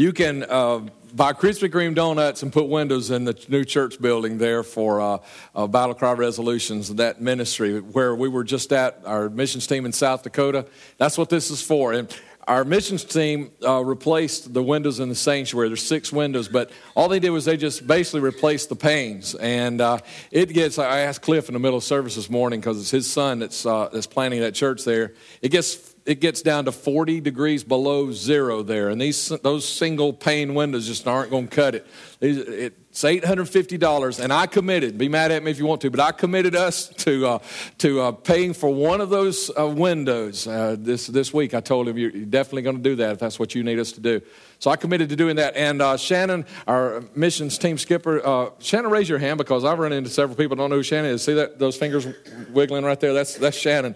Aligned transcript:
you 0.00 0.14
can 0.14 0.44
uh, 0.44 0.78
buy 1.14 1.34
Krispy 1.34 1.68
Kreme 1.68 1.94
donuts 1.94 2.42
and 2.42 2.50
put 2.50 2.68
windows 2.68 3.10
in 3.10 3.24
the 3.24 3.38
new 3.50 3.66
church 3.66 4.00
building 4.00 4.38
there 4.38 4.62
for 4.62 4.98
uh, 4.98 5.18
uh, 5.54 5.66
Battle 5.66 5.94
Cry 5.94 6.12
Resolutions, 6.12 6.94
that 6.94 7.20
ministry 7.20 7.80
where 7.80 8.14
we 8.14 8.26
were 8.26 8.42
just 8.42 8.72
at, 8.72 9.02
our 9.04 9.28
missions 9.28 9.66
team 9.66 9.84
in 9.84 9.92
South 9.92 10.22
Dakota. 10.22 10.64
That's 10.96 11.18
what 11.18 11.28
this 11.28 11.50
is 11.50 11.60
for. 11.60 11.92
And 11.92 12.08
our 12.48 12.64
missions 12.64 13.04
team 13.04 13.50
uh, 13.62 13.84
replaced 13.84 14.54
the 14.54 14.62
windows 14.62 15.00
in 15.00 15.10
the 15.10 15.14
sanctuary. 15.14 15.68
There's 15.68 15.86
six 15.86 16.10
windows, 16.10 16.48
but 16.48 16.70
all 16.96 17.08
they 17.08 17.20
did 17.20 17.30
was 17.30 17.44
they 17.44 17.58
just 17.58 17.86
basically 17.86 18.20
replaced 18.20 18.70
the 18.70 18.76
panes. 18.76 19.34
And 19.34 19.82
uh, 19.82 19.98
it 20.30 20.46
gets, 20.54 20.78
I 20.78 21.00
asked 21.00 21.20
Cliff 21.20 21.48
in 21.48 21.52
the 21.52 21.60
middle 21.60 21.76
of 21.76 21.84
service 21.84 22.14
this 22.14 22.30
morning 22.30 22.58
because 22.60 22.80
it's 22.80 22.90
his 22.90 23.10
son 23.10 23.40
that's, 23.40 23.66
uh, 23.66 23.90
that's 23.92 24.06
planning 24.06 24.40
that 24.40 24.54
church 24.54 24.84
there. 24.84 25.12
It 25.42 25.50
gets 25.50 25.89
it 26.06 26.20
gets 26.20 26.42
down 26.42 26.64
to 26.64 26.72
40 26.72 27.20
degrees 27.20 27.62
below 27.62 28.12
zero 28.12 28.62
there, 28.62 28.88
and 28.88 29.00
these 29.00 29.28
those 29.42 29.68
single 29.68 30.12
pane 30.12 30.54
windows 30.54 30.86
just 30.86 31.06
aren't 31.06 31.30
going 31.30 31.48
to 31.48 31.54
cut 31.54 31.74
it. 31.74 31.86
It's 32.20 33.04
$850, 33.04 34.20
and 34.22 34.32
I 34.32 34.46
committed. 34.46 34.98
Be 34.98 35.08
mad 35.08 35.30
at 35.30 35.44
me 35.44 35.52
if 35.52 35.58
you 35.60 35.66
want 35.66 35.80
to, 35.82 35.90
but 35.90 36.00
I 36.00 36.10
committed 36.10 36.56
us 36.56 36.88
to 36.88 37.26
uh, 37.26 37.38
to 37.78 38.00
uh, 38.00 38.12
paying 38.12 38.52
for 38.52 38.68
one 38.68 39.00
of 39.00 39.10
those 39.10 39.50
uh, 39.56 39.66
windows 39.68 40.46
uh, 40.46 40.74
this 40.78 41.06
this 41.06 41.32
week. 41.32 41.54
I 41.54 41.60
told 41.60 41.86
him 41.86 41.96
you're 41.96 42.10
definitely 42.10 42.62
going 42.62 42.76
to 42.76 42.82
do 42.82 42.96
that 42.96 43.12
if 43.12 43.18
that's 43.20 43.38
what 43.38 43.54
you 43.54 43.62
need 43.62 43.78
us 43.78 43.92
to 43.92 44.00
do. 44.00 44.20
So 44.58 44.70
I 44.70 44.76
committed 44.76 45.08
to 45.08 45.16
doing 45.16 45.36
that. 45.36 45.56
And 45.56 45.80
uh, 45.80 45.96
Shannon, 45.96 46.44
our 46.66 47.02
missions 47.14 47.56
team 47.56 47.78
skipper, 47.78 48.26
uh, 48.26 48.50
Shannon, 48.58 48.90
raise 48.90 49.08
your 49.08 49.18
hand 49.18 49.38
because 49.38 49.64
I've 49.64 49.78
run 49.78 49.92
into 49.92 50.10
several 50.10 50.36
people 50.36 50.56
don't 50.56 50.68
know 50.68 50.76
who 50.76 50.82
Shannon 50.82 51.12
is. 51.12 51.22
See 51.22 51.34
that 51.34 51.58
those 51.58 51.76
fingers 51.76 52.06
wiggling 52.50 52.84
right 52.84 52.98
there? 52.98 53.14
That's 53.14 53.36
that's 53.36 53.56
Shannon. 53.56 53.94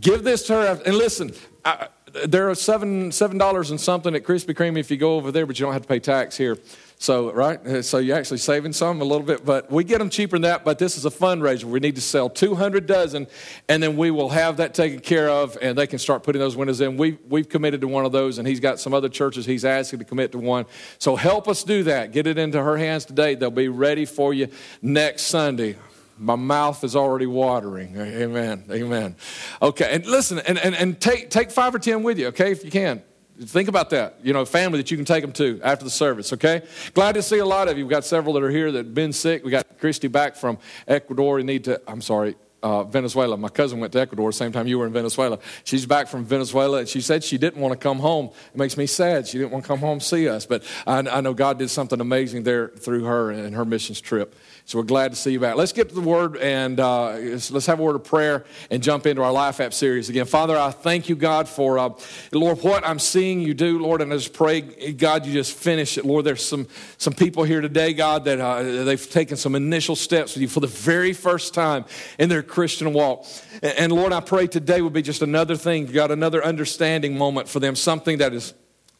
Give 0.00 0.22
this 0.22 0.46
to 0.48 0.54
her. 0.54 0.82
And 0.84 0.96
listen, 0.96 1.32
I, 1.64 1.88
there 2.26 2.48
are 2.50 2.54
seven 2.54 3.12
seven 3.12 3.38
dollars 3.38 3.70
and 3.70 3.80
something 3.80 4.14
at 4.14 4.22
Krispy 4.24 4.54
Kreme 4.54 4.78
if 4.78 4.90
you 4.90 4.96
go 4.96 5.16
over 5.16 5.32
there, 5.32 5.46
but 5.46 5.58
you 5.58 5.64
don't 5.64 5.72
have 5.72 5.82
to 5.82 5.88
pay 5.88 5.98
tax 5.98 6.36
here. 6.36 6.56
So 7.00 7.32
right, 7.32 7.64
uh, 7.64 7.82
so 7.82 7.98
you're 7.98 8.16
actually 8.16 8.38
saving 8.38 8.72
some 8.72 9.00
a 9.00 9.04
little 9.04 9.24
bit, 9.24 9.44
but 9.44 9.70
we 9.70 9.84
get 9.84 9.98
them 9.98 10.10
cheaper 10.10 10.34
than 10.34 10.42
that. 10.42 10.64
But 10.64 10.78
this 10.78 10.96
is 10.96 11.04
a 11.06 11.10
fundraiser. 11.10 11.64
We 11.64 11.78
need 11.78 11.94
to 11.94 12.00
sell 12.00 12.28
200 12.28 12.86
dozen, 12.86 13.28
and 13.68 13.80
then 13.82 13.96
we 13.96 14.10
will 14.10 14.30
have 14.30 14.56
that 14.56 14.74
taken 14.74 14.98
care 14.98 15.28
of, 15.28 15.56
and 15.62 15.78
they 15.78 15.86
can 15.86 16.00
start 16.00 16.24
putting 16.24 16.40
those 16.40 16.56
windows 16.56 16.80
in. 16.80 16.96
We've 16.96 17.18
we've 17.28 17.48
committed 17.48 17.80
to 17.82 17.88
one 17.88 18.04
of 18.04 18.12
those, 18.12 18.38
and 18.38 18.48
he's 18.48 18.60
got 18.60 18.80
some 18.80 18.94
other 18.94 19.08
churches 19.08 19.46
he's 19.46 19.64
asking 19.64 20.00
to 20.00 20.04
commit 20.04 20.32
to 20.32 20.38
one. 20.38 20.66
So 20.98 21.14
help 21.14 21.46
us 21.48 21.62
do 21.62 21.84
that. 21.84 22.12
Get 22.12 22.26
it 22.26 22.36
into 22.36 22.62
her 22.62 22.76
hands 22.76 23.04
today. 23.04 23.34
They'll 23.34 23.50
be 23.50 23.68
ready 23.68 24.04
for 24.04 24.34
you 24.34 24.48
next 24.82 25.22
Sunday 25.22 25.76
my 26.18 26.36
mouth 26.36 26.84
is 26.84 26.96
already 26.96 27.26
watering. 27.26 27.96
Amen. 27.96 28.64
Amen. 28.70 29.16
Okay, 29.62 29.88
and 29.90 30.04
listen, 30.06 30.38
and, 30.40 30.58
and, 30.58 30.74
and 30.74 31.00
take, 31.00 31.30
take 31.30 31.50
five 31.50 31.74
or 31.74 31.78
ten 31.78 32.02
with 32.02 32.18
you, 32.18 32.28
okay, 32.28 32.52
if 32.52 32.64
you 32.64 32.70
can. 32.70 33.02
Think 33.40 33.68
about 33.68 33.90
that. 33.90 34.18
You 34.24 34.32
know, 34.32 34.44
family 34.44 34.78
that 34.78 34.90
you 34.90 34.96
can 34.96 35.06
take 35.06 35.22
them 35.22 35.30
to 35.34 35.60
after 35.62 35.84
the 35.84 35.90
service, 35.90 36.32
okay? 36.32 36.62
Glad 36.92 37.12
to 37.12 37.22
see 37.22 37.38
a 37.38 37.46
lot 37.46 37.68
of 37.68 37.78
you. 37.78 37.84
We've 37.84 37.90
got 37.90 38.04
several 38.04 38.34
that 38.34 38.42
are 38.42 38.50
here 38.50 38.72
that 38.72 38.78
have 38.78 38.94
been 38.94 39.12
sick. 39.12 39.44
We 39.44 39.52
got 39.52 39.78
Christy 39.78 40.08
back 40.08 40.34
from 40.34 40.58
Ecuador. 40.88 41.36
We 41.36 41.44
need 41.44 41.62
to, 41.64 41.80
I'm 41.86 42.00
sorry, 42.00 42.34
uh, 42.64 42.82
Venezuela. 42.82 43.36
My 43.36 43.48
cousin 43.48 43.78
went 43.78 43.92
to 43.92 44.00
Ecuador 44.00 44.28
the 44.28 44.36
same 44.36 44.50
time 44.50 44.66
you 44.66 44.80
were 44.80 44.86
in 44.86 44.92
Venezuela. 44.92 45.38
She's 45.62 45.86
back 45.86 46.08
from 46.08 46.24
Venezuela, 46.24 46.78
and 46.78 46.88
she 46.88 47.00
said 47.00 47.22
she 47.22 47.38
didn't 47.38 47.60
want 47.62 47.72
to 47.72 47.78
come 47.78 48.00
home. 48.00 48.30
It 48.52 48.58
makes 48.58 48.76
me 48.76 48.86
sad. 48.86 49.28
She 49.28 49.38
didn't 49.38 49.52
want 49.52 49.64
to 49.64 49.68
come 49.68 49.78
home 49.78 50.00
see 50.00 50.28
us, 50.28 50.44
but 50.44 50.64
I, 50.84 50.98
I 50.98 51.20
know 51.20 51.32
God 51.32 51.60
did 51.60 51.70
something 51.70 52.00
amazing 52.00 52.42
there 52.42 52.68
through 52.68 53.04
her 53.04 53.30
and 53.30 53.54
her 53.54 53.64
missions 53.64 54.00
trip. 54.00 54.34
So 54.68 54.76
we're 54.76 54.84
glad 54.84 55.12
to 55.12 55.16
see 55.16 55.32
you 55.32 55.40
back. 55.40 55.56
Let's 55.56 55.72
get 55.72 55.88
to 55.88 55.94
the 55.94 56.02
word 56.02 56.36
and 56.36 56.78
uh, 56.78 57.12
let's 57.14 57.64
have 57.64 57.80
a 57.80 57.82
word 57.82 57.96
of 57.96 58.04
prayer 58.04 58.44
and 58.70 58.82
jump 58.82 59.06
into 59.06 59.22
our 59.22 59.32
Life 59.32 59.60
App 59.60 59.72
series 59.72 60.10
again. 60.10 60.26
Father, 60.26 60.58
I 60.58 60.72
thank 60.72 61.08
you, 61.08 61.16
God, 61.16 61.48
for, 61.48 61.78
uh, 61.78 61.88
Lord, 62.32 62.62
what 62.62 62.86
I'm 62.86 62.98
seeing 62.98 63.40
you 63.40 63.54
do, 63.54 63.78
Lord, 63.78 64.02
and 64.02 64.12
I 64.12 64.16
just 64.16 64.34
pray, 64.34 64.60
God, 64.60 65.24
you 65.24 65.32
just 65.32 65.54
finish 65.54 65.96
it. 65.96 66.04
Lord, 66.04 66.26
there's 66.26 66.44
some, 66.44 66.68
some 66.98 67.14
people 67.14 67.44
here 67.44 67.62
today, 67.62 67.94
God, 67.94 68.26
that 68.26 68.42
uh, 68.42 68.84
they've 68.84 69.08
taken 69.10 69.38
some 69.38 69.54
initial 69.54 69.96
steps 69.96 70.34
with 70.34 70.42
you 70.42 70.48
for 70.48 70.60
the 70.60 70.66
very 70.66 71.14
first 71.14 71.54
time 71.54 71.86
in 72.18 72.28
their 72.28 72.42
Christian 72.42 72.92
walk. 72.92 73.24
And, 73.62 73.72
and 73.78 73.92
Lord, 73.92 74.12
I 74.12 74.20
pray 74.20 74.48
today 74.48 74.82
would 74.82 74.92
be 74.92 75.00
just 75.00 75.22
another 75.22 75.56
thing, 75.56 75.86
God, 75.86 76.10
another 76.10 76.44
understanding 76.44 77.16
moment 77.16 77.48
for 77.48 77.58
them, 77.58 77.74
something 77.74 78.18
that 78.18 78.34
is 78.34 78.52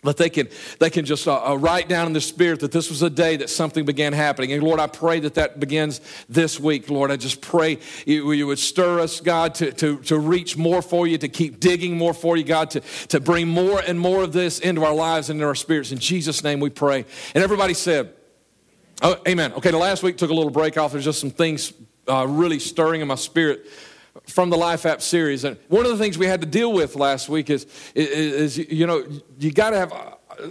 that 0.05 0.17
they 0.17 0.31
can, 0.31 0.49
they 0.79 0.91
can 0.91 1.05
just 1.05 1.27
uh, 1.27 1.43
uh, 1.45 1.57
write 1.57 1.89
down 1.89 2.07
in 2.07 2.13
the 2.13 2.21
spirit 2.21 2.61
that 2.61 2.71
this 2.71 2.89
was 2.89 3.03
a 3.03 3.11
day 3.11 3.37
that 3.37 3.51
something 3.51 3.85
began 3.85 4.13
happening. 4.13 4.53
And 4.53 4.63
Lord, 4.63 4.79
I 4.79 4.87
pray 4.87 5.19
that 5.21 5.35
that 5.35 5.59
begins 5.59 6.01
this 6.29 6.61
week. 6.61 6.89
Lord, 6.89 7.11
I 7.11 7.17
just 7.17 7.41
pray 7.41 7.79
you, 8.07 8.31
you 8.31 8.47
would 8.47 8.61
stir 8.61 9.01
us, 9.01 9.21
God, 9.21 9.57
to, 9.57 9.73
to, 9.73 9.99
to 10.03 10.19
reach 10.19 10.57
more 10.57 10.83
for 10.83 11.09
you, 11.09 11.19
to 11.19 11.29
keep 11.29 11.59
digging 11.59 11.99
more 11.99 12.15
for 12.15 12.37
you, 12.37 12.45
God, 12.45 12.71
to, 12.71 12.81
to 13.09 13.19
bring 13.19 13.49
more 13.49 13.81
and 13.81 13.99
more 13.99 14.23
of 14.23 14.33
this 14.33 14.61
into 14.61 14.85
our 14.85 14.95
lives 14.95 15.31
and 15.31 15.39
into 15.39 15.49
our 15.49 15.57
spirits. 15.57 15.91
In 15.91 15.99
Jesus' 15.99 16.45
name 16.45 16.61
we 16.61 16.71
pray. 16.71 17.05
And 17.35 17.43
everybody 17.43 17.75
said, 17.75 18.13
oh, 19.03 19.21
Amen. 19.27 19.53
Okay, 19.55 19.73
the 19.73 19.79
last 19.79 20.05
week 20.05 20.17
took 20.17 20.31
a 20.31 20.35
little 20.35 20.53
break 20.53 20.79
off. 20.79 20.93
There's 20.93 21.05
just 21.05 21.21
some 21.21 21.33
things 21.33 21.73
uh, 22.07 22.25
really 22.29 22.61
stirring 22.61 23.01
in 23.01 23.09
my 23.09 23.17
spirit 23.17 23.67
from 24.27 24.51
the 24.51 24.57
Life 24.57 24.87
App 24.87 25.03
series. 25.03 25.45
And 25.45 25.57
one 25.69 25.85
of 25.85 25.93
the 25.93 25.99
things 25.99 26.19
we 26.19 26.27
had 26.27 26.41
to 26.41 26.47
deal 26.47 26.73
with 26.73 26.97
last 26.97 27.29
week 27.29 27.51
is, 27.51 27.67
is, 27.95 28.59
is 28.59 28.73
you 28.73 28.87
know, 28.87 29.07
you 29.39 29.53
got 29.53 29.71
to 29.71 29.77
have 29.77 29.93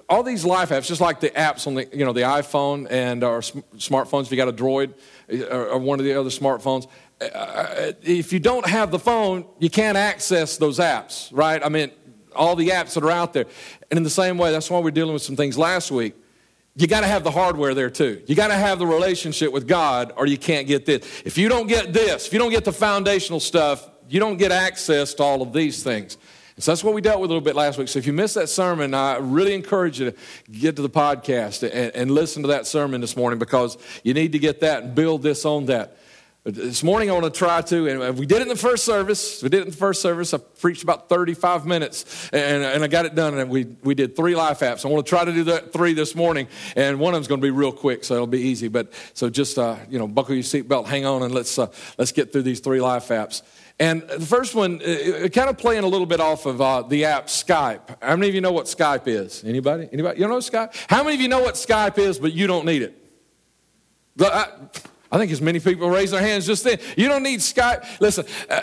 all 0.09 0.23
these 0.23 0.45
Life 0.45 0.69
Apps, 0.69 0.87
just 0.87 1.01
like 1.01 1.19
the 1.19 1.29
apps 1.31 1.67
on 1.67 1.75
the, 1.75 1.87
you 1.93 2.05
know, 2.05 2.13
the 2.13 2.21
iPhone 2.21 2.87
and 2.89 3.23
our 3.23 3.39
smartphones, 3.39 4.23
if 4.23 4.31
you 4.31 4.37
got 4.37 4.49
a 4.49 4.53
Droid 4.53 4.93
or 5.51 5.77
one 5.77 5.99
of 5.99 6.05
the 6.05 6.13
other 6.13 6.29
smartphones, 6.29 6.87
uh, 7.21 7.93
if 8.03 8.31
you 8.31 8.39
don't 8.39 8.67
have 8.67 8.91
the 8.91 8.99
phone, 8.99 9.45
you 9.59 9.69
can't 9.69 9.97
access 9.97 10.57
those 10.57 10.79
apps, 10.79 11.29
right? 11.31 11.63
I 11.63 11.69
mean, 11.69 11.91
all 12.35 12.55
the 12.55 12.69
apps 12.69 12.93
that 12.93 13.03
are 13.03 13.11
out 13.11 13.33
there. 13.33 13.45
And 13.89 13.97
in 13.97 14.03
the 14.03 14.09
same 14.09 14.37
way, 14.37 14.51
that's 14.51 14.69
why 14.69 14.79
we're 14.79 14.91
dealing 14.91 15.13
with 15.13 15.23
some 15.23 15.35
things 15.35 15.57
last 15.57 15.91
week 15.91 16.15
you 16.77 16.85
got 16.85 17.01
to 17.01 17.07
have 17.07 17.23
the 17.23 17.31
hardware 17.31 17.73
there 17.73 17.89
too. 17.89 18.21
You 18.27 18.35
got 18.35 18.49
to 18.49 18.53
have 18.53 18.77
the 18.77 18.85
relationship 18.85 19.51
with 19.51 19.67
God, 19.67 20.13
or 20.15 20.27
you 20.27 20.37
can't 20.37 20.67
get 20.67 20.85
this. 20.85 21.23
If 21.25 21.35
you 21.35 21.49
don't 21.49 21.65
get 21.65 21.91
this, 21.91 22.27
if 22.27 22.33
you 22.33 22.39
don't 22.39 22.51
get 22.51 22.65
the 22.65 22.71
foundational 22.71 23.39
stuff, 23.39 23.89
you 24.07 24.19
don't 24.19 24.37
get 24.37 24.51
access 24.51 25.15
to 25.15 25.23
all 25.23 25.41
of 25.41 25.53
these 25.53 25.81
things. 25.81 26.17
And 26.55 26.63
so 26.63 26.71
that's 26.71 26.83
what 26.83 26.93
we 26.93 27.01
dealt 27.01 27.19
with 27.19 27.31
a 27.31 27.33
little 27.33 27.43
bit 27.43 27.55
last 27.55 27.79
week. 27.79 27.87
So 27.87 27.97
if 27.97 28.05
you 28.05 28.13
missed 28.13 28.35
that 28.35 28.47
sermon, 28.47 28.93
I 28.93 29.17
really 29.17 29.55
encourage 29.55 29.99
you 29.99 30.11
to 30.11 30.17
get 30.51 30.75
to 30.75 30.83
the 30.83 30.89
podcast 30.89 31.63
and, 31.63 31.95
and 31.95 32.11
listen 32.11 32.43
to 32.43 32.49
that 32.49 32.67
sermon 32.67 33.01
this 33.01 33.17
morning 33.17 33.39
because 33.39 33.77
you 34.03 34.13
need 34.13 34.31
to 34.33 34.39
get 34.39 34.59
that 34.59 34.83
and 34.83 34.95
build 34.95 35.23
this 35.23 35.45
on 35.45 35.65
that. 35.65 35.96
This 36.49 36.81
morning 36.81 37.09
I 37.09 37.13
want 37.13 37.25
to 37.25 37.29
try 37.29 37.59
to, 37.59 37.89
and 37.89 38.17
we 38.17 38.25
did 38.25 38.37
it 38.37 38.43
in 38.43 38.47
the 38.47 38.55
first 38.55 38.85
service. 38.85 39.43
We 39.43 39.49
did 39.49 39.57
it 39.57 39.63
in 39.63 39.71
the 39.71 39.75
first 39.75 40.01
service. 40.01 40.33
I 40.33 40.37
preached 40.37 40.81
about 40.81 41.09
35 41.09 41.65
minutes 41.65 42.29
and, 42.31 42.63
and 42.63 42.85
I 42.85 42.87
got 42.87 43.05
it 43.05 43.15
done. 43.15 43.37
And 43.37 43.49
we, 43.49 43.65
we 43.83 43.93
did 43.93 44.15
three 44.15 44.33
life 44.33 44.59
apps. 44.59 44.85
I 44.85 44.87
want 44.87 45.05
to 45.05 45.09
try 45.09 45.25
to 45.25 45.33
do 45.33 45.43
that 45.43 45.73
three 45.73 45.91
this 45.91 46.15
morning. 46.15 46.47
And 46.77 47.01
one 47.01 47.13
of 47.13 47.17
them's 47.17 47.27
going 47.27 47.41
to 47.41 47.45
be 47.45 47.51
real 47.51 47.73
quick, 47.73 48.05
so 48.05 48.13
it'll 48.13 48.27
be 48.27 48.39
easy. 48.39 48.69
But 48.69 48.93
so 49.13 49.29
just, 49.29 49.59
uh, 49.59 49.75
you 49.89 49.99
know, 49.99 50.07
buckle 50.07 50.35
your 50.35 50.43
seatbelt, 50.45 50.85
hang 50.85 51.05
on, 51.05 51.21
and 51.21 51.33
let's, 51.33 51.59
uh, 51.59 51.67
let's 51.97 52.13
get 52.13 52.31
through 52.31 52.43
these 52.43 52.61
three 52.61 52.79
life 52.79 53.09
apps. 53.09 53.41
And 53.77 54.03
the 54.03 54.25
first 54.25 54.55
one, 54.55 54.81
uh, 54.81 55.27
kind 55.27 55.49
of 55.49 55.57
playing 55.57 55.83
a 55.83 55.87
little 55.87 56.07
bit 56.07 56.21
off 56.21 56.45
of 56.45 56.61
uh, 56.61 56.81
the 56.83 57.03
app 57.03 57.27
Skype. 57.27 58.01
How 58.01 58.15
many 58.15 58.29
of 58.29 58.35
you 58.35 58.39
know 58.39 58.53
what 58.53 58.67
Skype 58.67 59.07
is? 59.07 59.43
Anybody? 59.43 59.89
Anybody? 59.91 60.21
You 60.21 60.29
know 60.29 60.37
Skype? 60.37 60.73
How 60.89 61.03
many 61.03 61.15
of 61.15 61.21
you 61.21 61.27
know 61.27 61.41
what 61.41 61.55
Skype 61.55 61.97
is, 61.97 62.17
but 62.17 62.31
you 62.31 62.47
don't 62.47 62.65
need 62.65 62.83
it? 62.83 63.03
I, 64.21 64.47
I 65.11 65.17
think 65.17 65.31
as 65.31 65.41
many 65.41 65.59
people 65.59 65.89
raise 65.89 66.11
their 66.11 66.21
hands 66.21 66.45
just 66.45 66.63
then. 66.63 66.79
You 66.97 67.07
don't 67.07 67.23
need 67.23 67.39
Skype. 67.39 67.99
Listen, 68.01 68.25
uh, 68.49 68.61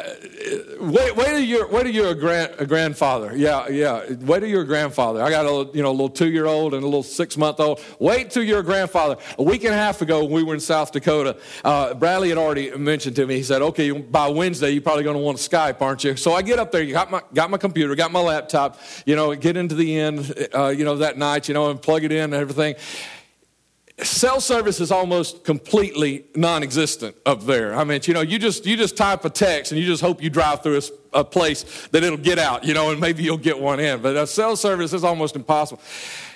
wait, 0.81 1.17
wait 1.17 1.41
you're, 1.43 1.67
wait 1.69 1.93
you're 1.95 2.11
a, 2.11 2.15
grand, 2.15 2.55
a 2.59 2.67
grandfather. 2.67 3.35
Yeah, 3.35 3.69
yeah. 3.69 4.05
Wait 4.21 4.41
till 4.41 4.49
you're 4.49 4.63
a 4.63 4.67
grandfather. 4.67 5.23
I 5.23 5.31
got 5.31 5.47
a 5.47 5.71
you 5.75 5.83
know 5.83 5.91
a 5.91 5.93
little 5.93 6.11
two 6.11 6.31
year 6.31 6.47
old 6.47 6.75
and 6.75 6.83
a 6.83 6.87
little 6.87 7.03
six 7.03 7.37
month 7.37 7.61
old. 7.61 7.81
Wait 7.99 8.31
till 8.31 8.43
you're 8.43 8.61
a 8.61 8.65
grandfather. 8.65 9.17
A 9.39 9.43
week 9.43 9.65
and 9.65 9.73
a 9.73 9.77
half 9.77 10.03
ago, 10.03 10.25
when 10.25 10.33
we 10.33 10.43
were 10.43 10.55
in 10.55 10.61
South 10.61 10.93
Dakota, 10.93 11.39
uh, 11.65 11.95
Bradley 11.95 12.29
had 12.29 12.39
already 12.39 12.77
mentioned 12.77 13.17
to 13.17 13.27
me. 13.27 13.37
He 13.37 13.43
said, 13.43 13.63
"Okay, 13.63 13.91
by 13.91 14.29
Wednesday, 14.29 14.71
you're 14.71 14.83
probably 14.83 15.05
going 15.05 15.17
to 15.17 15.23
want 15.23 15.39
Skype, 15.39 15.81
aren't 15.81 16.05
you?" 16.05 16.17
So 16.17 16.35
I 16.35 16.43
get 16.43 16.59
up 16.59 16.73
there. 16.73 16.85
Got 16.85 17.11
my 17.11 17.23
got 17.33 17.51
my 17.51 17.59
computer, 17.59 17.95
got 17.95 18.13
my 18.13 18.21
laptop. 18.21 18.79
You 19.07 19.17
know, 19.17 19.35
get 19.35 19.57
into 19.57 19.75
the 19.75 19.99
end. 19.99 20.49
Uh, 20.55 20.69
you 20.69 20.85
know 20.85 20.97
that 20.97 21.17
night. 21.17 21.49
You 21.49 21.55
know, 21.55 21.71
and 21.71 21.81
plug 21.81 22.05
it 22.05 22.13
in 22.13 22.25
and 22.25 22.35
everything 22.35 22.75
cell 24.03 24.41
service 24.41 24.81
is 24.81 24.91
almost 24.91 25.45
completely 25.45 26.25
non-existent 26.35 27.17
up 27.25 27.45
there. 27.45 27.75
I 27.75 27.85
mean, 27.85 28.01
you 28.05 28.15
know, 28.15 28.23
you 28.23 28.39
just 28.39 28.67
you 28.67 28.77
just 28.77 28.97
type 28.97 29.25
a 29.25 29.31
text 29.31 29.73
and 29.73 29.81
you 29.81 29.87
just 29.87 30.03
hope 30.03 30.23
you 30.23 30.31
drive 30.31 30.63
through 30.63 30.79
a 30.79 30.83
a 31.15 31.25
place 31.25 31.89
that 31.93 32.03
it'll 32.03 32.19
get 32.19 32.39
out, 32.39 32.65
you 32.65 32.75
know, 32.75 32.91
and 32.91 33.01
maybe 33.01 33.23
you'll 33.23 33.37
get 33.37 33.59
one 33.59 33.81
in. 33.81 34.03
But 34.03 34.17
a 34.17 34.27
cell 34.27 34.57
service 34.57 34.93
is 34.93 35.05
almost 35.05 35.37
impossible. 35.37 35.81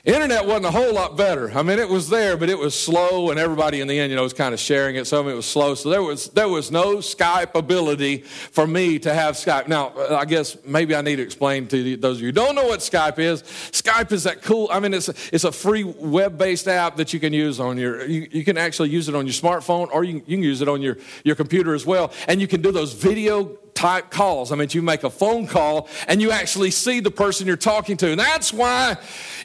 Internet 0.05 0.47
wasn't 0.47 0.67
a 0.67 0.71
whole 0.71 0.95
lot 0.95 1.17
better. 1.17 1.51
I 1.51 1.63
mean, 1.63 1.79
it 1.79 1.89
was 1.89 2.09
there, 2.09 2.37
but 2.37 2.49
it 2.49 2.59
was 2.59 2.79
slow, 2.79 3.31
and 3.31 3.39
everybody 3.39 3.81
in 3.81 3.89
the 3.89 3.99
end, 3.99 4.11
you 4.11 4.17
know, 4.17 4.23
was 4.23 4.33
kind 4.33 4.55
of 4.55 4.61
sharing 4.61 4.97
it. 4.97 5.07
Some 5.07 5.27
of 5.27 5.33
it 5.33 5.37
was 5.37 5.45
slow, 5.45 5.75
so 5.75 5.91
there 5.91 6.03
was 6.03 6.31
there 6.31 6.49
was 6.49 6.71
no 6.71 6.97
Skype 6.97 7.55
ability 7.55 8.19
for 8.19 8.67
me 8.67 8.99
to 9.01 9.13
have 9.13 9.35
Skype. 9.35 9.69
Now, 9.69 9.93
I 10.11 10.25
guess 10.25 10.57
maybe 10.65 10.95
I 10.95 11.03
need 11.03 11.17
to 11.17 11.23
explain 11.23 11.67
to 11.69 11.97
those 11.97 12.17
of 12.19 12.21
you 12.23 12.29
who 12.29 12.33
don't 12.33 12.55
know 12.55 12.67
what 12.67 12.81
Skype 12.81 13.19
is. 13.19 13.43
Skype 13.43 14.13
is 14.13 14.23
that 14.23 14.41
cool. 14.41 14.69
I 14.71 14.81
mean, 14.81 14.95
it's 14.95 15.09
a, 15.09 15.15
it's 15.33 15.45
a 15.45 15.53
free 15.53 15.85
web-based 15.85 16.69
app 16.69 16.97
that 16.97 17.13
you 17.13 17.21
can 17.21 17.33
use 17.33 17.61
on 17.61 17.77
your. 17.77 18.07
You, 18.07 18.29
you 18.31 18.45
can 18.45 18.57
actually 18.57 18.91
use 18.91 19.09
it 19.09 19.15
on 19.15 19.27
your 19.27 19.35
smartphone, 19.35 19.89
or 19.93 20.05
you, 20.05 20.23
you 20.27 20.37
can 20.37 20.43
use 20.43 20.63
it 20.63 20.69
on 20.69 20.81
your 20.81 20.97
your 21.25 21.35
computer 21.35 21.75
as 21.75 21.85
well, 21.85 22.13
and 22.29 22.41
you 22.41 22.47
can 22.47 22.63
do 22.63 22.73
those 22.73 22.95
video 22.95 23.59
type 23.79 24.11
calls. 24.11 24.51
I 24.51 24.57
mean, 24.57 24.69
you 24.73 24.83
make 24.83 25.05
a 25.05 25.11
phone 25.11 25.47
call 25.47 25.89
and 26.09 26.21
you 26.21 26.33
actually 26.33 26.73
see 26.73 26.99
the 26.99 27.13
person 27.13 27.47
you're 27.47 27.57
talking 27.57 27.97
to. 27.99 28.11
And 28.11 28.19
that's 28.19 28.53
why 28.53 28.97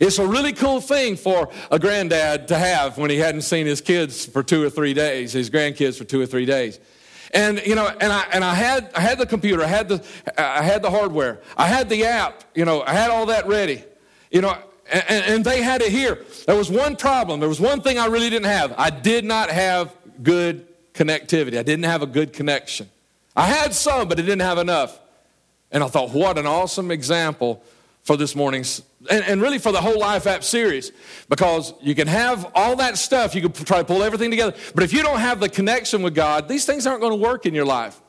it's 0.01 0.17
a 0.17 0.25
really 0.25 0.53
cool 0.53 0.81
thing 0.81 1.15
for 1.15 1.49
a 1.69 1.77
granddad 1.77 2.47
to 2.47 2.57
have 2.57 2.97
when 2.97 3.11
he 3.11 3.17
hadn't 3.17 3.43
seen 3.43 3.67
his 3.67 3.79
kids 3.79 4.25
for 4.25 4.41
two 4.41 4.63
or 4.63 4.71
three 4.71 4.95
days, 4.95 5.33
his 5.33 5.51
grandkids 5.51 5.99
for 5.99 6.03
two 6.03 6.19
or 6.19 6.25
three 6.25 6.47
days. 6.47 6.79
And 7.31 7.61
you 7.65 7.75
know, 7.75 7.87
and 7.87 8.11
I 8.11 8.25
and 8.33 8.43
I 8.43 8.55
had 8.55 8.91
I 8.95 9.01
had 9.01 9.19
the 9.19 9.25
computer, 9.25 9.63
I 9.63 9.67
had 9.67 9.87
the 9.87 10.03
I 10.37 10.63
had 10.63 10.81
the 10.81 10.89
hardware, 10.89 11.41
I 11.55 11.67
had 11.67 11.89
the 11.89 12.05
app, 12.05 12.43
you 12.55 12.65
know, 12.65 12.81
I 12.81 12.93
had 12.93 13.11
all 13.11 13.27
that 13.27 13.47
ready. 13.47 13.83
You 14.31 14.41
know, 14.41 14.57
and, 14.91 15.25
and 15.25 15.45
they 15.45 15.61
had 15.61 15.83
it 15.83 15.91
here. 15.91 16.25
There 16.47 16.55
was 16.55 16.71
one 16.71 16.95
problem. 16.95 17.39
There 17.39 17.49
was 17.49 17.61
one 17.61 17.81
thing 17.81 17.99
I 17.99 18.07
really 18.07 18.31
didn't 18.31 18.47
have. 18.47 18.73
I 18.77 18.89
did 18.89 19.25
not 19.25 19.51
have 19.51 19.95
good 20.23 20.67
connectivity. 20.93 21.57
I 21.57 21.63
didn't 21.63 21.85
have 21.85 22.01
a 22.01 22.07
good 22.07 22.33
connection. 22.33 22.89
I 23.35 23.47
had 23.47 23.73
some, 23.73 24.07
but 24.07 24.19
I 24.19 24.21
didn't 24.21 24.41
have 24.41 24.57
enough. 24.57 24.99
And 25.71 25.83
I 25.83 25.87
thought, 25.87 26.11
what 26.11 26.37
an 26.37 26.45
awesome 26.45 26.91
example 26.91 27.63
for 28.03 28.17
this 28.17 28.35
morning's, 28.35 28.81
and, 29.09 29.23
and, 29.23 29.41
really 29.41 29.57
for 29.57 29.71
the 29.71 29.79
whole 29.79 29.97
Life 29.97 30.27
app 30.27 30.43
series, 30.43 30.91
because 31.29 31.73
you 31.81 31.95
can 31.95 32.07
have 32.07 32.51
all 32.53 32.75
that 32.75 32.97
stuff, 32.97 33.33
you 33.33 33.41
can 33.41 33.51
try 33.53 33.77
to 33.77 33.85
pull 33.85 34.03
everything 34.03 34.29
together, 34.29 34.55
but 34.75 34.83
if 34.83 34.91
you 34.91 35.01
don't 35.01 35.19
have 35.19 35.39
the 35.39 35.47
connection 35.47 36.01
with 36.01 36.13
God, 36.13 36.49
these 36.49 36.65
things 36.65 36.85
aren't 36.85 36.99
going 36.99 37.13
to 37.13 37.17
work 37.17 37.45
in 37.45 37.53
your 37.53 37.65
life. 37.65 37.99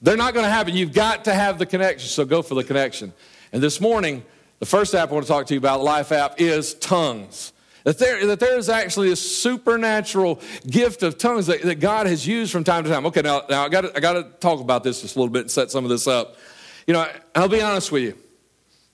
They're 0.00 0.16
not 0.16 0.32
going 0.34 0.44
to 0.44 0.50
happen. 0.50 0.74
You've 0.74 0.94
got 0.94 1.24
to 1.24 1.34
have 1.34 1.58
the 1.58 1.66
connection, 1.66 2.08
so 2.08 2.24
go 2.24 2.42
for 2.42 2.54
the 2.54 2.64
connection. 2.64 3.12
And 3.52 3.62
this 3.62 3.80
morning, 3.80 4.24
the 4.58 4.66
first 4.66 4.94
app 4.94 5.10
I 5.10 5.12
want 5.12 5.26
to 5.26 5.32
talk 5.32 5.46
to 5.46 5.54
you 5.54 5.58
about, 5.58 5.82
Life 5.82 6.10
app, 6.10 6.40
is 6.40 6.74
tongues. 6.74 7.53
That 7.84 7.98
there, 7.98 8.26
that 8.26 8.40
there 8.40 8.56
is 8.56 8.70
actually 8.70 9.12
a 9.12 9.16
supernatural 9.16 10.40
gift 10.66 11.02
of 11.02 11.18
tongues 11.18 11.46
that, 11.46 11.62
that 11.62 11.80
God 11.80 12.06
has 12.06 12.26
used 12.26 12.50
from 12.50 12.64
time 12.64 12.84
to 12.84 12.90
time. 12.90 13.04
Okay, 13.06 13.20
now, 13.20 13.42
now 13.48 13.64
I 13.64 13.68
got 13.68 13.94
I 13.96 14.00
got 14.00 14.14
to 14.14 14.22
talk 14.40 14.60
about 14.60 14.82
this 14.82 15.02
just 15.02 15.16
a 15.16 15.18
little 15.18 15.32
bit 15.32 15.42
and 15.42 15.50
set 15.50 15.70
some 15.70 15.84
of 15.84 15.90
this 15.90 16.06
up. 16.06 16.36
You 16.86 16.94
know, 16.94 17.06
I'll 17.34 17.48
be 17.48 17.60
honest 17.60 17.92
with 17.92 18.02
you. 18.02 18.18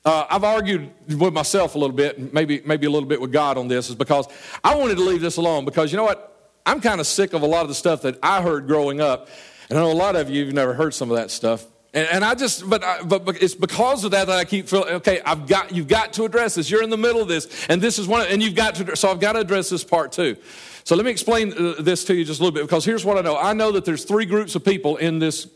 Uh, 0.04 0.26
I've 0.30 0.44
argued 0.44 0.90
with 1.18 1.32
myself 1.32 1.74
a 1.74 1.78
little 1.78 1.94
bit, 1.94 2.32
maybe, 2.32 2.62
maybe 2.64 2.86
a 2.86 2.90
little 2.90 3.08
bit 3.08 3.20
with 3.20 3.32
God 3.32 3.58
on 3.58 3.68
this, 3.68 3.90
is 3.90 3.94
because 3.94 4.26
I 4.64 4.74
wanted 4.74 4.96
to 4.96 5.04
leave 5.04 5.20
this 5.20 5.36
alone 5.36 5.64
because 5.64 5.92
you 5.92 5.96
know 5.96 6.04
what? 6.04 6.26
I'm 6.64 6.80
kind 6.80 7.00
of 7.00 7.06
sick 7.06 7.32
of 7.32 7.42
a 7.42 7.46
lot 7.46 7.62
of 7.62 7.68
the 7.68 7.74
stuff 7.74 8.02
that 8.02 8.18
I 8.22 8.42
heard 8.42 8.66
growing 8.66 9.00
up. 9.00 9.28
And 9.68 9.78
I 9.78 9.82
know 9.82 9.92
a 9.92 9.94
lot 9.94 10.16
of 10.16 10.30
you 10.30 10.46
have 10.46 10.54
never 10.54 10.74
heard 10.74 10.94
some 10.94 11.10
of 11.10 11.16
that 11.16 11.30
stuff. 11.30 11.66
And, 11.92 12.08
and 12.08 12.24
I 12.24 12.34
just, 12.34 12.68
but, 12.68 12.84
I, 12.84 13.02
but, 13.02 13.24
but 13.24 13.42
it's 13.42 13.54
because 13.54 14.04
of 14.04 14.12
that 14.12 14.26
that 14.28 14.38
I 14.38 14.44
keep 14.44 14.68
feeling, 14.68 14.94
okay, 14.94 15.20
I've 15.24 15.46
got, 15.46 15.74
you've 15.74 15.88
got 15.88 16.12
to 16.14 16.24
address 16.24 16.54
this. 16.54 16.70
You're 16.70 16.82
in 16.82 16.90
the 16.90 16.96
middle 16.96 17.20
of 17.20 17.28
this, 17.28 17.66
and 17.68 17.82
this 17.82 17.98
is 17.98 18.06
one, 18.06 18.26
and 18.28 18.42
you've 18.42 18.54
got 18.54 18.76
to, 18.76 18.96
so 18.96 19.10
I've 19.10 19.20
got 19.20 19.32
to 19.32 19.40
address 19.40 19.70
this 19.70 19.82
part 19.82 20.12
too. 20.12 20.36
So 20.84 20.96
let 20.96 21.04
me 21.04 21.10
explain 21.10 21.52
uh, 21.52 21.74
this 21.80 22.04
to 22.04 22.14
you 22.14 22.24
just 22.24 22.40
a 22.40 22.42
little 22.42 22.54
bit, 22.54 22.62
because 22.62 22.84
here's 22.84 23.04
what 23.04 23.18
I 23.18 23.20
know. 23.22 23.36
I 23.36 23.52
know 23.52 23.72
that 23.72 23.84
there's 23.84 24.04
three 24.04 24.24
groups 24.24 24.54
of 24.54 24.64
people 24.64 24.96
in 24.96 25.18
this 25.18 25.48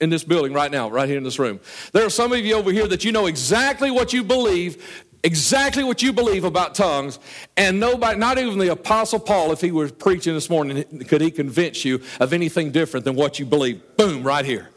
in 0.00 0.10
this 0.10 0.24
building 0.24 0.52
right 0.52 0.72
now, 0.72 0.90
right 0.90 1.08
here 1.08 1.16
in 1.16 1.22
this 1.22 1.38
room. 1.38 1.60
There 1.92 2.04
are 2.04 2.10
some 2.10 2.32
of 2.32 2.40
you 2.40 2.54
over 2.56 2.72
here 2.72 2.88
that 2.88 3.04
you 3.04 3.12
know 3.12 3.26
exactly 3.26 3.92
what 3.92 4.12
you 4.12 4.24
believe, 4.24 5.04
exactly 5.22 5.84
what 5.84 6.02
you 6.02 6.12
believe 6.12 6.44
about 6.44 6.74
tongues, 6.74 7.20
and 7.56 7.78
nobody, 7.78 8.18
not 8.18 8.36
even 8.36 8.58
the 8.58 8.72
Apostle 8.72 9.20
Paul, 9.20 9.52
if 9.52 9.60
he 9.60 9.70
was 9.70 9.92
preaching 9.92 10.34
this 10.34 10.50
morning, 10.50 10.82
could 11.06 11.20
he 11.20 11.30
convince 11.30 11.84
you 11.84 12.02
of 12.18 12.32
anything 12.32 12.72
different 12.72 13.04
than 13.04 13.14
what 13.14 13.38
you 13.38 13.46
believe. 13.46 13.80
Boom, 13.96 14.24
right 14.24 14.44
here. 14.44 14.68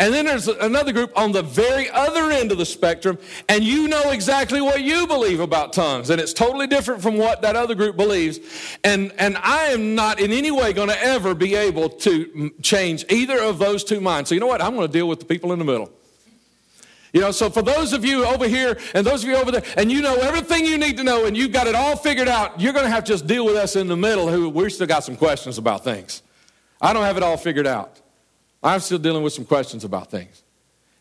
And 0.00 0.14
then 0.14 0.24
there's 0.24 0.48
another 0.48 0.94
group 0.94 1.12
on 1.14 1.30
the 1.30 1.42
very 1.42 1.90
other 1.90 2.30
end 2.30 2.50
of 2.52 2.56
the 2.58 2.64
spectrum, 2.64 3.18
and 3.50 3.62
you 3.62 3.86
know 3.86 4.10
exactly 4.12 4.62
what 4.62 4.80
you 4.80 5.06
believe 5.06 5.40
about 5.40 5.74
tongues, 5.74 6.08
and 6.08 6.18
it's 6.18 6.32
totally 6.32 6.66
different 6.66 7.02
from 7.02 7.18
what 7.18 7.42
that 7.42 7.54
other 7.54 7.74
group 7.74 7.98
believes. 7.98 8.40
And, 8.82 9.12
and 9.18 9.36
I 9.36 9.66
am 9.66 9.94
not 9.94 10.18
in 10.18 10.32
any 10.32 10.50
way 10.50 10.72
going 10.72 10.88
to 10.88 10.98
ever 11.04 11.34
be 11.34 11.54
able 11.54 11.90
to 11.90 12.50
change 12.62 13.04
either 13.10 13.38
of 13.40 13.58
those 13.58 13.84
two 13.84 14.00
minds. 14.00 14.30
So, 14.30 14.34
you 14.34 14.40
know 14.40 14.46
what? 14.46 14.62
I'm 14.62 14.74
going 14.74 14.86
to 14.86 14.92
deal 14.92 15.06
with 15.06 15.18
the 15.20 15.26
people 15.26 15.52
in 15.52 15.58
the 15.58 15.66
middle. 15.66 15.92
You 17.12 17.20
know, 17.20 17.30
so 17.30 17.50
for 17.50 17.60
those 17.60 17.92
of 17.92 18.02
you 18.02 18.24
over 18.24 18.48
here 18.48 18.78
and 18.94 19.06
those 19.06 19.22
of 19.22 19.28
you 19.28 19.36
over 19.36 19.50
there, 19.50 19.64
and 19.76 19.92
you 19.92 20.00
know 20.00 20.14
everything 20.14 20.64
you 20.64 20.78
need 20.78 20.96
to 20.96 21.04
know 21.04 21.26
and 21.26 21.36
you've 21.36 21.52
got 21.52 21.66
it 21.66 21.74
all 21.74 21.96
figured 21.96 22.28
out, 22.28 22.58
you're 22.58 22.72
going 22.72 22.86
to 22.86 22.90
have 22.90 23.04
to 23.04 23.12
just 23.12 23.26
deal 23.26 23.44
with 23.44 23.56
us 23.56 23.76
in 23.76 23.86
the 23.86 23.96
middle 23.96 24.28
who 24.28 24.48
we 24.48 24.70
still 24.70 24.86
got 24.86 25.04
some 25.04 25.16
questions 25.16 25.58
about 25.58 25.84
things. 25.84 26.22
I 26.80 26.94
don't 26.94 27.02
have 27.02 27.18
it 27.18 27.22
all 27.22 27.36
figured 27.36 27.66
out. 27.66 28.00
I'm 28.62 28.80
still 28.80 28.98
dealing 28.98 29.22
with 29.22 29.32
some 29.32 29.44
questions 29.44 29.84
about 29.84 30.10
things. 30.10 30.42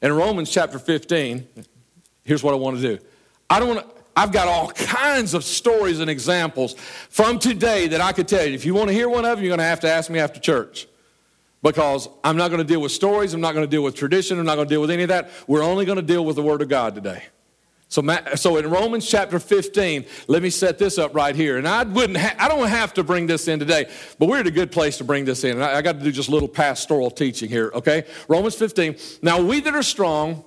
In 0.01 0.13
Romans 0.13 0.49
chapter 0.49 0.79
15, 0.79 1.47
here's 2.23 2.41
what 2.41 2.53
I 2.53 2.57
want 2.57 2.77
to 2.77 2.81
do. 2.81 3.03
I 3.49 3.59
don't 3.59 3.69
want 3.69 3.81
to, 3.81 3.95
I've 4.15 4.31
got 4.31 4.47
all 4.47 4.69
kinds 4.71 5.33
of 5.33 5.43
stories 5.43 5.99
and 5.99 6.09
examples 6.09 6.75
from 7.09 7.39
today 7.39 7.87
that 7.87 8.01
I 8.01 8.11
could 8.11 8.27
tell 8.27 8.45
you. 8.45 8.53
If 8.53 8.65
you 8.65 8.73
want 8.73 8.89
to 8.89 8.93
hear 8.93 9.09
one 9.09 9.25
of 9.25 9.37
them, 9.37 9.45
you're 9.45 9.49
going 9.49 9.59
to 9.59 9.65
have 9.65 9.81
to 9.81 9.89
ask 9.89 10.09
me 10.09 10.19
after 10.19 10.39
church. 10.39 10.87
Because 11.61 12.07
I'm 12.23 12.37
not 12.37 12.47
going 12.49 12.59
to 12.59 12.67
deal 12.67 12.79
with 12.79 12.93
stories, 12.93 13.33
I'm 13.33 13.41
not 13.41 13.53
going 13.53 13.65
to 13.65 13.69
deal 13.69 13.83
with 13.83 13.95
tradition, 13.95 14.39
I'm 14.39 14.45
not 14.45 14.55
going 14.55 14.67
to 14.67 14.73
deal 14.73 14.81
with 14.81 14.91
any 14.91 15.03
of 15.03 15.09
that. 15.09 15.29
We're 15.45 15.63
only 15.63 15.83
going 15.83 15.97
to 15.97 16.01
deal 16.01 16.23
with 16.23 16.37
the 16.37 16.41
Word 16.41 16.61
of 16.61 16.69
God 16.69 16.95
today. 16.95 17.23
So, 17.89 18.03
so 18.35 18.57
in 18.57 18.69
Romans 18.69 19.09
chapter 19.09 19.39
15, 19.39 20.05
let 20.27 20.43
me 20.43 20.51
set 20.51 20.77
this 20.77 20.99
up 20.99 21.15
right 21.15 21.35
here. 21.35 21.57
And 21.57 21.67
I 21.67 21.83
wouldn't, 21.83 22.19
ha- 22.19 22.35
I 22.37 22.47
don't 22.47 22.67
have 22.67 22.93
to 22.93 23.03
bring 23.03 23.25
this 23.25 23.47
in 23.47 23.57
today, 23.57 23.89
but 24.19 24.29
we're 24.29 24.39
at 24.39 24.47
a 24.47 24.51
good 24.51 24.71
place 24.71 24.99
to 24.99 25.03
bring 25.03 25.25
this 25.25 25.43
in. 25.43 25.53
And 25.53 25.63
I, 25.63 25.77
I 25.77 25.81
got 25.81 25.97
to 25.97 26.03
do 26.03 26.11
just 26.11 26.29
a 26.29 26.31
little 26.31 26.47
pastoral 26.47 27.09
teaching 27.09 27.49
here, 27.49 27.71
okay? 27.73 28.05
Romans 28.27 28.53
15. 28.53 28.95
Now 29.23 29.41
we 29.41 29.59
that 29.61 29.73
are 29.73 29.81
strong 29.81 30.45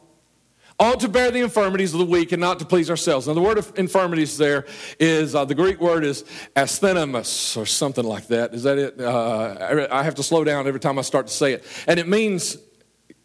ought 0.79 1.01
to 1.01 1.09
bear 1.09 1.33
the 1.33 1.41
infirmities 1.41 1.93
of 1.93 1.99
the 1.99 2.07
weak 2.07 2.31
and 2.31 2.41
not 2.41 2.61
to 2.61 2.65
please 2.65 2.89
ourselves. 2.89 3.27
Now 3.27 3.35
the 3.35 3.41
word 3.41 3.59
of 3.59 3.77
infirmities 3.77 4.39
there 4.39 4.65
is 5.01 5.35
uh, 5.35 5.45
the 5.45 5.55
Greek 5.55 5.81
word 5.81 6.05
is 6.05 6.25
asthenimus 6.55 7.57
or 7.57 7.67
something 7.67 8.05
like 8.05 8.29
that. 8.29 8.55
Is 8.55 8.63
that 8.63 8.79
it? 8.79 9.01
Uh, 9.01 9.89
I 9.91 10.05
have 10.05 10.15
to 10.17 10.23
slow 10.23 10.45
down 10.45 10.69
every 10.69 10.81
time 10.81 10.99
I 10.99 11.03
start 11.03 11.27
to 11.27 11.33
say 11.33 11.55
it, 11.55 11.65
and 11.89 11.99
it 11.99 12.09
means 12.09 12.57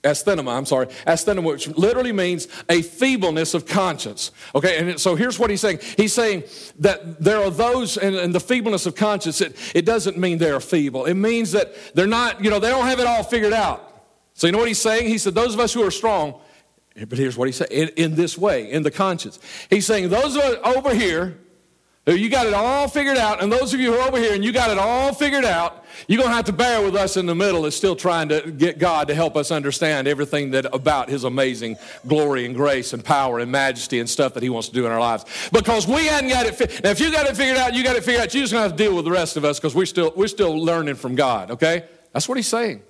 Asthenema, 0.08 0.56
I'm 0.58 0.66
sorry, 0.66 0.88
asthenema, 1.06 1.44
which 1.44 1.68
literally 1.70 2.12
means 2.12 2.48
a 2.70 2.82
feebleness 2.82 3.54
of 3.54 3.66
conscience. 3.66 4.32
Okay, 4.56 4.78
and 4.78 5.00
so 5.00 5.16
here's 5.16 5.38
what 5.38 5.50
he's 5.50 5.62
saying. 5.62 5.80
He's 5.96 6.14
saying 6.14 6.44
that 6.80 7.22
there 7.22 7.40
are 7.40 7.50
those, 7.50 7.98
and, 7.98 8.16
and 8.16 8.34
the 8.34 8.40
feebleness 8.40 8.86
of 8.86 8.96
conscience, 8.96 9.42
it, 9.42 9.56
it 9.76 9.86
doesn't 9.86 10.18
mean 10.18 10.38
they're 10.38 10.60
feeble. 10.60 11.06
It 11.06 11.16
means 11.16 11.52
that 11.52 11.76
they're 11.94 12.08
not, 12.08 12.44
you 12.44 12.50
know, 12.50 12.60
they 12.60 12.70
don't 12.70 12.86
have 12.86 13.00
it 13.00 13.08
all 13.08 13.24
figured 13.24 13.54
out. 13.54 13.84
So 14.34 14.48
you 14.48 14.54
know 14.54 14.60
what 14.60 14.68
he's 14.68 14.82
saying? 14.82 15.08
He 15.08 15.18
said, 15.18 15.34
those 15.36 15.54
of 15.54 15.60
us 15.60 15.74
who 15.74 15.84
are 15.84 15.92
strong, 15.92 16.40
but 16.96 17.18
here's 17.18 17.38
what 17.38 17.48
he 17.48 17.52
said, 17.52 17.70
in, 17.72 17.90
in 17.90 18.16
this 18.16 18.38
way, 18.38 18.72
in 18.72 18.84
the 18.84 18.92
conscience. 18.92 19.40
He's 19.70 19.86
saying, 19.86 20.10
those 20.10 20.38
over 20.38 20.94
here 20.94 21.38
Uh, 22.08 22.12
you 22.14 22.30
got 22.30 22.48
it 22.48 22.54
all 22.54 22.88
figured 22.88 23.18
out, 23.18 23.44
and 23.44 23.52
those 23.52 23.74
of 23.74 23.80
you 23.80 23.92
who 23.92 24.00
are 24.00 24.08
over 24.08 24.18
here 24.18 24.34
and 24.34 24.44
you 24.46 24.52
got 24.52 24.70
it 24.70 24.78
all 24.78 25.14
figured 25.14 25.44
out, 25.44 25.84
you're 26.08 26.18
going 26.18 26.30
to 26.30 26.36
have 26.36 26.46
to 26.46 26.54
bear 26.54 26.82
with 26.82 26.96
us 26.96 27.18
in 27.18 27.26
the 27.26 27.36
middle 27.36 27.66
is 27.66 27.76
still 27.76 27.96
trying 27.96 28.30
to 28.30 28.52
get 28.52 28.80
God 28.80 29.08
to 29.10 29.16
help 29.16 29.36
us 29.36 29.52
understand 29.52 30.08
everything 30.08 30.52
that 30.52 30.74
about 30.74 31.10
His 31.10 31.26
amazing 31.26 31.76
glory 32.08 32.46
and 32.46 32.56
grace 32.56 32.94
and 32.94 33.04
power 33.04 33.40
and 33.40 33.52
majesty 33.52 34.00
and 34.00 34.10
stuff 34.10 34.34
that 34.36 34.44
He 34.44 34.50
wants 34.50 34.70
to 34.70 34.74
do 34.74 34.86
in 34.86 34.92
our 34.92 35.00
lives. 35.00 35.26
Because 35.52 35.86
we 35.86 36.06
hadn't 36.06 36.30
got 36.30 36.46
it. 36.46 36.56
Fi- 36.56 36.82
now, 36.84 36.92
if 36.92 37.00
you 37.00 37.12
got 37.12 37.28
it 37.28 37.36
figured 37.36 37.58
out, 37.58 37.74
you 37.74 37.84
got 37.84 37.96
it 37.96 38.04
figured 38.04 38.24
out. 38.24 38.34
You're 38.34 38.44
just 38.44 38.54
going 38.54 38.64
to 38.64 38.70
have 38.70 38.78
to 38.78 38.84
deal 38.84 38.96
with 38.96 39.06
the 39.06 39.12
rest 39.12 39.36
of 39.36 39.44
us 39.44 39.60
because 39.60 39.76
we're 39.76 39.86
still 39.86 40.14
we're 40.16 40.28
still 40.28 40.58
learning 40.58 40.96
from 40.96 41.16
God. 41.16 41.52
Okay, 41.52 41.86
that's 42.14 42.30
what 42.30 42.38
He's 42.38 42.48
saying. 42.48 42.84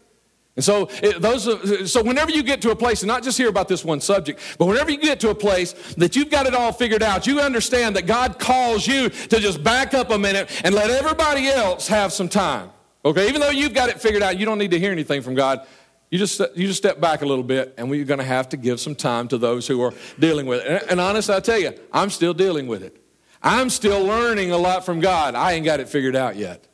And 0.57 0.65
so, 0.65 0.89
it, 1.03 1.21
those, 1.21 1.91
so 1.91 2.01
whenever 2.01 2.31
you 2.31 2.41
get 2.41 2.63
to 2.63 2.71
a 2.71 2.75
place, 2.75 3.03
and 3.03 3.07
not 3.07 3.21
just 3.21 3.37
hear 3.37 3.47
about 3.47 3.67
this 3.67 3.85
one 3.85 4.01
subject, 4.01 4.41
but 4.57 4.65
whenever 4.65 4.89
you 4.89 4.97
get 4.97 5.19
to 5.19 5.29
a 5.29 5.35
place 5.35 5.73
that 5.97 6.15
you've 6.15 6.31
got 6.31 6.47
it 6.47 6.55
all 6.55 6.73
figured 6.73 7.03
out, 7.03 7.27
you 7.27 7.39
understand 7.39 7.95
that 7.95 8.07
God 8.07 8.39
calls 8.39 8.87
you 8.87 9.09
to 9.09 9.39
just 9.39 9.63
back 9.63 9.93
up 9.93 10.09
a 10.09 10.17
minute 10.17 10.49
and 10.65 10.73
let 10.73 10.89
everybody 10.89 11.47
else 11.47 11.87
have 11.87 12.11
some 12.11 12.27
time. 12.27 12.71
Okay, 13.05 13.29
even 13.29 13.39
though 13.39 13.51
you've 13.51 13.75
got 13.75 13.89
it 13.89 14.01
figured 14.01 14.23
out, 14.23 14.39
you 14.39 14.47
don't 14.47 14.57
need 14.57 14.71
to 14.71 14.79
hear 14.79 14.91
anything 14.91 15.21
from 15.21 15.35
God. 15.35 15.65
You 16.09 16.17
just, 16.17 16.39
you 16.55 16.65
just 16.65 16.79
step 16.79 16.99
back 16.99 17.21
a 17.21 17.25
little 17.27 17.43
bit, 17.43 17.75
and 17.77 17.87
we're 17.87 18.03
going 18.03 18.19
to 18.19 18.25
have 18.25 18.49
to 18.49 18.57
give 18.57 18.79
some 18.79 18.95
time 18.95 19.27
to 19.27 19.37
those 19.37 19.67
who 19.67 19.79
are 19.83 19.93
dealing 20.17 20.47
with 20.47 20.65
it. 20.65 20.67
And, 20.67 20.91
and 20.91 20.99
honestly, 20.99 21.35
I 21.35 21.39
tell 21.39 21.59
you, 21.59 21.73
I'm 21.93 22.09
still 22.09 22.33
dealing 22.33 22.65
with 22.65 22.81
it. 22.81 22.99
I'm 23.43 23.69
still 23.69 24.03
learning 24.03 24.51
a 24.51 24.57
lot 24.57 24.85
from 24.85 25.01
God. 25.01 25.35
I 25.35 25.51
ain't 25.51 25.65
got 25.65 25.79
it 25.79 25.87
figured 25.87 26.15
out 26.15 26.35
yet. 26.35 26.67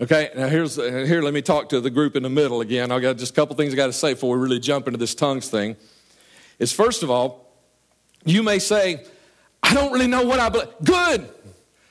Okay, 0.00 0.30
now 0.36 0.46
here's 0.46 0.78
uh, 0.78 1.04
here. 1.06 1.22
Let 1.22 1.34
me 1.34 1.42
talk 1.42 1.68
to 1.70 1.80
the 1.80 1.90
group 1.90 2.14
in 2.14 2.22
the 2.22 2.30
middle 2.30 2.60
again. 2.60 2.92
I've 2.92 3.02
got 3.02 3.16
just 3.16 3.32
a 3.32 3.34
couple 3.34 3.56
things 3.56 3.72
I 3.72 3.76
got 3.76 3.86
to 3.86 3.92
say 3.92 4.14
before 4.14 4.36
we 4.36 4.40
really 4.40 4.60
jump 4.60 4.86
into 4.86 4.96
this 4.96 5.12
tongues 5.12 5.48
thing. 5.48 5.74
Is 6.60 6.72
first 6.72 7.02
of 7.02 7.10
all, 7.10 7.52
you 8.24 8.44
may 8.44 8.60
say, 8.60 9.04
"I 9.60 9.74
don't 9.74 9.92
really 9.92 10.06
know 10.06 10.22
what 10.22 10.38
I 10.38 10.50
believe." 10.50 10.68
Good. 10.84 11.28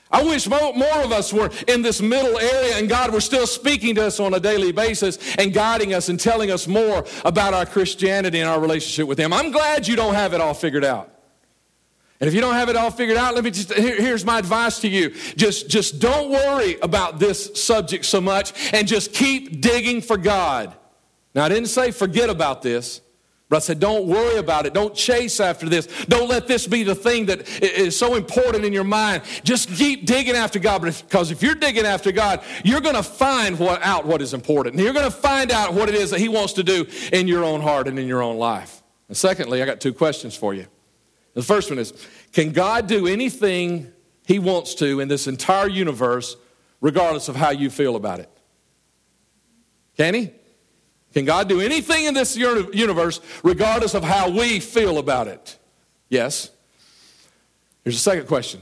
I 0.09 0.23
wish 0.23 0.47
more, 0.47 0.73
more 0.73 1.01
of 1.03 1.11
us 1.11 1.33
were 1.33 1.51
in 1.67 1.81
this 1.81 2.01
middle 2.01 2.39
area 2.39 2.77
and 2.77 2.87
God 2.87 3.11
were 3.11 3.19
still 3.19 3.45
speaking 3.45 3.93
to 3.95 4.05
us 4.05 4.21
on 4.21 4.33
a 4.33 4.39
daily 4.39 4.71
basis 4.71 5.35
and 5.35 5.53
guiding 5.53 5.93
us 5.93 6.07
and 6.07 6.17
telling 6.17 6.49
us 6.49 6.65
more 6.65 7.05
about 7.25 7.53
our 7.53 7.65
Christianity 7.65 8.39
and 8.39 8.47
our 8.47 8.61
relationship 8.61 9.05
with 9.05 9.19
Him. 9.19 9.33
I'm 9.33 9.51
glad 9.51 9.85
you 9.85 9.97
don't 9.97 10.13
have 10.13 10.33
it 10.33 10.39
all 10.39 10.53
figured 10.53 10.85
out. 10.85 11.16
And 12.19 12.27
if 12.27 12.33
you 12.33 12.41
don't 12.41 12.55
have 12.55 12.69
it 12.69 12.75
all 12.75 12.89
figured 12.89 13.17
out, 13.17 13.35
let 13.35 13.43
me 13.43 13.51
just, 13.51 13.71
here, 13.73 13.95
here's 13.95 14.25
my 14.25 14.39
advice 14.39 14.79
to 14.79 14.87
you. 14.87 15.11
Just, 15.35 15.69
just 15.69 15.99
don't 15.99 16.31
worry 16.31 16.79
about 16.81 17.19
this 17.19 17.63
subject 17.63 18.05
so 18.05 18.19
much 18.19 18.53
and 18.73 18.87
just 18.87 19.13
keep 19.13 19.61
digging 19.61 20.01
for 20.01 20.17
God. 20.17 20.75
Now, 21.35 21.45
I 21.45 21.49
didn't 21.49 21.69
say 21.69 21.91
forget 21.91 22.29
about 22.29 22.63
this. 22.63 23.01
But 23.49 23.57
I 23.57 23.59
said, 23.59 23.79
don't 23.79 24.07
worry 24.07 24.37
about 24.37 24.65
it. 24.65 24.73
Don't 24.73 24.93
chase 24.93 25.39
after 25.39 25.69
this. 25.69 25.87
Don't 26.09 26.27
let 26.27 26.47
this 26.47 26.67
be 26.67 26.83
the 26.83 26.95
thing 26.95 27.27
that 27.27 27.47
is 27.63 27.97
so 27.97 28.15
important 28.15 28.65
in 28.65 28.73
your 28.73 28.83
mind. 28.83 29.23
Just 29.43 29.69
keep 29.69 30.05
digging 30.05 30.35
after 30.35 30.59
God. 30.59 30.81
Because 30.81 31.31
if 31.31 31.41
you're 31.41 31.55
digging 31.55 31.85
after 31.85 32.11
God, 32.11 32.43
you're 32.65 32.81
going 32.81 32.95
to 32.95 33.03
find 33.03 33.57
what, 33.57 33.81
out 33.83 34.05
what 34.05 34.21
is 34.21 34.33
important. 34.33 34.75
And 34.75 34.83
You're 34.83 34.93
going 34.93 35.05
to 35.05 35.17
find 35.17 35.51
out 35.51 35.73
what 35.73 35.87
it 35.87 35.95
is 35.95 36.09
that 36.09 36.19
He 36.19 36.27
wants 36.27 36.53
to 36.53 36.63
do 36.63 36.87
in 37.13 37.27
your 37.29 37.45
own 37.45 37.61
heart 37.61 37.87
and 37.87 37.97
in 37.97 38.05
your 38.05 38.21
own 38.21 38.37
life. 38.37 38.83
And 39.07 39.15
secondly, 39.15 39.61
I 39.61 39.65
got 39.65 39.79
two 39.79 39.93
questions 39.93 40.35
for 40.35 40.53
you. 40.53 40.67
The 41.37 41.43
first 41.43 41.69
one 41.69 41.77
is 41.77 41.93
Can 42.33 42.51
God 42.51 42.87
do 42.87 43.05
anything 43.05 43.93
He 44.25 44.39
wants 44.39 44.73
to 44.75 44.99
in 44.99 45.07
this 45.07 45.27
entire 45.27 45.67
universe, 45.67 46.35
regardless 46.81 47.29
of 47.29 47.35
how 47.35 47.51
you 47.51 47.69
feel 47.69 47.95
about 47.95 48.19
it? 48.19 48.29
Can 49.97 50.15
He? 50.15 50.31
Can 51.13 51.25
God 51.25 51.47
do 51.47 51.61
anything 51.61 52.05
in 52.05 52.15
this 52.15 52.35
universe 52.35 53.21
regardless 53.43 53.93
of 53.93 54.03
how 54.03 54.31
we 54.31 54.59
feel 54.59 54.97
about 54.97 55.27
it? 55.27 55.59
Yes. 56.09 56.49
Here's 57.83 57.97
a 57.97 57.99
second 57.99 58.27
question 58.27 58.59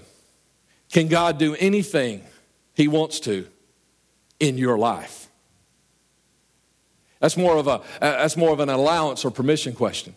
Can 0.91 1.07
God 1.07 1.37
do 1.37 1.55
anything 1.55 2.25
He 2.73 2.89
wants 2.89 3.21
to 3.21 3.47
in 4.41 4.57
your 4.57 4.77
life? 4.77 5.29
That's 7.21 7.37
more 7.37 7.55
of, 7.55 7.67
a, 7.67 7.81
that's 8.01 8.35
more 8.35 8.51
of 8.51 8.59
an 8.59 8.67
allowance 8.67 9.23
or 9.23 9.31
permission 9.31 9.71
question. 9.71 10.13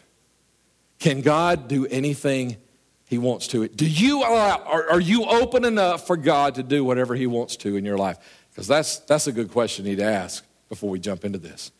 Can 0.98 1.20
God 1.20 1.68
do 1.68 1.86
anything 1.86 2.56
He 3.04 3.18
wants 3.18 3.46
to? 3.48 3.62
It? 3.62 3.76
Do 3.76 3.88
you 3.88 4.20
allow, 4.20 4.62
are, 4.64 4.90
are 4.90 5.00
you 5.00 5.24
open 5.24 5.64
enough 5.64 6.06
for 6.06 6.16
God 6.16 6.56
to 6.56 6.62
do 6.62 6.84
whatever 6.84 7.14
He 7.14 7.26
wants 7.26 7.56
to 7.58 7.76
in 7.76 7.84
your 7.84 7.98
life? 7.98 8.18
Because 8.50 8.66
that's, 8.66 8.98
that's 9.00 9.26
a 9.26 9.32
good 9.32 9.50
question 9.50 9.84
you 9.84 9.92
need 9.92 9.98
to 9.98 10.04
ask 10.04 10.44
before 10.68 10.90
we 10.90 10.98
jump 10.98 11.24
into 11.24 11.38
this. 11.38 11.70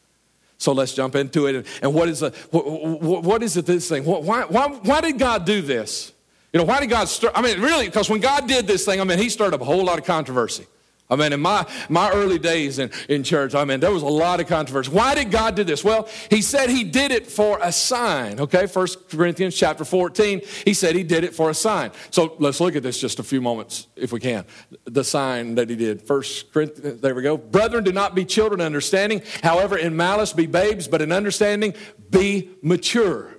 So 0.59 0.73
let's 0.73 0.93
jump 0.93 1.15
into 1.15 1.47
it. 1.47 1.67
And 1.83 1.95
what 1.95 2.09
is, 2.09 2.23
a, 2.23 2.31
what, 2.51 3.23
what 3.23 3.43
is 3.43 3.57
it 3.57 3.67
this 3.67 3.89
thing? 3.89 4.05
Why, 4.05 4.45
why, 4.45 4.67
why 4.69 5.01
did 5.01 5.19
God 5.19 5.45
do 5.45 5.63
this? 5.63 6.13
You 6.53 6.59
know, 6.59 6.65
why 6.65 6.81
did 6.81 6.89
God 6.89 7.09
stir? 7.09 7.31
I 7.35 7.43
mean, 7.43 7.61
really, 7.61 7.87
because 7.87 8.09
when 8.09 8.21
God 8.21 8.49
did 8.49 8.67
this 8.67 8.85
thing, 8.85 9.01
I 9.01 9.05
mean, 9.05 9.19
he 9.19 9.29
stirred 9.29 9.55
up 9.55 9.61
a 9.61 9.65
whole 9.65 9.85
lot 9.85 9.99
of 9.99 10.05
controversy. 10.05 10.67
I 11.11 11.17
mean, 11.17 11.33
in 11.33 11.41
my, 11.41 11.67
my 11.89 12.11
early 12.11 12.39
days 12.39 12.79
in, 12.79 12.91
in 13.09 13.23
church, 13.23 13.55
I 13.55 13.65
mean, 13.65 13.81
there 13.81 13.91
was 13.91 14.03
a 14.03 14.07
lot 14.07 14.41
of 14.41 14.47
controversy. 14.47 14.91
Why 14.91 15.15
did 15.15 15.31
God 15.31 15.55
do 15.55 15.65
this? 15.65 15.83
Well, 15.83 16.09
he 16.29 16.43
said 16.43 16.69
he 16.69 16.85
did 16.85 17.13
it 17.13 17.27
for 17.27 17.59
a 17.63 17.73
sign, 17.73 18.39
okay? 18.41 18.67
1 18.67 18.87
Corinthians 19.11 19.57
chapter 19.57 19.85
14, 19.85 20.43
he 20.67 20.75
said 20.75 20.95
he 20.95 21.03
did 21.03 21.25
it 21.25 21.35
for 21.35 21.49
a 21.49 21.55
sign. 21.55 21.93
So 22.11 22.37
let's 22.39 22.61
look 22.61 22.77
at 22.77 22.83
this 22.83 23.01
just 23.01 23.19
a 23.19 23.23
few 23.23 23.41
moments, 23.41 23.87
if 23.97 24.13
we 24.13 24.21
can. 24.21 24.45
The 24.85 25.03
sign 25.03 25.55
that 25.55 25.71
he 25.71 25.77
did. 25.77 26.03
First 26.03 26.53
Corinthians, 26.53 27.01
there 27.01 27.15
we 27.15 27.23
go. 27.23 27.39
Brethren, 27.39 27.85
do 27.85 27.93
not 27.93 28.15
be 28.15 28.27
children 28.27 28.61
understanding. 28.61 29.23
However, 29.43 29.79
in 29.79 29.97
malice 29.97 30.35
be 30.35 30.47
babes, 30.47 30.89
but 30.89 31.01
in 31.01 31.11
understanding 31.11 31.73
be 32.11 32.51
mature. 32.63 33.38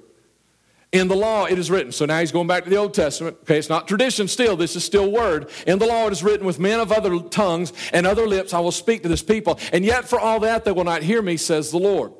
In 0.91 1.07
the 1.07 1.15
law, 1.15 1.45
it 1.45 1.59
is 1.59 1.69
written. 1.69 1.91
So 1.91 2.05
now 2.05 2.19
he's 2.19 2.31
going 2.31 2.47
back 2.47 2.63
to 2.63 2.69
the 2.69 2.77
Old 2.77 2.95
Testament. 2.95 3.37
Okay, 3.43 3.59
it's 3.59 3.69
not 3.69 3.87
tradition 3.87 4.27
still. 4.27 4.55
This 4.55 4.75
is 4.75 4.83
still 4.83 5.11
word. 5.11 5.51
In 5.67 5.77
the 5.77 5.85
law, 5.85 6.07
it 6.07 6.13
is 6.13 6.23
written, 6.23 6.47
with 6.47 6.59
men 6.59 6.79
of 6.79 6.91
other 6.91 7.19
tongues 7.19 7.73
and 7.93 8.07
other 8.07 8.25
lips, 8.27 8.55
I 8.55 8.59
will 8.59 8.71
speak 8.71 9.03
to 9.03 9.09
this 9.09 9.21
people. 9.21 9.59
And 9.71 9.85
yet, 9.85 10.05
for 10.05 10.19
all 10.19 10.39
that, 10.39 10.65
they 10.65 10.71
will 10.71 10.85
not 10.85 11.03
hear 11.03 11.21
me, 11.21 11.37
says 11.37 11.69
the 11.69 11.77
Lord. 11.77 12.13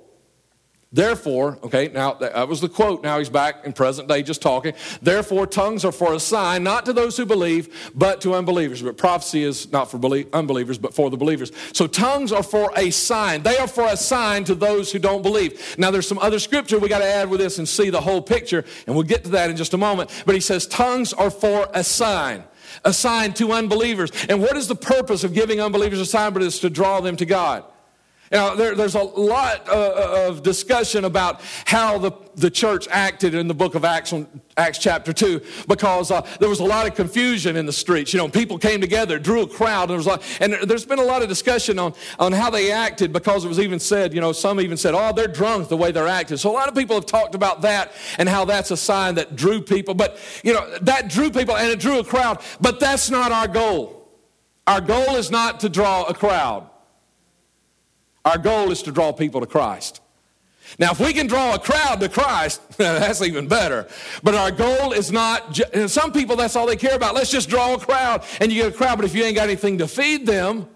Therefore, 0.91 1.59
okay, 1.61 1.91
now 1.93 2.13
that 2.15 2.47
was 2.47 2.61
the 2.61 2.69
quote. 2.69 3.03
Now 3.03 3.19
he's 3.19 3.29
back 3.29 3.63
in 3.63 3.73
present 3.73 4.07
day 4.07 4.23
just 4.23 4.41
talking. 4.41 4.73
Therefore, 5.03 5.45
tongues 5.45 5.85
are 5.85 5.91
for 5.91 6.13
a 6.13 6.19
sign, 6.19 6.63
not 6.63 6.83
to 6.87 6.93
those 6.93 7.15
who 7.15 7.27
believe, 7.27 7.91
but 7.93 8.21
to 8.21 8.33
unbelievers. 8.33 8.81
But 8.81 8.97
prophecy 8.97 9.43
is 9.43 9.71
not 9.71 9.91
for 9.91 9.99
unbelievers, 10.33 10.79
but 10.79 10.95
for 10.95 11.11
the 11.11 11.17
believers. 11.17 11.51
So 11.73 11.85
tongues 11.85 12.31
are 12.31 12.41
for 12.41 12.71
a 12.75 12.89
sign. 12.89 13.43
They 13.43 13.57
are 13.59 13.67
for 13.67 13.85
a 13.85 13.95
sign 13.95 14.45
to 14.45 14.55
those 14.55 14.91
who 14.91 14.97
don't 14.97 15.21
believe. 15.21 15.77
Now 15.77 15.91
there's 15.91 16.07
some 16.07 16.17
other 16.17 16.39
scripture 16.39 16.79
we 16.79 16.89
got 16.89 16.99
to 16.99 17.05
add 17.05 17.29
with 17.29 17.39
this 17.39 17.59
and 17.59 17.69
see 17.69 17.91
the 17.91 18.01
whole 18.01 18.21
picture, 18.21 18.65
and 18.87 18.95
we'll 18.95 19.05
get 19.05 19.23
to 19.25 19.29
that 19.31 19.51
in 19.51 19.57
just 19.57 19.75
a 19.75 19.77
moment. 19.77 20.23
But 20.25 20.33
he 20.33 20.41
says 20.41 20.65
tongues 20.65 21.13
are 21.13 21.29
for 21.29 21.69
a 21.73 21.83
sign 21.83 22.43
a 22.85 22.93
sign 22.93 23.33
to 23.33 23.51
unbelievers. 23.51 24.11
And 24.29 24.41
what 24.41 24.55
is 24.55 24.67
the 24.67 24.75
purpose 24.75 25.23
of 25.23 25.33
giving 25.33 25.59
unbelievers 25.59 25.99
a 25.99 26.05
sign 26.05 26.33
but 26.33 26.43
is 26.43 26.59
to 26.59 26.69
draw 26.69 27.01
them 27.01 27.15
to 27.17 27.25
God? 27.25 27.63
Now, 28.31 28.53
there, 28.53 28.75
there's 28.75 28.95
a 28.95 29.01
lot 29.01 29.67
uh, 29.67 29.71
uh, 29.71 30.27
of 30.29 30.43
discussion 30.43 31.05
about 31.05 31.41
how 31.65 31.97
the, 31.97 32.11
the 32.35 32.51
church 32.51 32.87
acted 32.91 33.33
in 33.33 33.47
the 33.47 33.55
book 33.55 33.73
of 33.73 33.83
Acts, 33.83 34.13
Acts 34.55 34.77
chapter 34.77 35.11
2, 35.11 35.41
because 35.67 36.11
uh, 36.11 36.21
there 36.39 36.49
was 36.49 36.59
a 36.59 36.65
lot 36.65 36.87
of 36.87 36.93
confusion 36.93 37.55
in 37.55 37.65
the 37.65 37.73
streets. 37.73 38.13
You 38.13 38.19
know, 38.19 38.29
people 38.29 38.59
came 38.59 38.81
together, 38.81 39.17
drew 39.17 39.41
a 39.41 39.47
crowd, 39.47 39.83
and, 39.83 39.89
there 39.89 39.97
was 39.97 40.05
lot, 40.05 40.23
and 40.39 40.53
there's 40.69 40.85
been 40.85 40.99
a 40.99 41.03
lot 41.03 41.23
of 41.23 41.27
discussion 41.27 41.79
on, 41.79 41.93
on 42.19 42.31
how 42.31 42.51
they 42.51 42.71
acted 42.71 43.11
because 43.11 43.45
it 43.45 43.47
was 43.47 43.59
even 43.59 43.79
said, 43.79 44.13
you 44.13 44.21
know, 44.21 44.31
some 44.31 44.61
even 44.61 44.77
said, 44.77 44.93
oh, 44.93 45.11
they're 45.11 45.27
drunk 45.27 45.67
the 45.67 45.77
way 45.77 45.91
they're 45.91 46.07
acting. 46.07 46.37
So 46.37 46.51
a 46.51 46.53
lot 46.53 46.69
of 46.69 46.75
people 46.75 46.95
have 46.95 47.07
talked 47.07 47.33
about 47.33 47.61
that 47.61 47.93
and 48.19 48.29
how 48.29 48.45
that's 48.45 48.69
a 48.69 48.77
sign 48.77 49.15
that 49.15 49.35
drew 49.35 49.59
people. 49.59 49.95
But, 49.95 50.19
you 50.43 50.53
know, 50.53 50.77
that 50.81 51.09
drew 51.09 51.31
people 51.31 51.57
and 51.57 51.69
it 51.71 51.79
drew 51.79 51.99
a 51.99 52.03
crowd, 52.03 52.41
but 52.61 52.79
that's 52.79 53.09
not 53.09 53.31
our 53.31 53.47
goal. 53.47 54.07
Our 54.67 54.81
goal 54.81 55.15
is 55.15 55.31
not 55.31 55.61
to 55.61 55.69
draw 55.69 56.03
a 56.03 56.13
crowd. 56.13 56.68
Our 58.25 58.37
goal 58.37 58.71
is 58.71 58.83
to 58.83 58.91
draw 58.91 59.11
people 59.11 59.41
to 59.41 59.47
Christ. 59.47 60.01
Now, 60.77 60.91
if 60.91 60.99
we 60.99 61.13
can 61.13 61.25
draw 61.25 61.55
a 61.55 61.59
crowd 61.59 61.99
to 62.01 62.09
Christ, 62.09 62.61
that's 62.77 63.21
even 63.21 63.47
better. 63.47 63.87
But 64.21 64.35
our 64.35 64.51
goal 64.51 64.91
is 64.91 65.11
not, 65.11 65.59
some 65.87 66.11
people, 66.11 66.35
that's 66.35 66.55
all 66.55 66.67
they 66.67 66.75
care 66.75 66.95
about. 66.95 67.15
Let's 67.15 67.31
just 67.31 67.49
draw 67.49 67.73
a 67.73 67.79
crowd 67.79 68.23
and 68.39 68.51
you 68.51 68.61
get 68.61 68.73
a 68.73 68.75
crowd, 68.77 68.97
but 68.97 69.05
if 69.05 69.15
you 69.15 69.23
ain't 69.23 69.35
got 69.35 69.45
anything 69.45 69.79
to 69.79 69.87
feed 69.87 70.27
them, 70.27 70.67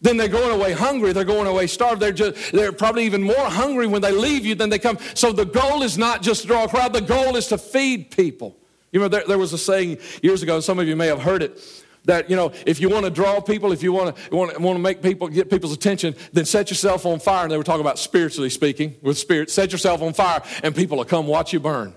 then 0.00 0.16
they're 0.16 0.28
going 0.28 0.52
away 0.52 0.72
hungry. 0.72 1.12
They're 1.12 1.24
going 1.24 1.46
away 1.46 1.68
starved. 1.68 2.00
They're, 2.00 2.12
just, 2.12 2.52
they're 2.52 2.72
probably 2.72 3.04
even 3.04 3.22
more 3.22 3.36
hungry 3.36 3.86
when 3.86 4.02
they 4.02 4.12
leave 4.12 4.44
you 4.44 4.54
than 4.54 4.68
they 4.68 4.78
come. 4.78 4.98
So 5.14 5.32
the 5.32 5.46
goal 5.46 5.82
is 5.82 5.96
not 5.96 6.22
just 6.22 6.42
to 6.42 6.48
draw 6.48 6.64
a 6.64 6.68
crowd, 6.68 6.92
the 6.92 7.00
goal 7.00 7.36
is 7.36 7.46
to 7.48 7.58
feed 7.58 8.10
people. 8.10 8.56
You 8.90 9.00
know, 9.00 9.08
there, 9.08 9.24
there 9.26 9.38
was 9.38 9.52
a 9.52 9.58
saying 9.58 9.98
years 10.22 10.42
ago, 10.42 10.60
some 10.60 10.78
of 10.78 10.86
you 10.86 10.96
may 10.96 11.06
have 11.06 11.22
heard 11.22 11.42
it 11.42 11.58
that 12.04 12.28
you 12.28 12.36
know 12.36 12.52
if 12.66 12.80
you 12.80 12.88
want 12.88 13.04
to 13.04 13.10
draw 13.10 13.40
people 13.40 13.72
if 13.72 13.82
you 13.82 13.92
want 13.92 14.16
to 14.16 14.34
want 14.34 14.58
to, 14.58 14.78
make 14.78 15.02
people 15.02 15.28
get 15.28 15.50
people's 15.50 15.72
attention 15.72 16.14
then 16.32 16.44
set 16.44 16.70
yourself 16.70 17.06
on 17.06 17.18
fire. 17.20 17.44
And 17.44 17.52
they 17.52 17.56
were 17.56 17.64
talking 17.64 17.80
about 17.80 17.98
spiritually 17.98 18.50
speaking 18.50 18.96
with 19.02 19.18
spirit 19.18 19.50
set 19.50 19.72
yourself 19.72 20.02
on 20.02 20.12
fire 20.12 20.42
and 20.62 20.74
people 20.74 20.96
will 20.96 21.04
come 21.04 21.26
watch 21.26 21.52
you 21.52 21.60
burn. 21.60 21.94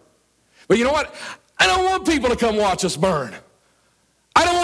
But 0.67 0.77
you 0.77 0.83
know 0.83 0.91
what? 0.91 1.13
I 1.57 1.67
don't 1.67 1.85
want 1.85 2.05
people 2.05 2.29
to 2.29 2.35
come 2.35 2.57
watch 2.57 2.83
us 2.83 2.97
burn 2.97 3.33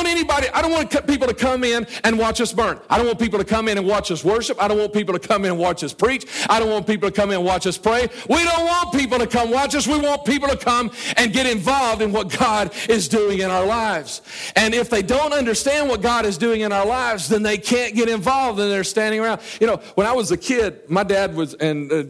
want 0.01 0.11
anybody, 0.11 0.47
I 0.49 0.61
don't 0.61 0.71
want 0.71 0.89
people 1.07 1.27
to 1.27 1.33
come 1.33 1.63
in 1.63 1.85
and 2.03 2.17
watch 2.17 2.41
us 2.41 2.51
burn. 2.53 2.79
I 2.89 2.97
don't 2.97 3.05
want 3.05 3.19
people 3.19 3.37
to 3.37 3.45
come 3.45 3.67
in 3.67 3.77
and 3.77 3.85
watch 3.85 4.09
us 4.09 4.23
worship. 4.23 4.61
I 4.61 4.67
don't 4.67 4.79
want 4.79 4.93
people 4.93 5.13
to 5.17 5.19
come 5.19 5.45
in 5.45 5.51
and 5.51 5.59
watch 5.59 5.83
us 5.83 5.93
preach. 5.93 6.25
I 6.49 6.59
don't 6.59 6.69
want 6.69 6.87
people 6.87 7.09
to 7.09 7.15
come 7.15 7.29
in 7.29 7.37
and 7.37 7.45
watch 7.45 7.67
us 7.67 7.77
pray. 7.77 8.09
We 8.27 8.43
don't 8.43 8.65
want 8.65 8.93
people 8.93 9.19
to 9.19 9.27
come 9.27 9.51
watch 9.51 9.75
us. 9.75 9.87
We 9.87 9.99
want 9.99 10.25
people 10.25 10.49
to 10.49 10.57
come 10.57 10.91
and 11.17 11.31
get 11.31 11.45
involved 11.45 12.01
in 12.01 12.11
what 12.11 12.35
God 12.35 12.73
is 12.89 13.07
doing 13.07 13.39
in 13.39 13.51
our 13.51 13.65
lives. 13.65 14.21
And 14.55 14.73
if 14.73 14.89
they 14.89 15.03
don't 15.03 15.33
understand 15.33 15.87
what 15.87 16.01
God 16.01 16.25
is 16.25 16.37
doing 16.37 16.61
in 16.61 16.71
our 16.71 16.85
lives, 16.85 17.29
then 17.29 17.43
they 17.43 17.57
can't 17.57 17.95
get 17.95 18.09
involved 18.09 18.59
and 18.59 18.71
they're 18.71 18.83
standing 18.83 19.19
around. 19.19 19.41
You 19.59 19.67
know, 19.67 19.77
when 19.95 20.07
I 20.07 20.13
was 20.13 20.31
a 20.31 20.37
kid, 20.37 20.89
my 20.89 21.03
dad 21.03 21.35
was, 21.35 21.53
and 21.55 21.91
uh, 21.91 22.03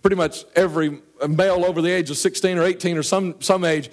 pretty 0.00 0.16
much 0.16 0.44
every 0.56 1.02
male 1.28 1.64
over 1.64 1.82
the 1.82 1.90
age 1.90 2.10
of 2.10 2.16
16 2.16 2.58
or 2.58 2.64
18 2.64 2.96
or 2.96 3.02
some, 3.02 3.40
some 3.40 3.64
age, 3.64 3.90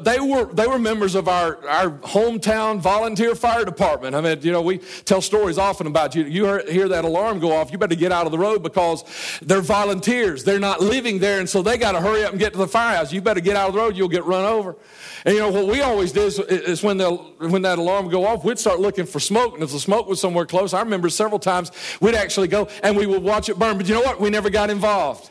they 0.00 0.20
were, 0.20 0.52
they 0.52 0.66
were 0.66 0.78
members 0.78 1.14
of 1.14 1.28
our, 1.28 1.66
our 1.66 1.90
hometown 1.90 2.80
volunteer 2.80 3.34
fire 3.34 3.64
department. 3.64 4.14
I 4.14 4.20
mean, 4.20 4.38
you 4.42 4.52
know, 4.52 4.62
we 4.62 4.78
tell 4.78 5.20
stories 5.20 5.58
often 5.58 5.86
about 5.86 6.14
you. 6.14 6.24
You 6.24 6.58
hear 6.68 6.88
that 6.88 7.04
alarm 7.04 7.38
go 7.40 7.52
off, 7.52 7.72
you 7.72 7.78
better 7.78 7.94
get 7.94 8.12
out 8.12 8.26
of 8.26 8.32
the 8.32 8.38
road 8.38 8.62
because 8.62 9.04
they're 9.42 9.60
volunteers. 9.60 10.44
They're 10.44 10.58
not 10.58 10.80
living 10.80 11.18
there, 11.18 11.40
and 11.40 11.48
so 11.48 11.62
they 11.62 11.78
got 11.78 11.92
to 11.92 12.00
hurry 12.00 12.24
up 12.24 12.32
and 12.32 12.38
get 12.38 12.52
to 12.52 12.58
the 12.58 12.68
firehouse. 12.68 13.12
You 13.12 13.20
better 13.20 13.40
get 13.40 13.56
out 13.56 13.68
of 13.68 13.74
the 13.74 13.80
road, 13.80 13.96
you'll 13.96 14.08
get 14.08 14.24
run 14.24 14.44
over. 14.44 14.76
And 15.24 15.34
you 15.34 15.40
know, 15.40 15.50
what 15.50 15.66
we 15.66 15.80
always 15.80 16.12
did 16.12 16.24
is, 16.24 16.38
is 16.38 16.82
when, 16.82 16.98
when 17.00 17.62
that 17.62 17.78
alarm 17.78 18.08
go 18.08 18.26
off, 18.26 18.44
we'd 18.44 18.58
start 18.58 18.80
looking 18.80 19.06
for 19.06 19.20
smoke, 19.20 19.54
and 19.54 19.62
if 19.62 19.72
the 19.72 19.80
smoke 19.80 20.06
was 20.06 20.20
somewhere 20.20 20.46
close, 20.46 20.74
I 20.74 20.80
remember 20.80 21.08
several 21.08 21.38
times 21.38 21.70
we'd 22.00 22.14
actually 22.14 22.48
go 22.48 22.68
and 22.82 22.96
we 22.96 23.06
would 23.06 23.22
watch 23.22 23.48
it 23.48 23.58
burn. 23.58 23.76
But 23.76 23.88
you 23.88 23.94
know 23.94 24.02
what? 24.02 24.20
We 24.20 24.30
never 24.30 24.50
got 24.50 24.70
involved. 24.70 25.30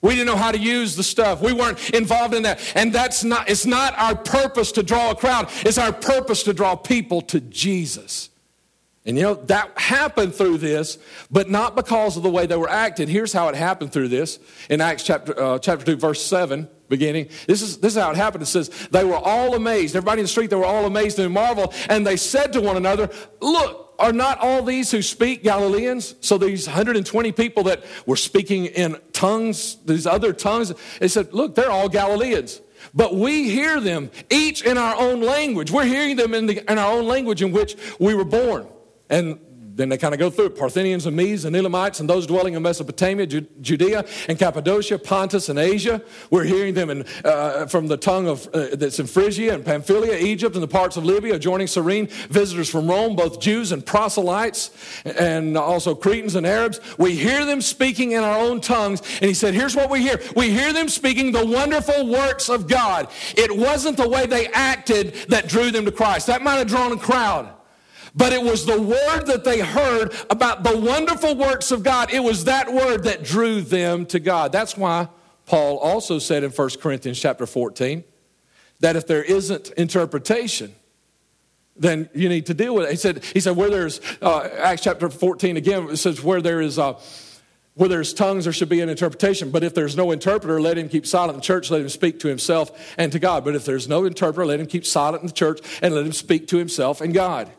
We 0.00 0.10
didn't 0.10 0.26
know 0.26 0.36
how 0.36 0.52
to 0.52 0.58
use 0.58 0.94
the 0.94 1.02
stuff. 1.02 1.40
We 1.40 1.52
weren't 1.52 1.90
involved 1.90 2.34
in 2.34 2.44
that. 2.44 2.60
And 2.76 2.92
that's 2.92 3.24
not, 3.24 3.48
it's 3.50 3.66
not 3.66 3.98
our 3.98 4.14
purpose 4.14 4.70
to 4.72 4.82
draw 4.82 5.10
a 5.10 5.16
crowd. 5.16 5.50
It's 5.64 5.78
our 5.78 5.92
purpose 5.92 6.44
to 6.44 6.54
draw 6.54 6.76
people 6.76 7.20
to 7.22 7.40
Jesus. 7.40 8.30
And 9.04 9.16
you 9.16 9.22
know, 9.22 9.34
that 9.34 9.76
happened 9.78 10.34
through 10.34 10.58
this, 10.58 10.98
but 11.30 11.48
not 11.48 11.74
because 11.74 12.16
of 12.16 12.22
the 12.22 12.30
way 12.30 12.46
they 12.46 12.56
were 12.56 12.68
acted. 12.68 13.08
Here's 13.08 13.32
how 13.32 13.48
it 13.48 13.54
happened 13.54 13.90
through 13.90 14.08
this 14.08 14.38
in 14.68 14.80
Acts 14.80 15.02
chapter, 15.02 15.40
uh, 15.40 15.58
chapter 15.58 15.84
2, 15.84 15.96
verse 15.96 16.24
7, 16.24 16.68
beginning. 16.88 17.30
This 17.46 17.62
is, 17.62 17.78
this 17.78 17.96
is 17.96 18.02
how 18.02 18.10
it 18.10 18.16
happened. 18.16 18.42
It 18.42 18.46
says, 18.46 18.68
They 18.90 19.04
were 19.04 19.16
all 19.16 19.54
amazed. 19.54 19.96
Everybody 19.96 20.20
in 20.20 20.24
the 20.24 20.28
street, 20.28 20.50
they 20.50 20.56
were 20.56 20.66
all 20.66 20.84
amazed 20.84 21.18
and 21.18 21.32
marveled. 21.32 21.74
And 21.88 22.06
they 22.06 22.16
said 22.18 22.52
to 22.52 22.60
one 22.60 22.76
another, 22.76 23.08
Look, 23.40 23.87
are 23.98 24.12
not 24.12 24.38
all 24.38 24.62
these 24.62 24.90
who 24.90 25.02
speak 25.02 25.42
Galileans? 25.42 26.14
So 26.20 26.38
these 26.38 26.66
120 26.66 27.32
people 27.32 27.64
that 27.64 27.84
were 28.06 28.16
speaking 28.16 28.66
in 28.66 28.96
tongues, 29.12 29.76
these 29.84 30.06
other 30.06 30.32
tongues, 30.32 30.72
they 31.00 31.08
said, 31.08 31.32
look, 31.32 31.54
they're 31.54 31.70
all 31.70 31.88
Galileans. 31.88 32.60
But 32.94 33.14
we 33.14 33.50
hear 33.50 33.80
them 33.80 34.10
each 34.30 34.62
in 34.62 34.78
our 34.78 34.94
own 34.96 35.20
language. 35.20 35.70
We're 35.70 35.84
hearing 35.84 36.16
them 36.16 36.32
in, 36.32 36.46
the, 36.46 36.70
in 36.70 36.78
our 36.78 36.92
own 36.92 37.06
language 37.06 37.42
in 37.42 37.52
which 37.52 37.76
we 37.98 38.14
were 38.14 38.24
born. 38.24 38.68
And 39.10 39.40
then 39.78 39.88
they 39.88 39.96
kind 39.96 40.12
of 40.12 40.18
go 40.18 40.28
through 40.28 40.46
it 40.46 40.58
Parthians 40.58 41.06
and 41.06 41.16
Medes 41.16 41.44
and 41.44 41.54
Elamites 41.54 42.00
and 42.00 42.10
those 42.10 42.26
dwelling 42.26 42.54
in 42.54 42.62
Mesopotamia, 42.62 43.26
Judea 43.26 44.04
and 44.28 44.36
Cappadocia, 44.36 44.98
Pontus 44.98 45.48
and 45.48 45.58
Asia. 45.58 46.02
We're 46.30 46.44
hearing 46.44 46.74
them 46.74 46.90
in, 46.90 47.06
uh, 47.24 47.66
from 47.66 47.86
the 47.86 47.96
tongue 47.96 48.26
of 48.26 48.48
uh, 48.48 48.74
that's 48.74 48.98
in 48.98 49.06
Phrygia 49.06 49.54
and 49.54 49.64
Pamphylia, 49.64 50.18
Egypt, 50.18 50.56
and 50.56 50.62
the 50.64 50.68
parts 50.68 50.96
of 50.96 51.04
Libya 51.04 51.36
adjoining 51.36 51.68
Cyrene. 51.68 52.08
Visitors 52.08 52.68
from 52.68 52.88
Rome, 52.88 53.14
both 53.14 53.40
Jews 53.40 53.70
and 53.70 53.86
proselytes, 53.86 54.72
and 55.04 55.56
also 55.56 55.94
Cretans 55.94 56.34
and 56.34 56.44
Arabs. 56.44 56.80
We 56.98 57.14
hear 57.14 57.44
them 57.44 57.60
speaking 57.60 58.12
in 58.12 58.24
our 58.24 58.36
own 58.36 58.60
tongues. 58.60 59.00
And 59.20 59.26
he 59.26 59.34
said, 59.34 59.54
Here's 59.54 59.76
what 59.76 59.90
we 59.90 60.00
hear 60.00 60.20
we 60.34 60.50
hear 60.50 60.72
them 60.72 60.88
speaking 60.88 61.30
the 61.30 61.46
wonderful 61.46 62.08
works 62.08 62.48
of 62.48 62.66
God. 62.66 63.08
It 63.36 63.56
wasn't 63.56 63.96
the 63.96 64.08
way 64.08 64.26
they 64.26 64.48
acted 64.48 65.14
that 65.28 65.46
drew 65.46 65.70
them 65.70 65.84
to 65.84 65.92
Christ. 65.92 66.26
That 66.26 66.42
might 66.42 66.56
have 66.56 66.66
drawn 66.66 66.90
a 66.90 66.96
crowd. 66.96 67.54
But 68.18 68.32
it 68.32 68.42
was 68.42 68.66
the 68.66 68.82
word 68.82 69.26
that 69.26 69.44
they 69.44 69.60
heard 69.60 70.12
about 70.28 70.64
the 70.64 70.76
wonderful 70.76 71.36
works 71.36 71.70
of 71.70 71.84
God. 71.84 72.12
It 72.12 72.18
was 72.18 72.44
that 72.44 72.72
word 72.72 73.04
that 73.04 73.22
drew 73.22 73.60
them 73.60 74.06
to 74.06 74.18
God. 74.18 74.50
That's 74.50 74.76
why 74.76 75.06
Paul 75.46 75.78
also 75.78 76.18
said 76.18 76.42
in 76.42 76.50
1 76.50 76.70
Corinthians 76.80 77.20
chapter 77.20 77.46
14 77.46 78.02
that 78.80 78.96
if 78.96 79.06
there 79.06 79.22
isn't 79.22 79.70
interpretation, 79.76 80.74
then 81.76 82.10
you 82.12 82.28
need 82.28 82.46
to 82.46 82.54
deal 82.54 82.74
with 82.74 82.86
it. 82.86 82.90
He 82.90 82.96
said, 82.96 83.22
he 83.22 83.38
said 83.38 83.56
where 83.56 83.70
there's, 83.70 84.00
uh, 84.20 84.48
Acts 84.58 84.82
chapter 84.82 85.08
14 85.08 85.56
again, 85.56 85.88
it 85.88 85.98
says 85.98 86.20
where 86.20 86.42
there 86.42 86.60
is, 86.60 86.76
uh, 86.76 87.00
where 87.74 87.88
there's 87.88 88.12
tongues, 88.12 88.42
there 88.44 88.52
should 88.52 88.68
be 88.68 88.80
an 88.80 88.88
interpretation. 88.88 89.52
But 89.52 89.62
if 89.62 89.74
there's 89.74 89.96
no 89.96 90.10
interpreter, 90.10 90.60
let 90.60 90.76
him 90.76 90.88
keep 90.88 91.06
silent 91.06 91.34
in 91.34 91.36
the 91.36 91.46
church, 91.46 91.70
let 91.70 91.82
him 91.82 91.88
speak 91.88 92.18
to 92.18 92.28
himself 92.28 92.96
and 92.98 93.12
to 93.12 93.20
God. 93.20 93.44
But 93.44 93.54
if 93.54 93.64
there's 93.64 93.86
no 93.86 94.06
interpreter, 94.06 94.44
let 94.44 94.58
him 94.58 94.66
keep 94.66 94.84
silent 94.84 95.22
in 95.22 95.28
the 95.28 95.32
church 95.32 95.60
and 95.82 95.94
let 95.94 96.04
him 96.04 96.12
speak 96.12 96.48
to 96.48 96.56
himself 96.56 97.00
and 97.00 97.14
God. 97.14 97.52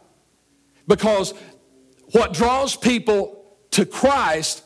Because 0.89 1.33
what 2.11 2.33
draws 2.33 2.75
people 2.75 3.45
to 3.71 3.85
Christ 3.85 4.63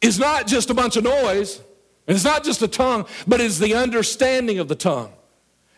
is 0.00 0.20
not 0.20 0.46
just 0.46 0.70
a 0.70 0.74
bunch 0.74 0.96
of 0.96 1.02
noise, 1.02 1.58
and 2.06 2.14
it's 2.14 2.24
not 2.24 2.44
just 2.44 2.62
a 2.62 2.68
tongue, 2.68 3.06
but 3.26 3.40
it's 3.40 3.58
the 3.58 3.74
understanding 3.74 4.60
of 4.60 4.68
the 4.68 4.74
tongue. 4.76 5.12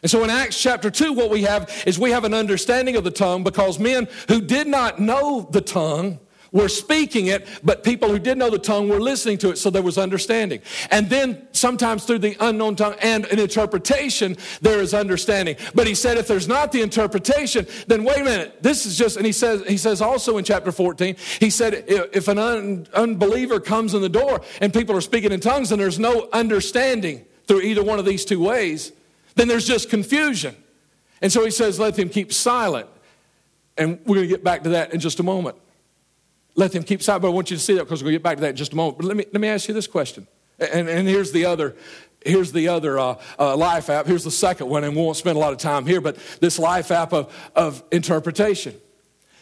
And 0.03 0.11
so 0.11 0.23
in 0.25 0.31
Acts 0.31 0.61
chapter 0.61 0.91
2, 0.91 1.13
what 1.13 1.31
we 1.31 1.43
have 1.43 1.85
is 1.87 1.99
we 1.99 2.11
have 2.11 2.25
an 2.25 2.35
understanding 2.35 2.97
of 2.97 3.05
the 3.05 3.11
tongue 3.11 3.45
because 3.45 3.79
men 3.79 4.09
who 4.29 4.41
did 4.41 4.67
not 4.67 5.01
know 5.01 5.49
the 5.51 5.61
tongue 5.61 6.19
were 6.53 6.69
speaking 6.69 7.27
it, 7.27 7.47
but 7.63 7.85
people 7.85 8.09
who 8.09 8.19
did 8.19 8.39
know 8.39 8.51
the 8.51 8.59
tongue 8.59 8.89
were 8.89 9.01
listening 9.01 9.39
to 9.39 9.51
it, 9.51 9.59
so 9.59 9.71
there 9.71 9.83
was 9.83 9.99
understanding. 9.99 10.61
And 10.91 11.09
then 11.09 11.47
sometimes 11.53 12.05
through 12.05 12.21
the 12.21 12.37
unknown 12.41 12.77
tongue 12.77 12.95
and 13.01 13.25
an 13.27 13.39
interpretation, 13.39 14.37
there 14.61 14.81
is 14.81 14.95
understanding. 14.95 15.57
But 15.75 15.87
he 15.87 15.95
said, 15.95 16.19
if 16.19 16.27
there's 16.27 16.49
not 16.49 16.73
the 16.73 16.83
interpretation, 16.83 17.67
then 17.87 18.05
wait 18.05 18.19
a 18.19 18.25
minute. 18.25 18.63
This 18.63 18.87
is 18.87 18.97
just, 18.97 19.17
and 19.17 19.27
he 19.27 19.33
says, 19.33 19.63
he 19.67 19.77
says 19.77 20.01
also 20.01 20.39
in 20.39 20.45
chapter 20.45 20.73
14, 20.73 21.17
he 21.41 21.51
said, 21.51 21.85
if 21.87 22.29
an 22.29 22.39
un, 22.39 22.87
unbeliever 22.95 23.61
comes 23.61 23.95
in 23.95 24.03
the 24.03 24.09
door 24.09 24.41
and 24.61 24.73
people 24.73 24.97
are 24.97 25.01
speaking 25.01 25.33
in 25.33 25.41
tongues 25.41 25.73
and 25.73 25.81
there's 25.81 25.99
no 25.99 26.29
understanding 26.33 27.25
through 27.47 27.61
either 27.61 27.83
one 27.83 27.99
of 27.99 28.05
these 28.05 28.25
two 28.25 28.43
ways, 28.43 28.93
then 29.35 29.49
there's 29.49 29.67
just 29.67 29.91
confusion. 29.91 30.57
And 31.23 31.33
so 31.33 31.45
he 31.45 31.51
says, 31.51 31.79
let 31.79 31.95
them 31.95 32.09
keep 32.09 32.33
silent. 32.33 32.89
And 33.79 34.01
we're 34.07 34.17
going 34.17 34.29
to 34.29 34.35
get 34.35 34.43
back 34.43 34.63
to 34.65 34.71
that 34.71 34.95
in 34.95 35.01
just 35.01 35.21
a 35.21 35.23
moment 35.23 35.57
let 36.57 36.73
them 36.73 36.83
keep 36.83 37.03
silent. 37.03 37.23
But 37.23 37.29
I 37.29 37.33
want 37.33 37.51
you 37.51 37.57
to 37.57 37.63
see 37.63 37.75
that 37.75 37.85
because 37.85 38.03
we'll 38.03 38.13
get 38.13 38.23
back 38.23 38.39
to 38.39 38.41
that 38.43 38.51
in 38.51 38.57
just 38.57 38.73
a 38.73 38.77
moment. 38.77 38.99
But 38.99 39.07
let 39.07 39.17
me, 39.17 39.25
let 39.33 39.41
me 39.41 39.49
ask 39.49 39.69
you 39.69 39.75
this 39.75 39.87
question. 39.87 40.27
And, 40.59 40.89
and 40.89 41.07
here's 41.07 41.33
the 41.33 41.45
other, 41.45 41.77
here's 42.25 42.51
the 42.51 42.69
other 42.69 42.99
uh, 42.99 43.21
uh, 43.39 43.57
life 43.57 43.91
app. 43.91 44.07
Here's 44.07 44.25
the 44.25 44.31
second 44.31 44.69
one, 44.69 44.83
and 44.85 44.97
we 44.97 45.03
won't 45.03 45.17
spend 45.17 45.37
a 45.37 45.39
lot 45.39 45.53
of 45.53 45.59
time 45.59 45.87
here, 45.87 46.01
but 46.01 46.17
this 46.41 46.59
life 46.59 46.91
app 46.91 47.13
of, 47.13 47.33
of 47.55 47.85
interpretation 47.93 48.75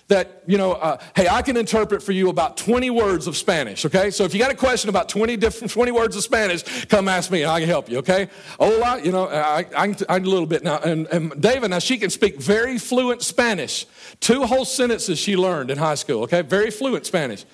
that, 0.08 0.42
you 0.46 0.58
know, 0.58 0.72
uh, 0.72 0.98
hey, 1.16 1.28
I 1.28 1.40
can 1.40 1.56
interpret 1.56 2.02
for 2.02 2.12
you 2.12 2.28
about 2.28 2.56
20 2.58 2.90
words 2.90 3.26
of 3.26 3.36
Spanish, 3.36 3.84
okay? 3.86 4.10
So 4.10 4.24
if 4.24 4.34
you 4.34 4.40
got 4.40 4.50
a 4.50 4.56
question 4.56 4.90
about 4.90 5.08
20 5.08 5.36
different 5.38 5.72
20 5.72 5.92
words 5.92 6.14
of 6.14 6.22
Spanish, 6.22 6.84
come 6.86 7.08
ask 7.08 7.30
me 7.30 7.42
and 7.42 7.50
I 7.50 7.60
can 7.60 7.68
help 7.68 7.88
you, 7.88 7.98
okay? 7.98 8.28
Hola, 8.58 9.00
you 9.02 9.12
know, 9.12 9.28
I, 9.28 9.64
I, 9.76 9.94
I 10.08 10.16
a 10.16 10.20
little 10.20 10.46
bit 10.46 10.62
now. 10.62 10.78
And, 10.78 11.06
and 11.06 11.40
David, 11.40 11.70
now 11.70 11.78
she 11.78 11.96
can 11.96 12.10
speak 12.10 12.40
very 12.40 12.78
fluent 12.78 13.22
Spanish. 13.22 13.86
Two 14.20 14.44
whole 14.44 14.66
sentences 14.66 15.18
she 15.18 15.36
learned 15.36 15.70
in 15.70 15.78
high 15.78 15.94
school, 15.94 16.22
okay? 16.24 16.42
Very 16.42 16.70
fluent 16.70 17.06
Spanish. 17.06 17.46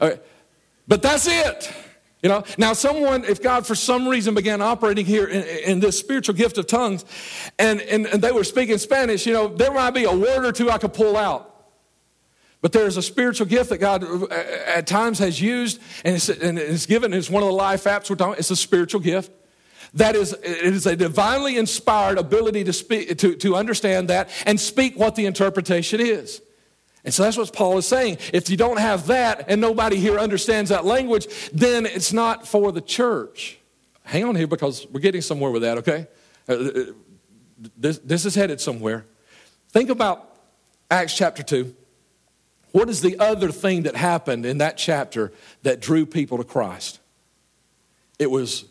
Okay. 0.00 0.20
But 0.88 1.02
that's 1.02 1.28
it. 1.28 1.72
You 2.22 2.28
know, 2.28 2.42
now 2.56 2.72
someone, 2.72 3.24
if 3.24 3.40
God 3.40 3.64
for 3.64 3.76
some 3.76 4.08
reason 4.08 4.34
began 4.34 4.60
operating 4.60 5.06
here 5.06 5.26
in, 5.26 5.44
in 5.44 5.80
this 5.80 5.96
spiritual 5.96 6.34
gift 6.34 6.58
of 6.58 6.66
tongues 6.66 7.04
and, 7.60 7.80
and, 7.82 8.06
and 8.06 8.20
they 8.20 8.32
were 8.32 8.42
speaking 8.42 8.76
Spanish, 8.78 9.24
you 9.24 9.32
know, 9.32 9.46
there 9.46 9.72
might 9.72 9.92
be 9.92 10.02
a 10.02 10.16
word 10.16 10.44
or 10.44 10.50
two 10.50 10.68
I 10.68 10.78
could 10.78 10.94
pull 10.94 11.16
out. 11.16 11.47
But 12.60 12.72
there's 12.72 12.96
a 12.96 13.02
spiritual 13.02 13.46
gift 13.46 13.70
that 13.70 13.78
God 13.78 14.04
uh, 14.04 14.26
at 14.66 14.86
times 14.86 15.20
has 15.20 15.40
used, 15.40 15.80
and 16.04 16.16
it's, 16.16 16.28
and 16.28 16.86
given. 16.88 17.12
It's 17.14 17.30
one 17.30 17.42
of 17.42 17.48
the 17.48 17.54
life 17.54 17.84
apps 17.84 18.10
we're 18.10 18.16
talking. 18.16 18.38
It's 18.38 18.50
a 18.50 18.56
spiritual 18.56 19.00
gift. 19.00 19.30
That 19.94 20.16
is, 20.16 20.32
it 20.32 20.44
is 20.44 20.86
a 20.86 20.96
divinely 20.96 21.56
inspired 21.56 22.18
ability 22.18 22.64
to 22.64 22.72
speak, 22.72 23.16
to, 23.18 23.34
to 23.36 23.56
understand 23.56 24.08
that 24.08 24.28
and 24.44 24.60
speak 24.60 24.98
what 24.98 25.14
the 25.14 25.26
interpretation 25.26 26.00
is. 26.00 26.42
And 27.04 27.14
so 27.14 27.22
that's 27.22 27.38
what 27.38 27.52
Paul 27.54 27.78
is 27.78 27.86
saying. 27.86 28.18
If 28.32 28.50
you 28.50 28.56
don't 28.56 28.78
have 28.78 29.06
that 29.06 29.46
and 29.48 29.60
nobody 29.60 29.96
here 29.96 30.18
understands 30.18 30.68
that 30.70 30.84
language, 30.84 31.26
then 31.52 31.86
it's 31.86 32.12
not 32.12 32.46
for 32.46 32.70
the 32.70 32.80
church. 32.80 33.58
Hang 34.02 34.24
on 34.24 34.34
here 34.34 34.46
because 34.46 34.86
we're 34.88 35.00
getting 35.00 35.22
somewhere 35.22 35.50
with 35.50 35.62
that, 35.62 35.78
okay? 35.78 36.06
Uh, 36.48 36.52
uh, 36.52 36.84
this, 37.76 37.98
this 37.98 38.26
is 38.26 38.34
headed 38.34 38.60
somewhere. 38.60 39.06
Think 39.70 39.90
about 39.90 40.36
Acts 40.90 41.16
chapter 41.16 41.42
2. 41.42 41.74
What 42.72 42.88
is 42.88 43.00
the 43.00 43.18
other 43.18 43.50
thing 43.50 43.82
that 43.82 43.96
happened 43.96 44.44
in 44.44 44.58
that 44.58 44.76
chapter 44.76 45.32
that 45.62 45.80
drew 45.80 46.06
people 46.06 46.38
to 46.38 46.44
Christ? 46.44 47.00
It 48.18 48.30
was 48.30 48.66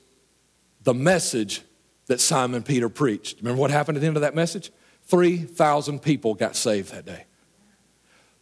the 0.84 0.94
message 0.94 1.62
that 2.08 2.22
Simon 2.22 2.64
Peter 2.64 2.90
preached. 2.90 3.40
Remember 3.40 3.60
what 3.60 3.72
happened 3.72 3.98
at 3.98 4.02
the 4.02 4.08
end 4.08 4.18
of 4.18 4.22
that 4.22 4.36
message? 4.36 4.72
3,000 5.06 6.02
people 6.02 6.34
got 6.34 6.56
saved 6.56 6.92
that 6.92 7.06
day 7.06 7.26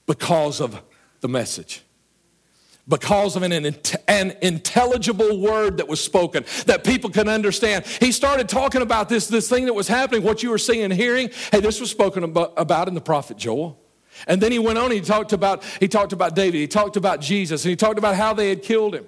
because 0.06 0.60
of 0.62 0.82
the 1.22 1.28
message. 1.28 1.82
Because 2.88 3.36
of 3.36 3.42
an, 3.42 3.52
an 4.08 4.34
intelligible 4.44 5.40
word 5.40 5.78
that 5.78 5.88
was 5.88 6.00
spoken 6.00 6.46
that 6.68 6.84
people 6.84 7.10
can 7.10 7.28
understand. 7.28 7.84
He 7.86 8.12
started 8.12 8.48
talking 8.48 8.84
about 8.84 9.10
this, 9.10 9.28
this 9.28 9.50
thing 9.50 9.66
that 9.66 9.74
was 9.74 9.88
happening, 9.88 10.22
what 10.22 10.44
you 10.44 10.52
were 10.52 10.60
seeing 10.60 10.84
and 10.84 10.94
hearing. 10.94 11.32
Hey, 11.52 11.62
this 11.62 11.80
was 11.80 11.90
spoken 11.90 12.24
about 12.24 12.88
in 12.88 12.94
the 12.94 13.02
prophet 13.02 13.38
Joel. 13.38 13.80
And 14.28 14.42
then 14.42 14.52
he 14.52 14.60
went 14.60 14.78
on, 14.78 14.92
he 14.92 15.02
talked 15.02 15.34
about, 15.34 15.64
he 15.80 15.88
talked 15.88 16.14
about 16.14 16.36
David, 16.36 16.60
he 16.60 16.68
talked 16.68 16.98
about 16.98 17.22
Jesus, 17.22 17.64
and 17.64 17.70
he 17.70 17.76
talked 17.76 17.98
about 17.98 18.16
how 18.16 18.34
they 18.34 18.50
had 18.50 18.64
killed 18.64 18.96
him. 18.96 19.06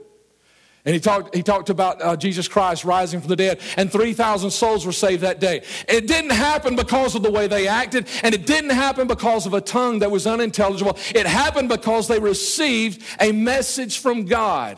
And 0.87 0.93
he 0.93 1.01
talked, 1.01 1.35
he 1.35 1.43
talked 1.43 1.69
about 1.69 2.01
uh, 2.01 2.15
Jesus 2.15 2.47
Christ 2.47 2.85
rising 2.85 3.19
from 3.19 3.27
the 3.27 3.35
dead, 3.35 3.59
and 3.75 3.91
3,000 3.91 4.49
souls 4.51 4.85
were 4.85 4.93
saved 4.93 5.21
that 5.21 5.41
day. 5.41 5.63
It 5.89 6.07
didn't 6.07 6.31
happen 6.31 6.77
because 6.77 7.13
of 7.13 7.23
the 7.23 7.31
way 7.31 7.47
they 7.47 7.67
acted, 7.67 8.07
and 8.23 8.33
it 8.33 8.45
didn't 8.45 8.69
happen 8.69 9.05
because 9.05 9.45
of 9.45 9.53
a 9.53 9.59
tongue 9.59 9.99
that 9.99 10.09
was 10.09 10.25
unintelligible. 10.25 10.97
It 11.13 11.25
happened 11.25 11.67
because 11.67 12.07
they 12.07 12.19
received 12.19 13.03
a 13.19 13.33
message 13.33 13.99
from 13.99 14.25
God. 14.25 14.77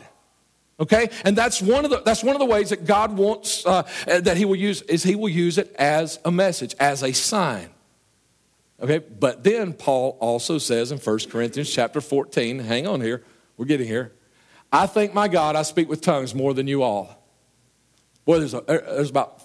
Okay, 0.80 1.10
and 1.24 1.36
that's 1.36 1.62
one 1.62 1.84
of 1.84 1.92
the 1.92 2.00
that's 2.00 2.24
one 2.24 2.34
of 2.34 2.40
the 2.40 2.46
ways 2.46 2.70
that 2.70 2.86
God 2.86 3.16
wants 3.16 3.64
uh, 3.64 3.82
that 4.06 4.36
He 4.36 4.46
will 4.46 4.56
use 4.56 4.82
is 4.82 5.04
He 5.04 5.14
will 5.14 5.28
use 5.28 5.58
it 5.58 5.72
as 5.78 6.18
a 6.24 6.32
message, 6.32 6.74
as 6.80 7.04
a 7.04 7.12
sign. 7.12 7.68
Okay, 8.82 8.98
but 8.98 9.44
then 9.44 9.74
Paul 9.74 10.16
also 10.20 10.56
says 10.58 10.90
in 10.90 10.98
1 10.98 11.18
Corinthians 11.30 11.70
chapter 11.70 12.00
14, 12.00 12.60
hang 12.60 12.86
on 12.86 13.00
here, 13.00 13.22
we're 13.56 13.66
getting 13.66 13.86
here. 13.86 14.12
I 14.72 14.86
thank 14.86 15.12
my 15.12 15.28
God 15.28 15.54
I 15.54 15.62
speak 15.62 15.88
with 15.88 16.00
tongues 16.00 16.34
more 16.34 16.54
than 16.54 16.66
you 16.66 16.82
all. 16.82 17.22
Boy, 18.24 18.38
there's, 18.38 18.54
a, 18.54 18.62
there's 18.62 19.10
about 19.10 19.42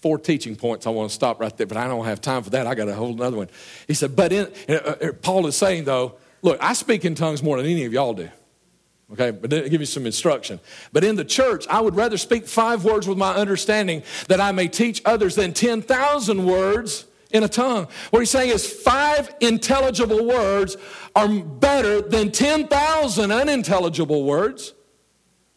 four 0.00 0.18
teaching 0.18 0.56
points 0.56 0.86
I 0.86 0.90
want 0.90 1.10
to 1.10 1.14
stop 1.14 1.40
right 1.40 1.54
there, 1.54 1.66
but 1.66 1.76
I 1.76 1.88
don't 1.88 2.04
have 2.06 2.20
time 2.22 2.42
for 2.42 2.50
that. 2.50 2.66
I 2.66 2.74
got 2.74 2.88
a 2.88 2.94
whole 2.94 3.12
another 3.12 3.36
one. 3.36 3.50
He 3.86 3.92
said, 3.92 4.16
but 4.16 4.32
in, 4.32 4.50
uh, 4.68 4.72
uh, 4.72 5.12
Paul 5.20 5.46
is 5.46 5.56
saying 5.56 5.84
though, 5.84 6.14
look, 6.40 6.58
I 6.62 6.72
speak 6.72 7.04
in 7.04 7.14
tongues 7.14 7.42
more 7.42 7.58
than 7.58 7.66
any 7.66 7.84
of 7.84 7.92
y'all 7.92 8.14
do. 8.14 8.30
Okay, 9.12 9.32
but 9.32 9.50
then 9.50 9.68
give 9.68 9.80
you 9.80 9.86
some 9.86 10.06
instruction. 10.06 10.60
But 10.92 11.02
in 11.02 11.16
the 11.16 11.24
church, 11.24 11.66
I 11.68 11.80
would 11.80 11.96
rather 11.96 12.16
speak 12.16 12.46
five 12.46 12.84
words 12.84 13.08
with 13.08 13.18
my 13.18 13.34
understanding 13.34 14.04
that 14.28 14.40
I 14.40 14.52
may 14.52 14.68
teach 14.68 15.02
others 15.04 15.34
than 15.34 15.52
10,000 15.52 16.46
words 16.46 17.06
in 17.32 17.44
a 17.44 17.48
tongue. 17.48 17.88
What 18.10 18.20
he's 18.20 18.30
saying 18.30 18.50
is 18.50 18.70
five 18.70 19.34
intelligible 19.40 20.26
words 20.26 20.76
are 21.14 21.28
better 21.28 22.00
than 22.00 22.32
10,000 22.32 23.30
unintelligible 23.30 24.24
words. 24.24 24.74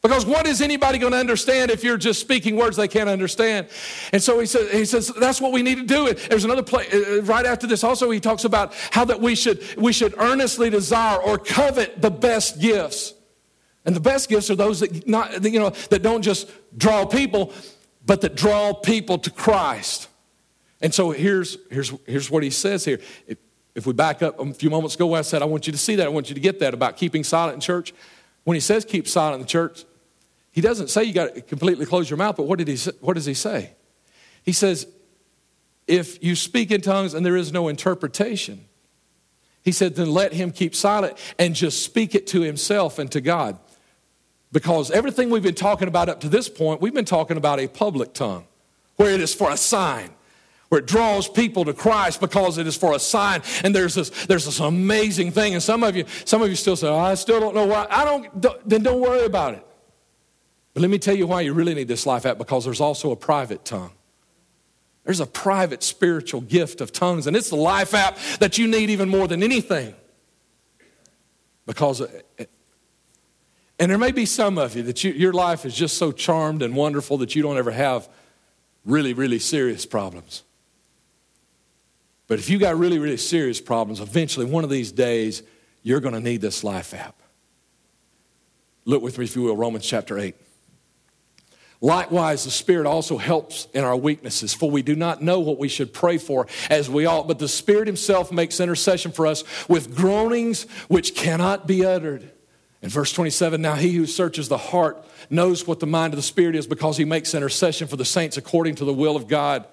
Because 0.03 0.25
what 0.25 0.45
is 0.45 0.61
anybody 0.61 0.97
going 0.97 1.13
to 1.13 1.17
understand 1.17 1.71
if 1.71 1.81
you're 1.81 1.97
just 1.97 2.19
speaking 2.19 2.57
words 2.57 2.75
they 2.75 2.89
can't 2.89 3.09
understand? 3.09 3.69
And 4.11 4.21
so 4.21 4.37
he 4.37 4.45
says, 4.45 4.69
he 4.69 4.83
says 4.83 5.07
that's 5.17 5.39
what 5.39 5.53
we 5.53 5.61
need 5.61 5.75
to 5.75 5.85
do. 5.85 6.13
There's 6.13 6.43
another 6.43 6.61
place 6.61 6.93
uh, 6.93 7.21
right 7.23 7.45
after 7.45 7.67
this. 7.67 7.85
Also, 7.85 8.11
he 8.11 8.19
talks 8.19 8.43
about 8.43 8.73
how 8.91 9.05
that 9.05 9.21
we 9.21 9.33
should 9.33 9.63
we 9.77 9.93
should 9.93 10.13
earnestly 10.17 10.69
desire 10.69 11.17
or 11.21 11.37
covet 11.37 12.01
the 12.01 12.11
best 12.11 12.59
gifts. 12.59 13.13
And 13.85 13.95
the 13.95 14.01
best 14.01 14.27
gifts 14.27 14.49
are 14.49 14.55
those 14.55 14.81
that 14.81 15.07
not 15.07 15.41
you 15.41 15.59
know 15.59 15.69
that 15.89 16.01
don't 16.01 16.21
just 16.21 16.51
draw 16.77 17.05
people, 17.05 17.53
but 18.05 18.19
that 18.21 18.35
draw 18.35 18.73
people 18.73 19.17
to 19.19 19.31
Christ. 19.31 20.09
And 20.83 20.93
so 20.93 21.09
here's, 21.09 21.57
here's, 21.71 21.91
here's 22.05 22.29
what 22.29 22.43
he 22.43 22.51
says 22.51 22.85
here. 22.85 22.99
If 23.73 23.87
we 23.87 23.93
back 23.93 24.21
up 24.21 24.39
a 24.39 24.53
few 24.53 24.69
moments 24.69 24.93
ago, 24.93 25.15
I 25.15 25.21
said, 25.21 25.41
I 25.41 25.45
want 25.45 25.65
you 25.65 25.73
to 25.73 25.79
see 25.79 25.95
that. 25.95 26.05
I 26.05 26.09
want 26.09 26.29
you 26.29 26.35
to 26.35 26.41
get 26.41 26.59
that 26.59 26.75
about 26.75 26.97
keeping 26.97 27.23
silent 27.23 27.55
in 27.55 27.61
church. 27.61 27.93
When 28.43 28.53
he 28.53 28.61
says 28.61 28.85
keep 28.85 29.07
silent 29.07 29.35
in 29.35 29.41
the 29.41 29.47
church, 29.47 29.85
he 30.51 30.61
doesn't 30.61 30.89
say 30.89 31.05
you 31.05 31.13
got 31.13 31.33
to 31.33 31.41
completely 31.41 31.87
close 31.87 32.07
your 32.07 32.17
mouth, 32.17 32.35
but 32.35 32.43
what, 32.43 32.59
did 32.59 32.67
he, 32.67 32.77
what 32.99 33.13
does 33.13 33.25
he 33.25 33.33
say? 33.33 33.71
He 34.43 34.51
says, 34.51 34.85
if 35.87 36.23
you 36.23 36.35
speak 36.35 36.69
in 36.69 36.81
tongues 36.81 37.13
and 37.13 37.25
there 37.25 37.37
is 37.37 37.51
no 37.51 37.69
interpretation, 37.69 38.65
he 39.63 39.71
said, 39.71 39.95
then 39.95 40.11
let 40.11 40.33
him 40.33 40.51
keep 40.51 40.75
silent 40.75 41.17
and 41.39 41.55
just 41.55 41.81
speak 41.83 42.13
it 42.13 42.27
to 42.27 42.41
himself 42.41 42.99
and 42.99 43.09
to 43.13 43.21
God. 43.21 43.57
Because 44.51 44.91
everything 44.91 45.29
we've 45.29 45.41
been 45.41 45.55
talking 45.55 45.87
about 45.87 46.09
up 46.09 46.19
to 46.19 46.29
this 46.29 46.49
point, 46.49 46.81
we've 46.81 46.93
been 46.93 47.05
talking 47.05 47.37
about 47.37 47.59
a 47.59 47.67
public 47.67 48.13
tongue, 48.13 48.45
where 48.97 49.11
it 49.11 49.21
is 49.21 49.33
for 49.33 49.49
a 49.49 49.57
sign, 49.57 50.12
where 50.73 50.79
it 50.79 50.87
draws 50.87 51.29
people 51.29 51.63
to 51.63 51.71
Christ 51.71 52.19
because 52.19 52.57
it 52.57 52.65
is 52.65 52.75
for 52.75 52.95
a 52.95 52.99
sign. 52.99 53.43
And 53.63 53.75
there's 53.75 53.93
this, 53.93 54.09
there's 54.25 54.45
this 54.45 54.59
amazing 54.59 55.29
thing. 55.29 55.53
And 55.53 55.61
some 55.61 55.83
of 55.83 55.95
you, 55.95 56.03
some 56.25 56.41
of 56.41 56.49
you 56.49 56.55
still 56.55 56.75
say, 56.75 56.87
oh, 56.87 56.97
I 56.97 57.13
still 57.13 57.39
don't 57.39 57.53
know 57.53 57.67
why. 57.67 57.85
I 57.91 58.03
don't, 58.03 58.41
don't, 58.41 58.67
then 58.67 58.81
don't 58.81 58.99
worry 58.99 59.23
about 59.23 59.53
it. 59.53 59.63
But 60.73 60.81
let 60.81 60.89
me 60.89 60.97
tell 60.97 61.15
you 61.15 61.27
why 61.27 61.41
you 61.41 61.53
really 61.53 61.75
need 61.75 61.87
this 61.87 62.07
life 62.07 62.25
app 62.25 62.39
because 62.39 62.65
there's 62.65 62.81
also 62.81 63.11
a 63.11 63.15
private 63.15 63.63
tongue. 63.63 63.91
There's 65.03 65.19
a 65.19 65.27
private 65.27 65.83
spiritual 65.83 66.41
gift 66.41 66.81
of 66.81 66.91
tongues, 66.91 67.27
and 67.27 67.35
it's 67.35 67.51
the 67.51 67.55
life 67.55 67.93
app 67.93 68.17
that 68.39 68.57
you 68.57 68.67
need 68.67 68.89
even 68.89 69.09
more 69.09 69.27
than 69.27 69.43
anything. 69.43 69.93
Because 71.67 72.01
and 73.77 73.91
there 73.91 73.99
may 73.99 74.11
be 74.11 74.25
some 74.25 74.57
of 74.57 74.75
you 74.75 74.81
that 74.81 75.03
you, 75.03 75.11
your 75.11 75.33
life 75.33 75.67
is 75.67 75.75
just 75.75 75.99
so 75.99 76.11
charmed 76.11 76.63
and 76.63 76.75
wonderful 76.75 77.19
that 77.19 77.35
you 77.35 77.43
don't 77.43 77.57
ever 77.57 77.69
have 77.69 78.09
really, 78.85 79.13
really 79.13 79.37
serious 79.37 79.85
problems. 79.85 80.41
But 82.27 82.39
if 82.39 82.49
you 82.49 82.57
got 82.57 82.77
really, 82.77 82.99
really 82.99 83.17
serious 83.17 83.59
problems, 83.59 83.99
eventually 83.99 84.45
one 84.45 84.63
of 84.63 84.69
these 84.69 84.91
days 84.91 85.43
you're 85.81 85.99
going 85.99 86.13
to 86.13 86.21
need 86.21 86.41
this 86.41 86.63
life 86.63 86.93
app. 86.93 87.15
Look 88.85 89.01
with 89.01 89.17
me, 89.17 89.25
if 89.25 89.35
you 89.35 89.43
will, 89.43 89.57
Romans 89.57 89.85
chapter 89.85 90.17
8. 90.17 90.35
Likewise, 91.83 92.45
the 92.45 92.51
Spirit 92.51 92.87
also 92.87 93.17
helps 93.17 93.67
in 93.73 93.83
our 93.83 93.97
weaknesses, 93.97 94.53
for 94.53 94.71
we 94.71 94.81
do 94.81 94.95
not 94.95 95.21
know 95.21 95.41
what 95.41 95.59
we 95.59 95.67
should 95.67 95.91
pray 95.91 96.17
for 96.17 96.47
as 96.69 96.89
we 96.89 97.05
ought, 97.05 97.27
but 97.27 97.39
the 97.39 97.47
Spirit 97.49 97.87
Himself 97.87 98.31
makes 98.31 98.61
intercession 98.61 99.11
for 99.11 99.27
us 99.27 99.43
with 99.67 99.93
groanings 99.93 100.63
which 100.87 101.13
cannot 101.13 101.67
be 101.67 101.85
uttered. 101.85 102.31
In 102.81 102.89
verse 102.89 103.11
27, 103.11 103.61
now 103.61 103.75
he 103.75 103.91
who 103.91 104.05
searches 104.05 104.47
the 104.47 104.57
heart 104.57 105.05
knows 105.29 105.67
what 105.67 105.81
the 105.81 105.85
mind 105.85 106.13
of 106.13 106.17
the 106.17 106.23
Spirit 106.23 106.55
is 106.55 106.67
because 106.67 106.95
he 106.95 107.05
makes 107.05 107.33
intercession 107.33 107.87
for 107.87 107.97
the 107.97 108.05
saints 108.05 108.37
according 108.37 108.75
to 108.75 108.85
the 108.85 108.93
will 108.93 109.17
of 109.17 109.27
God. 109.27 109.65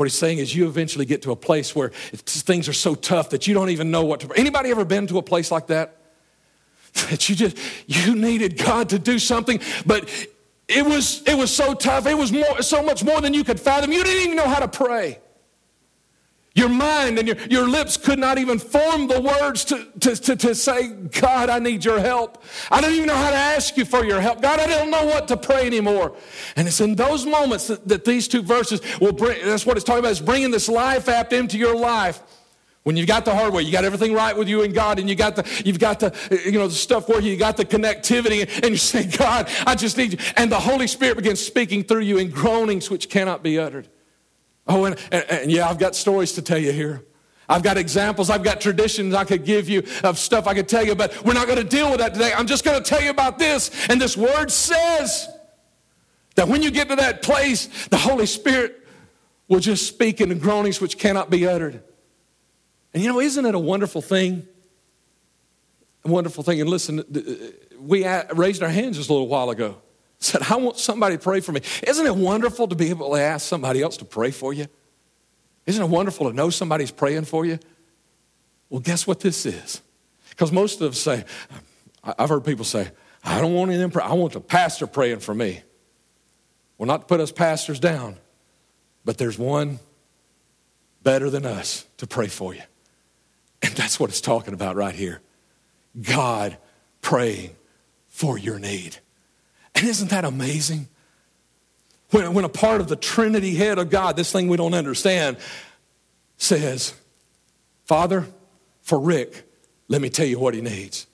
What 0.00 0.06
he's 0.06 0.14
saying 0.14 0.38
is 0.38 0.56
you 0.56 0.66
eventually 0.66 1.04
get 1.04 1.20
to 1.24 1.30
a 1.30 1.36
place 1.36 1.76
where 1.76 1.90
things 1.90 2.70
are 2.70 2.72
so 2.72 2.94
tough 2.94 3.28
that 3.30 3.46
you 3.46 3.52
don't 3.52 3.68
even 3.68 3.90
know 3.90 4.02
what 4.02 4.20
to 4.20 4.32
Anybody 4.34 4.70
ever 4.70 4.86
been 4.86 5.06
to 5.08 5.18
a 5.18 5.22
place 5.22 5.50
like 5.50 5.66
that? 5.66 5.94
That 7.10 7.28
you 7.28 7.34
just 7.34 7.58
you 7.86 8.14
needed 8.14 8.56
God 8.56 8.88
to 8.88 8.98
do 8.98 9.18
something, 9.18 9.60
but 9.84 10.08
it 10.68 10.86
was 10.86 11.22
it 11.26 11.36
was 11.36 11.54
so 11.54 11.74
tough. 11.74 12.06
It 12.06 12.16
was 12.16 12.32
more 12.32 12.62
so 12.62 12.82
much 12.82 13.04
more 13.04 13.20
than 13.20 13.34
you 13.34 13.44
could 13.44 13.60
fathom. 13.60 13.92
You 13.92 14.02
didn't 14.02 14.22
even 14.22 14.36
know 14.36 14.48
how 14.48 14.60
to 14.60 14.68
pray. 14.68 15.18
Your 16.54 16.68
mind 16.68 17.18
and 17.18 17.28
your, 17.28 17.36
your 17.48 17.68
lips 17.68 17.96
could 17.96 18.18
not 18.18 18.36
even 18.36 18.58
form 18.58 19.06
the 19.06 19.20
words 19.20 19.64
to, 19.66 19.86
to, 20.00 20.16
to, 20.16 20.36
to, 20.36 20.54
say, 20.54 20.88
God, 20.88 21.48
I 21.48 21.60
need 21.60 21.84
your 21.84 22.00
help. 22.00 22.42
I 22.72 22.80
don't 22.80 22.92
even 22.92 23.06
know 23.06 23.14
how 23.14 23.30
to 23.30 23.36
ask 23.36 23.76
you 23.76 23.84
for 23.84 24.04
your 24.04 24.20
help. 24.20 24.42
God, 24.42 24.58
I 24.58 24.66
don't 24.66 24.90
know 24.90 25.04
what 25.06 25.28
to 25.28 25.36
pray 25.36 25.64
anymore. 25.66 26.16
And 26.56 26.66
it's 26.66 26.80
in 26.80 26.96
those 26.96 27.24
moments 27.24 27.68
that, 27.68 27.86
that 27.86 28.04
these 28.04 28.26
two 28.26 28.42
verses 28.42 28.80
will 29.00 29.12
bring, 29.12 29.44
that's 29.44 29.64
what 29.64 29.76
it's 29.76 29.84
talking 29.84 30.00
about, 30.00 30.10
is 30.10 30.20
bringing 30.20 30.50
this 30.50 30.68
life 30.68 31.08
app 31.08 31.32
into 31.32 31.56
your 31.56 31.76
life. 31.76 32.20
When 32.82 32.96
you've 32.96 33.06
got 33.06 33.24
the 33.24 33.34
hardware, 33.34 33.62
you 33.62 33.70
got 33.70 33.84
everything 33.84 34.12
right 34.12 34.36
with 34.36 34.48
you 34.48 34.62
and 34.62 34.74
God, 34.74 34.98
and 34.98 35.08
you 35.08 35.14
got 35.14 35.36
the, 35.36 35.62
you've 35.64 35.78
got 35.78 36.00
the, 36.00 36.42
you 36.44 36.52
know, 36.52 36.66
the 36.66 36.74
stuff 36.74 37.08
where 37.08 37.20
you 37.20 37.36
got 37.36 37.58
the 37.58 37.64
connectivity, 37.64 38.48
and 38.64 38.70
you 38.70 38.76
say, 38.76 39.04
God, 39.06 39.48
I 39.66 39.76
just 39.76 39.96
need 39.96 40.14
you. 40.14 40.18
And 40.36 40.50
the 40.50 40.58
Holy 40.58 40.88
Spirit 40.88 41.18
begins 41.18 41.38
speaking 41.38 41.84
through 41.84 42.00
you 42.00 42.18
in 42.18 42.30
groanings 42.30 42.90
which 42.90 43.08
cannot 43.08 43.44
be 43.44 43.58
uttered. 43.58 43.88
Oh, 44.70 44.84
and, 44.84 44.96
and, 45.10 45.24
and 45.28 45.50
yeah, 45.50 45.68
I've 45.68 45.78
got 45.78 45.96
stories 45.96 46.32
to 46.34 46.42
tell 46.42 46.58
you 46.58 46.70
here. 46.70 47.04
I've 47.48 47.64
got 47.64 47.76
examples, 47.76 48.30
I've 48.30 48.44
got 48.44 48.60
traditions 48.60 49.12
I 49.12 49.24
could 49.24 49.44
give 49.44 49.68
you 49.68 49.82
of 50.04 50.16
stuff 50.16 50.46
I 50.46 50.54
could 50.54 50.68
tell 50.68 50.86
you, 50.86 50.94
but 50.94 51.24
we're 51.24 51.34
not 51.34 51.48
going 51.48 51.58
to 51.58 51.64
deal 51.64 51.90
with 51.90 51.98
that 51.98 52.14
today. 52.14 52.32
I'm 52.32 52.46
just 52.46 52.64
going 52.64 52.80
to 52.80 52.88
tell 52.88 53.02
you 53.02 53.10
about 53.10 53.40
this. 53.40 53.88
And 53.88 54.00
this 54.00 54.16
word 54.16 54.52
says 54.52 55.28
that 56.36 56.46
when 56.46 56.62
you 56.62 56.70
get 56.70 56.88
to 56.90 56.96
that 56.96 57.22
place, 57.22 57.88
the 57.88 57.96
Holy 57.96 58.26
Spirit 58.26 58.86
will 59.48 59.58
just 59.58 59.88
speak 59.88 60.20
in 60.20 60.38
groanings 60.38 60.80
which 60.80 60.96
cannot 60.96 61.28
be 61.28 61.48
uttered. 61.48 61.82
And 62.94 63.02
you 63.02 63.12
know, 63.12 63.18
isn't 63.18 63.44
it 63.44 63.56
a 63.56 63.58
wonderful 63.58 64.02
thing? 64.02 64.46
A 66.04 66.08
wonderful 66.08 66.44
thing. 66.44 66.60
And 66.60 66.70
listen, 66.70 67.04
we 67.80 68.06
raised 68.34 68.62
our 68.62 68.68
hands 68.68 68.98
just 68.98 69.10
a 69.10 69.12
little 69.12 69.26
while 69.26 69.50
ago 69.50 69.82
said, 70.20 70.42
I 70.50 70.56
want 70.56 70.76
somebody 70.76 71.16
to 71.16 71.22
pray 71.22 71.40
for 71.40 71.52
me. 71.52 71.62
Isn't 71.86 72.06
it 72.06 72.14
wonderful 72.14 72.68
to 72.68 72.76
be 72.76 72.90
able 72.90 73.10
to 73.10 73.20
ask 73.20 73.46
somebody 73.46 73.82
else 73.82 73.96
to 73.98 74.04
pray 74.04 74.30
for 74.30 74.52
you? 74.52 74.66
Isn't 75.66 75.82
it 75.82 75.88
wonderful 75.88 76.28
to 76.28 76.36
know 76.36 76.50
somebody's 76.50 76.90
praying 76.90 77.24
for 77.24 77.44
you? 77.44 77.58
Well, 78.68 78.80
guess 78.80 79.06
what 79.06 79.20
this 79.20 79.46
is? 79.46 79.82
Because 80.28 80.52
most 80.52 80.80
of 80.80 80.92
us 80.92 80.98
say, 80.98 81.24
I've 82.02 82.28
heard 82.28 82.44
people 82.44 82.64
say, 82.64 82.90
I 83.24 83.40
don't 83.40 83.54
want 83.54 83.70
anything, 83.70 84.00
I 84.00 84.14
want 84.14 84.32
the 84.32 84.40
pastor 84.40 84.86
praying 84.86 85.20
for 85.20 85.34
me. 85.34 85.62
Well, 86.78 86.86
not 86.86 87.02
to 87.02 87.06
put 87.06 87.20
us 87.20 87.32
pastors 87.32 87.78
down, 87.78 88.16
but 89.04 89.18
there's 89.18 89.38
one 89.38 89.80
better 91.02 91.28
than 91.28 91.44
us 91.44 91.86
to 91.98 92.06
pray 92.06 92.28
for 92.28 92.54
you. 92.54 92.62
And 93.62 93.74
that's 93.74 94.00
what 94.00 94.10
it's 94.10 94.20
talking 94.20 94.54
about 94.54 94.76
right 94.76 94.94
here. 94.94 95.20
God 96.00 96.56
praying 97.02 97.56
for 98.08 98.38
your 98.38 98.58
need. 98.58 98.98
And 99.74 99.86
isn't 99.86 100.10
that 100.10 100.24
amazing? 100.24 100.88
When, 102.10 102.34
when 102.34 102.44
a 102.44 102.48
part 102.48 102.80
of 102.80 102.88
the 102.88 102.96
Trinity 102.96 103.54
head 103.54 103.78
of 103.78 103.90
God, 103.90 104.16
this 104.16 104.32
thing 104.32 104.48
we 104.48 104.56
don't 104.56 104.74
understand, 104.74 105.36
says, 106.36 106.94
Father, 107.84 108.26
for 108.82 108.98
Rick, 108.98 109.48
let 109.88 110.00
me 110.00 110.10
tell 110.10 110.26
you 110.26 110.38
what 110.38 110.54
he 110.54 110.60
needs. 110.60 111.06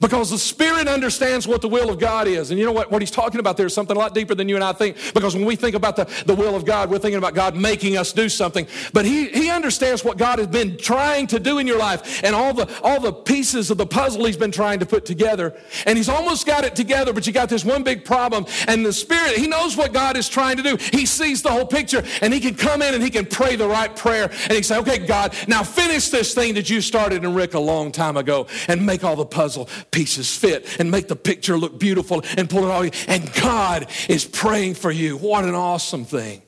Because 0.00 0.30
the 0.30 0.38
Spirit 0.38 0.88
understands 0.88 1.46
what 1.46 1.60
the 1.60 1.68
will 1.68 1.90
of 1.90 1.98
God 1.98 2.26
is. 2.26 2.50
And 2.50 2.58
you 2.58 2.66
know 2.66 2.72
what? 2.72 2.90
What 2.90 3.02
he's 3.02 3.10
talking 3.10 3.40
about 3.40 3.56
there 3.56 3.66
is 3.66 3.74
something 3.74 3.96
a 3.96 3.98
lot 3.98 4.14
deeper 4.14 4.34
than 4.34 4.48
you 4.48 4.54
and 4.54 4.64
I 4.64 4.72
think. 4.72 4.96
Because 5.14 5.34
when 5.34 5.44
we 5.44 5.56
think 5.56 5.74
about 5.74 5.96
the, 5.96 6.04
the 6.26 6.34
will 6.34 6.56
of 6.56 6.64
God, 6.64 6.90
we're 6.90 6.98
thinking 6.98 7.18
about 7.18 7.34
God 7.34 7.56
making 7.56 7.96
us 7.96 8.12
do 8.12 8.28
something. 8.28 8.66
But 8.92 9.04
he, 9.04 9.28
he 9.28 9.50
understands 9.50 10.04
what 10.04 10.18
God 10.18 10.38
has 10.38 10.48
been 10.48 10.76
trying 10.76 11.26
to 11.28 11.38
do 11.38 11.58
in 11.58 11.66
your 11.66 11.78
life 11.78 12.22
and 12.24 12.34
all 12.34 12.52
the, 12.52 12.68
all 12.82 13.00
the 13.00 13.12
pieces 13.12 13.70
of 13.70 13.78
the 13.78 13.86
puzzle 13.86 14.24
he's 14.24 14.36
been 14.36 14.52
trying 14.52 14.78
to 14.80 14.86
put 14.86 15.04
together. 15.04 15.54
And 15.86 15.96
he's 15.96 16.08
almost 16.08 16.46
got 16.46 16.64
it 16.64 16.74
together, 16.74 17.12
but 17.12 17.26
you 17.26 17.32
got 17.32 17.48
this 17.48 17.64
one 17.64 17.82
big 17.82 18.04
problem. 18.04 18.46
And 18.66 18.84
the 18.84 18.92
Spirit, 18.92 19.36
he 19.36 19.46
knows 19.46 19.76
what 19.76 19.92
God 19.92 20.16
is 20.16 20.28
trying 20.28 20.56
to 20.56 20.62
do. 20.62 20.76
He 20.76 21.06
sees 21.06 21.42
the 21.42 21.50
whole 21.50 21.66
picture 21.66 22.02
and 22.20 22.32
he 22.32 22.40
can 22.40 22.54
come 22.54 22.82
in 22.82 22.94
and 22.94 23.02
he 23.02 23.10
can 23.10 23.26
pray 23.26 23.56
the 23.56 23.68
right 23.68 23.94
prayer. 23.94 24.30
And 24.44 24.52
he 24.52 24.62
say, 24.62 24.78
okay, 24.78 24.98
God, 24.98 25.34
now 25.48 25.62
finish 25.62 26.08
this 26.08 26.34
thing 26.34 26.54
that 26.54 26.68
you 26.68 26.80
started 26.80 27.24
in 27.24 27.34
Rick 27.34 27.54
a 27.54 27.60
long 27.60 27.92
time 27.92 28.16
ago 28.16 28.46
and 28.68 28.84
make 28.84 29.04
all 29.04 29.16
the 29.16 29.24
puzzle 29.24 29.68
pieces 29.94 30.36
fit 30.36 30.80
and 30.80 30.90
make 30.90 31.06
the 31.06 31.16
picture 31.16 31.56
look 31.56 31.78
beautiful 31.78 32.22
and 32.36 32.50
pull 32.50 32.64
it 32.64 32.70
all. 32.70 32.82
And 33.08 33.32
God 33.40 33.86
is 34.08 34.24
praying 34.24 34.74
for 34.74 34.90
you. 34.90 35.16
What 35.16 35.44
an 35.44 35.54
awesome 35.54 36.04
thing. 36.04 36.42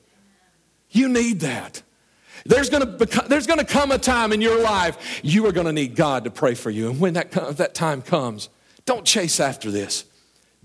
You 0.89 1.07
need 1.07 1.39
that. 1.39 1.81
There's 2.45 2.69
going, 2.69 2.97
to 2.97 3.25
there's 3.27 3.47
to 3.59 3.65
come 3.65 3.91
a 3.91 3.97
time 3.97 4.31
in 4.31 4.41
your 4.41 4.61
life 4.61 5.21
you 5.23 5.45
are 5.47 5.51
to 5.65 5.73
need 5.73 5.95
God 5.95 6.25
to 6.25 6.31
pray 6.31 6.53
for 6.53 6.69
you. 6.69 6.89
And 6.89 6.99
when 6.99 7.13
that, 7.13 7.31
that 7.31 7.73
time 7.73 8.01
comes, 8.01 8.49
don't 8.85 9.05
chase 9.05 9.39
after 9.39 9.71
this. 9.71 10.05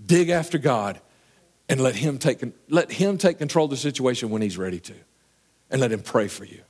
Dig 0.05 0.29
after 0.29 0.57
God 0.57 0.99
and 1.69 1.81
let 1.81 1.95
him, 1.95 2.17
take, 2.17 2.41
let 2.69 2.91
him 2.91 3.17
take 3.17 3.37
control 3.37 3.65
of 3.65 3.71
the 3.71 3.77
situation 3.77 4.29
when 4.29 4.41
He's 4.41 4.57
ready 4.57 4.79
to. 4.81 4.93
And 5.69 5.81
let 5.81 5.91
Him 5.91 6.01
pray 6.01 6.27
for 6.27 6.45
you. 6.45 6.61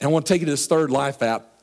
And 0.00 0.08
I 0.08 0.12
want 0.12 0.26
to 0.26 0.32
take 0.32 0.40
you 0.40 0.46
to 0.46 0.52
this 0.52 0.66
third 0.66 0.90
life 0.90 1.22
app 1.22 1.55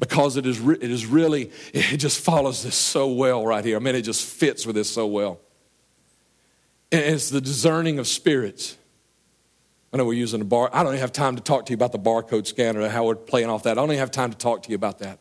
because 0.00 0.38
it 0.38 0.46
is, 0.46 0.58
re- 0.58 0.78
it 0.80 0.90
is 0.90 1.06
really, 1.06 1.52
it 1.72 1.98
just 1.98 2.18
follows 2.18 2.64
this 2.64 2.74
so 2.74 3.06
well 3.06 3.46
right 3.46 3.64
here. 3.64 3.76
I 3.76 3.80
mean, 3.80 3.94
it 3.94 4.02
just 4.02 4.24
fits 4.24 4.66
with 4.66 4.74
this 4.74 4.90
so 4.90 5.06
well. 5.06 5.38
And 6.90 7.02
it's 7.02 7.28
the 7.28 7.40
discerning 7.40 8.00
of 8.00 8.08
spirits. 8.08 8.76
I 9.92 9.98
know 9.98 10.06
we're 10.06 10.14
using 10.14 10.40
a 10.40 10.44
bar. 10.44 10.70
I 10.72 10.82
don't 10.82 10.92
even 10.92 11.00
have 11.00 11.12
time 11.12 11.36
to 11.36 11.42
talk 11.42 11.66
to 11.66 11.70
you 11.70 11.74
about 11.74 11.92
the 11.92 11.98
barcode 11.98 12.46
scanner 12.46 12.80
and 12.80 12.90
how 12.90 13.04
we're 13.04 13.14
playing 13.14 13.50
off 13.50 13.64
that. 13.64 13.72
I 13.72 13.74
don't 13.74 13.90
even 13.90 13.98
have 13.98 14.10
time 14.10 14.30
to 14.30 14.38
talk 14.38 14.62
to 14.62 14.70
you 14.70 14.74
about 14.74 15.00
that. 15.00 15.18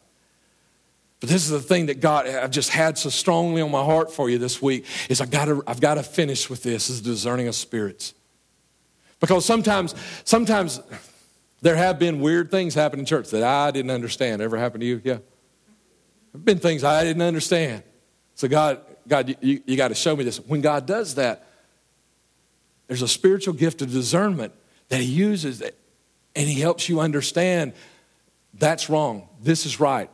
But 1.19 1.27
this 1.27 1.43
is 1.43 1.49
the 1.49 1.59
thing 1.59 1.87
that 1.87 1.99
God 1.99 2.27
I've 2.27 2.51
just 2.51 2.69
had 2.69 2.97
so 2.97 3.09
strongly 3.09 3.61
on 3.61 3.71
my 3.71 3.83
heart 3.83 4.11
for 4.11 4.29
you 4.29 4.37
this 4.37 4.61
week 4.61 4.85
is 5.09 5.19
I've 5.19 5.31
got 5.31 5.45
to, 5.45 5.61
I've 5.67 5.81
got 5.81 5.95
to 5.95 6.03
finish 6.03 6.49
with 6.49 6.63
this 6.63 6.89
is 6.89 7.01
discerning 7.01 7.49
of 7.49 7.55
spirits. 7.55 8.13
Because 9.19 9.43
sometimes, 9.43 9.93
sometimes 10.23 10.79
there 11.61 11.75
have 11.75 11.99
been 11.99 12.19
weird 12.19 12.51
things 12.51 12.73
happen 12.73 12.99
in 12.99 13.05
church 13.05 13.29
that 13.29 13.43
I 13.43 13.71
didn't 13.71 13.91
understand. 13.91 14.41
Ever 14.41 14.57
happened 14.57 14.81
to 14.81 14.87
you? 14.87 15.01
Yeah. 15.03 15.13
There 15.13 15.23
have 16.33 16.45
been 16.45 16.59
things 16.59 16.83
I 16.83 17.03
didn't 17.03 17.21
understand. 17.21 17.83
So, 18.35 18.47
God, 18.47 18.81
God, 19.07 19.35
you, 19.41 19.61
you 19.65 19.75
got 19.75 19.89
to 19.89 19.95
show 19.95 20.15
me 20.15 20.23
this. 20.23 20.39
When 20.39 20.61
God 20.61 20.85
does 20.85 21.15
that, 21.15 21.47
there's 22.87 23.01
a 23.01 23.07
spiritual 23.07 23.53
gift 23.53 23.81
of 23.81 23.91
discernment 23.91 24.53
that 24.87 24.99
He 25.01 25.11
uses, 25.11 25.61
and 25.61 26.47
He 26.47 26.59
helps 26.59 26.87
you 26.87 26.99
understand 26.99 27.73
That's 28.53 28.89
wrong. 28.89 29.27
This 29.41 29.65
is 29.65 29.79
right. 29.79 30.09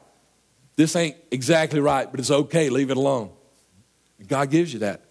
This 0.76 0.96
ain't 0.96 1.16
exactly 1.32 1.80
right, 1.80 2.10
but 2.10 2.20
it's 2.20 2.32
okay. 2.32 2.70
Leave 2.70 2.90
it 2.90 2.98
alone. 2.98 3.32
God 4.28 4.50
gives 4.50 4.74
you 4.74 4.80
that. 4.80 5.02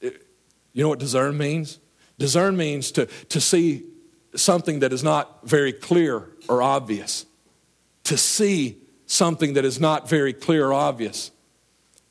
You 0.00 0.82
know 0.82 0.88
what 0.88 0.98
discern 0.98 1.36
means? 1.38 1.78
Discern 2.18 2.56
means 2.56 2.92
to, 2.92 3.06
to 3.06 3.40
see 3.40 3.84
something 4.34 4.80
that 4.80 4.92
is 4.92 5.02
not 5.02 5.48
very 5.48 5.72
clear 5.72 6.28
or 6.48 6.62
obvious. 6.62 7.26
To 8.04 8.16
see 8.16 8.78
something 9.06 9.54
that 9.54 9.64
is 9.64 9.80
not 9.80 10.08
very 10.08 10.32
clear 10.32 10.66
or 10.66 10.72
obvious. 10.72 11.30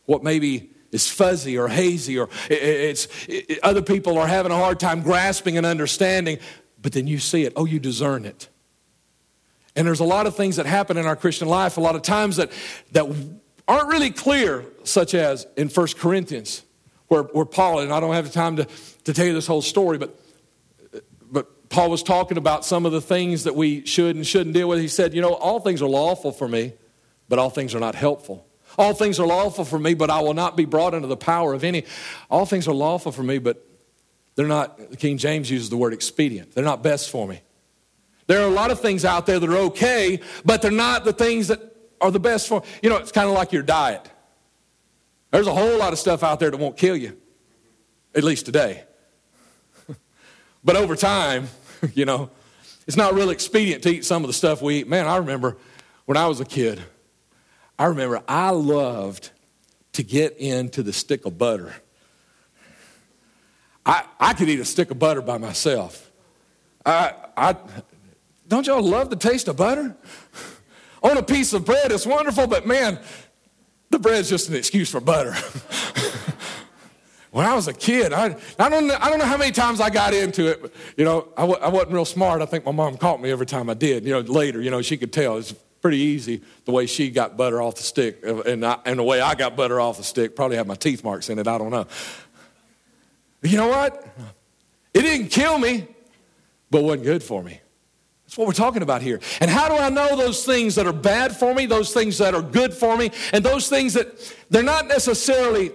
What 0.06 0.24
maybe 0.24 0.72
is 0.92 1.10
fuzzy 1.10 1.58
or 1.58 1.68
hazy 1.68 2.18
or 2.18 2.30
it's 2.50 3.08
it, 3.28 3.60
other 3.64 3.82
people 3.82 4.18
are 4.18 4.28
having 4.28 4.52
a 4.52 4.56
hard 4.56 4.80
time 4.80 5.02
grasping 5.02 5.58
and 5.58 5.66
understanding, 5.66 6.40
but 6.82 6.92
then 6.92 7.08
you 7.08 7.20
see 7.20 7.44
it. 7.44 7.54
Oh, 7.56 7.66
you 7.66 7.80
discern 7.80 8.26
it. 8.26 8.50
And 9.76 9.88
there's 9.88 10.02
a 10.02 10.06
lot 10.06 10.28
of 10.28 10.36
things 10.36 10.58
that 10.58 10.66
happen 10.66 10.98
in 10.98 11.06
our 11.08 11.16
Christian 11.16 11.48
life, 11.48 11.78
a 11.78 11.82
lot 11.82 11.96
of 11.96 12.04
times 12.04 12.38
that, 12.38 12.52
that 12.92 13.06
aren't 13.68 13.88
really 13.88 14.12
clear, 14.12 14.66
such 14.84 15.16
as 15.16 15.48
in 15.58 15.68
1 15.70 15.88
Corinthians, 15.98 16.64
where, 17.08 17.24
where 17.24 17.46
Paul, 17.46 17.80
and 17.80 17.92
I 17.92 18.00
don't 18.00 18.14
have 18.14 18.26
the 18.26 18.32
time 18.32 18.58
to, 18.58 18.68
to 19.06 19.14
tell 19.14 19.26
you 19.26 19.34
this 19.34 19.48
whole 19.48 19.64
story, 19.64 19.98
but 19.98 20.20
Paul 21.74 21.90
was 21.90 22.04
talking 22.04 22.38
about 22.38 22.64
some 22.64 22.86
of 22.86 22.92
the 22.92 23.02
things 23.02 23.46
that 23.46 23.56
we 23.56 23.84
should 23.88 24.16
and 24.16 24.26
shouldn't 24.28 24.54
deal 24.54 24.70
with. 24.70 24.80
He 24.80 24.88
said, 24.88 25.16
You 25.16 25.22
know, 25.22 25.34
all 25.34 25.60
things 25.60 25.82
are 25.82 25.90
lawful 25.90 26.32
for 26.32 26.48
me, 26.48 26.74
but 27.28 27.40
all 27.40 27.50
things 27.50 27.74
are 27.74 27.80
not 27.80 27.96
helpful. 27.96 28.48
All 28.78 28.94
things 28.94 29.20
are 29.20 29.26
lawful 29.26 29.66
for 29.66 29.80
me, 29.80 29.96
but 29.96 30.12
I 30.12 30.22
will 30.22 30.36
not 30.36 30.56
be 30.56 30.66
brought 30.66 30.94
under 30.94 31.08
the 31.08 31.18
power 31.18 31.52
of 31.52 31.64
any. 31.64 31.86
All 32.30 32.46
things 32.46 32.68
are 32.68 32.76
lawful 32.76 33.12
for 33.12 33.24
me, 33.24 33.40
but 33.40 33.68
they're 34.36 34.48
not, 34.48 34.92
The 34.92 34.98
King 34.98 35.18
James 35.18 35.50
uses 35.50 35.72
the 35.72 35.78
word 35.78 35.94
expedient. 35.94 36.54
They're 36.54 36.64
not 36.64 36.84
best 36.84 37.10
for 37.10 37.28
me. 37.28 37.42
There 38.28 38.40
are 38.42 38.48
a 38.48 38.54
lot 38.54 38.70
of 38.70 38.80
things 38.80 39.04
out 39.04 39.26
there 39.26 39.40
that 39.40 39.50
are 39.50 39.58
okay, 39.58 40.20
but 40.46 40.62
they're 40.62 40.70
not 40.70 41.06
the 41.06 41.14
things 41.14 41.48
that 41.48 41.60
are 42.00 42.12
the 42.12 42.20
best 42.20 42.48
for. 42.48 42.62
You 42.84 42.92
know, 42.92 42.98
it's 42.98 43.12
kind 43.12 43.28
of 43.28 43.34
like 43.34 43.52
your 43.52 43.64
diet. 43.64 44.08
There's 45.32 45.48
a 45.48 45.54
whole 45.54 45.80
lot 45.80 45.92
of 45.92 45.98
stuff 45.98 46.22
out 46.22 46.40
there 46.40 46.52
that 46.52 46.58
won't 46.58 46.78
kill 46.78 46.96
you, 46.96 47.18
at 48.14 48.24
least 48.24 48.46
today. 48.46 48.84
but 50.64 50.76
over 50.76 50.96
time, 50.96 51.48
you 51.94 52.06
know, 52.06 52.30
it's 52.88 52.98
not 52.98 53.14
really 53.14 53.34
expedient 53.34 53.84
to 53.84 53.90
eat 53.90 54.06
some 54.06 54.24
of 54.24 54.28
the 54.28 54.34
stuff 54.34 54.62
we 54.62 54.80
eat. 54.80 54.88
Man, 54.88 55.08
I 55.08 55.18
remember 55.18 55.58
when 56.06 56.18
I 56.18 56.28
was 56.28 56.40
a 56.40 56.46
kid, 56.46 56.82
I 57.78 57.86
remember 57.86 58.22
I 58.28 58.50
loved 58.52 59.32
to 59.94 60.04
get 60.04 60.38
into 60.38 60.84
the 60.84 60.94
stick 60.94 61.26
of 61.26 61.38
butter. 61.38 61.74
I, 63.86 64.06
I 64.20 64.34
could 64.34 64.50
eat 64.50 64.60
a 64.60 64.66
stick 64.66 64.92
of 64.92 65.00
butter 65.00 65.22
by 65.22 65.38
myself. 65.38 66.12
I, 66.86 67.14
I, 67.36 67.56
don't 68.48 68.66
y'all 68.66 68.82
love 68.82 69.10
the 69.10 69.16
taste 69.16 69.48
of 69.48 69.58
butter? 69.58 69.96
On 71.04 71.18
a 71.18 71.24
piece 71.24 71.52
of 71.52 71.66
bread, 71.66 71.92
it's 71.92 72.06
wonderful, 72.06 72.48
but 72.48 72.66
man, 72.66 72.98
the 73.90 74.00
bread's 74.00 74.30
just 74.30 74.48
an 74.48 74.56
excuse 74.56 74.90
for 74.90 75.02
butter. 75.02 75.36
when 77.34 77.48
I 77.48 77.56
was 77.56 77.68
a 77.68 77.74
kid, 77.74 78.14
I, 78.14 78.36
I, 78.60 78.70
don't, 78.70 78.86
know, 78.86 78.96
I 79.02 79.10
don't 79.10 79.18
know 79.18 79.26
how 79.26 79.38
many 79.38 79.52
times 79.52 79.82
I 79.82 79.90
got 79.90 80.14
into 80.14 80.52
it. 80.52 80.62
But, 80.62 80.72
you 80.96 81.04
know, 81.04 81.30
I 81.36 81.42
w- 81.42 81.60
I 81.60 81.68
wasn't 81.68 81.94
real 81.94 82.06
smart. 82.06 82.44
I 82.44 82.46
think 82.46 82.64
my 82.64 82.72
mom 82.72 82.96
caught 82.96 83.20
me 83.20 83.32
every 83.32 83.48
time 83.48 83.72
I 83.72 83.74
did. 83.74 84.06
You 84.06 84.12
know, 84.12 84.20
later, 84.20 84.62
you 84.62 84.70
know, 84.70 84.84
she 84.84 84.98
could 84.98 85.12
tell. 85.12 85.38
It's 85.38 85.52
pretty 85.82 85.98
easy 85.98 86.44
the 86.66 86.72
way 86.72 86.86
she 86.86 87.10
got 87.10 87.36
butter 87.36 87.60
off 87.60 87.76
the 87.76 87.82
stick. 87.82 88.20
Uh, 88.24 88.42
and, 88.44 88.64
I, 88.64 88.78
and 88.86 89.00
the 89.00 89.04
way 89.04 89.20
I 89.20 89.34
got 89.34 89.56
butter 89.56 89.82
off 89.82 89.98
the 89.98 90.04
stick 90.04 90.36
probably 90.36 90.58
had 90.58 90.68
my 90.68 90.76
teeth 90.76 91.04
marks 91.04 91.28
in 91.28 91.40
it. 91.40 91.48
I 91.48 91.58
don't 91.58 91.72
know. 91.72 91.88
But 93.42 93.50
you 93.50 93.58
know 93.58 93.68
what? 93.68 94.08
It 94.94 95.02
didn't 95.02 95.30
kill 95.30 95.58
me, 95.58 95.88
but 96.70 96.84
wasn't 96.84 97.04
good 97.04 97.24
for 97.24 97.42
me. 97.42 97.60
That's 98.26 98.38
what 98.38 98.46
we're 98.46 98.54
talking 98.54 98.84
about 98.84 99.02
here. 99.02 99.20
And 99.42 99.50
how 99.50 99.70
do 99.70 99.76
I 99.76 99.90
know 99.90 100.16
those 100.16 100.46
things 100.46 100.76
that 100.76 100.86
are 100.86 100.94
bad 100.94 101.36
for 101.36 101.56
me, 101.56 101.66
those 101.66 101.96
things 101.96 102.20
that 102.20 102.36
are 102.36 102.44
good 102.44 102.76
for 102.76 102.96
me, 102.96 103.10
and 103.32 103.44
those 103.44 103.70
things 103.70 103.96
that 103.96 104.36
they're 104.52 104.62
not 104.62 104.88
necessarily 104.88 105.72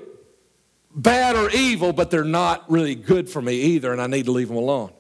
bad 0.95 1.37
or 1.37 1.51
evil, 1.51 1.93
but 1.93 2.11
they're 2.11 2.25
not 2.25 2.71
really 2.71 2.95
good 2.95 3.29
for 3.29 3.43
me 3.43 3.55
either, 3.55 3.93
and 3.93 4.01
I 4.01 4.07
need 4.07 4.27
to 4.27 4.33
leave 4.33 4.49
them 4.49 4.57
alone? 4.57 4.93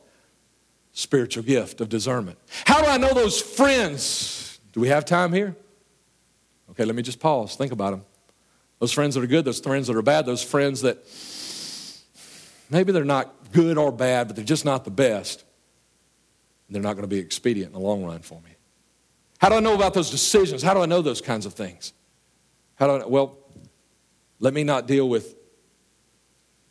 Spiritual 0.92 1.42
gift 1.42 1.80
of 1.80 1.88
discernment. 1.88 2.38
How 2.64 2.82
do 2.82 2.88
I 2.88 2.96
know 2.96 3.14
those 3.14 3.40
friends? 3.40 4.60
Do 4.72 4.80
we 4.80 4.88
have 4.88 5.04
time 5.04 5.32
here? 5.32 5.56
Okay, 6.70 6.84
let 6.84 6.94
me 6.94 7.02
just 7.02 7.20
pause. 7.20 7.56
Think 7.56 7.72
about 7.72 7.90
them. 7.90 8.04
Those 8.78 8.92
friends 8.92 9.14
that 9.14 9.24
are 9.24 9.26
good, 9.26 9.44
those 9.44 9.60
friends 9.60 9.86
that 9.88 9.96
are 9.96 10.02
bad, 10.02 10.26
those 10.26 10.42
friends 10.42 10.82
that 10.82 11.04
maybe 12.70 12.92
they're 12.92 13.04
not 13.04 13.52
good 13.52 13.78
or 13.78 13.90
bad, 13.90 14.28
but 14.28 14.36
they're 14.36 14.44
just 14.44 14.64
not 14.64 14.84
the 14.84 14.90
best 14.90 15.44
they're 16.70 16.82
not 16.82 16.94
going 16.94 17.02
to 17.02 17.08
be 17.08 17.18
expedient 17.18 17.68
in 17.68 17.80
the 17.80 17.86
long 17.86 18.04
run 18.04 18.20
for 18.20 18.40
me. 18.42 18.50
How 19.38 19.48
do 19.48 19.54
I 19.54 19.60
know 19.60 19.74
about 19.74 19.94
those 19.94 20.10
decisions? 20.10 20.62
How 20.62 20.74
do 20.74 20.80
I 20.80 20.86
know 20.86 21.00
those 21.00 21.20
kinds 21.20 21.46
of 21.46 21.54
things? 21.54 21.92
How 22.74 22.86
do 22.86 23.04
I, 23.04 23.06
well, 23.06 23.38
let 24.38 24.52
me 24.52 24.64
not 24.64 24.86
deal 24.86 25.08
with 25.08 25.34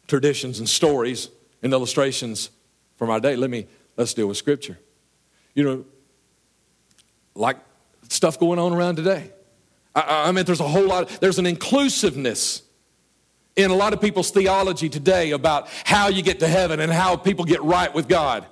traditions 0.08 0.60
and 0.60 0.68
stories 0.68 1.30
and 1.62 1.74
illustrations 1.74 2.50
from 2.96 3.10
our 3.10 3.20
day. 3.20 3.36
Let 3.36 3.50
me 3.50 3.68
let's 3.96 4.14
deal 4.14 4.28
with 4.28 4.38
scripture. 4.38 4.80
You 5.54 5.64
know, 5.64 5.86
like 7.36 7.58
stuff 8.10 8.40
going 8.40 8.60
on 8.60 8.74
around 8.74 8.96
today. 8.96 9.32
I, 9.96 10.30
I 10.30 10.32
mean, 10.32 10.46
there's 10.46 10.60
a 10.60 10.68
whole 10.68 10.88
lot, 10.88 11.10
there's 11.22 11.40
an 11.40 11.46
inclusiveness 11.46 12.64
in 13.56 13.72
a 13.72 13.76
lot 13.76 13.94
of 13.94 14.00
people's 14.00 14.30
theology 14.30 14.88
today 14.88 15.32
about 15.32 15.68
how 15.84 16.08
you 16.10 16.22
get 16.22 16.40
to 16.40 16.48
heaven 16.48 16.80
and 16.80 16.92
how 16.92 17.16
people 17.16 17.44
get 17.44 17.62
right 17.64 17.94
with 17.94 18.08
God. 18.08 18.46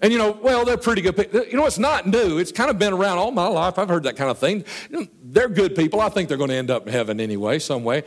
And 0.00 0.12
you 0.12 0.18
know, 0.18 0.30
well, 0.30 0.64
they're 0.64 0.78
pretty 0.78 1.02
good 1.02 1.16
people. 1.16 1.44
You 1.44 1.56
know, 1.56 1.66
it's 1.66 1.78
not 1.78 2.06
new. 2.06 2.38
It's 2.38 2.52
kind 2.52 2.70
of 2.70 2.78
been 2.78 2.92
around 2.92 3.18
all 3.18 3.32
my 3.32 3.48
life. 3.48 3.78
I've 3.78 3.88
heard 3.88 4.04
that 4.04 4.16
kind 4.16 4.30
of 4.30 4.38
thing. 4.38 4.64
You 4.88 5.00
know, 5.00 5.06
they're 5.22 5.48
good 5.48 5.76
people. 5.76 6.00
I 6.00 6.08
think 6.08 6.28
they're 6.28 6.38
going 6.38 6.50
to 6.50 6.56
end 6.56 6.70
up 6.70 6.86
in 6.86 6.92
heaven 6.92 7.20
anyway, 7.20 7.58
some 7.58 7.84
way. 7.84 8.04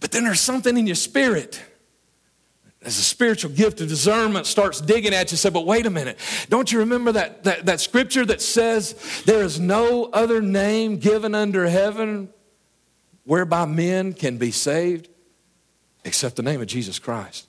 But 0.00 0.10
then 0.12 0.24
there's 0.24 0.40
something 0.40 0.78
in 0.78 0.86
your 0.86 0.96
spirit. 0.96 1.60
As 2.84 2.98
a 2.98 3.02
spiritual 3.02 3.50
gift 3.50 3.80
of 3.80 3.88
discernment 3.88 4.46
starts 4.46 4.80
digging 4.80 5.14
at 5.14 5.30
you, 5.30 5.38
say, 5.38 5.48
but 5.48 5.64
wait 5.64 5.86
a 5.86 5.90
minute. 5.90 6.18
Don't 6.50 6.70
you 6.70 6.80
remember 6.80 7.12
that, 7.12 7.42
that, 7.44 7.64
that 7.64 7.80
scripture 7.80 8.26
that 8.26 8.42
says 8.42 9.22
there 9.24 9.42
is 9.42 9.58
no 9.58 10.10
other 10.12 10.42
name 10.42 10.98
given 10.98 11.34
under 11.34 11.66
heaven 11.66 12.28
whereby 13.24 13.64
men 13.64 14.12
can 14.12 14.36
be 14.36 14.50
saved 14.50 15.08
except 16.04 16.36
the 16.36 16.42
name 16.42 16.60
of 16.60 16.66
Jesus 16.66 16.98
Christ? 16.98 17.48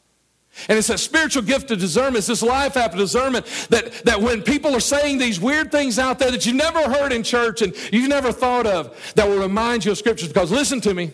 And 0.69 0.77
it's 0.77 0.89
a 0.89 0.97
spiritual 0.97 1.43
gift 1.43 1.69
of 1.71 1.79
discernment. 1.79 2.19
It's 2.19 2.27
this 2.27 2.41
life 2.41 2.77
after 2.77 2.95
discernment 2.95 3.45
that, 3.69 3.91
that 4.05 4.21
when 4.21 4.41
people 4.41 4.73
are 4.73 4.79
saying 4.79 5.17
these 5.17 5.37
weird 5.37 5.69
things 5.69 5.99
out 5.99 6.17
there 6.17 6.31
that 6.31 6.45
you've 6.45 6.55
never 6.55 6.81
heard 6.81 7.11
in 7.11 7.23
church 7.23 7.61
and 7.61 7.75
you've 7.91 8.07
never 8.07 8.31
thought 8.31 8.65
of, 8.65 9.13
that 9.15 9.27
will 9.27 9.39
remind 9.39 9.83
you 9.83 9.91
of 9.91 9.97
scriptures. 9.97 10.29
Because 10.29 10.51
listen 10.51 10.79
to 10.81 10.93
me, 10.93 11.11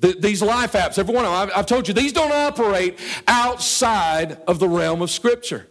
the, 0.00 0.16
these 0.18 0.42
life 0.42 0.72
apps, 0.72 0.98
every 0.98 1.14
one 1.14 1.24
of 1.24 1.30
them, 1.30 1.40
I've, 1.40 1.58
I've 1.58 1.66
told 1.66 1.86
you, 1.86 1.94
these 1.94 2.12
don't 2.12 2.32
operate 2.32 2.98
outside 3.28 4.38
of 4.46 4.58
the 4.58 4.68
realm 4.68 5.02
of 5.02 5.10
scripture. 5.10 5.68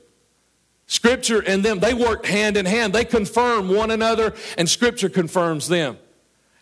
Scripture 0.89 1.43
and 1.45 1.63
them, 1.63 1.77
they 1.79 1.93
work 1.93 2.25
hand 2.25 2.57
in 2.57 2.65
hand. 2.65 2.93
They 2.93 3.05
confirm 3.05 3.69
one 3.69 3.91
another, 3.91 4.33
and 4.57 4.67
Scripture 4.67 5.07
confirms 5.07 5.67
them. 5.67 5.99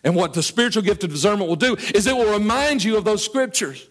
And 0.04 0.14
what 0.14 0.34
the 0.34 0.42
spiritual 0.42 0.82
gift 0.82 1.02
of 1.02 1.10
discernment 1.10 1.48
will 1.48 1.56
do 1.56 1.76
is 1.94 2.06
it 2.06 2.14
will 2.14 2.34
remind 2.34 2.84
you 2.84 2.98
of 2.98 3.04
those 3.04 3.24
Scriptures. 3.24 3.88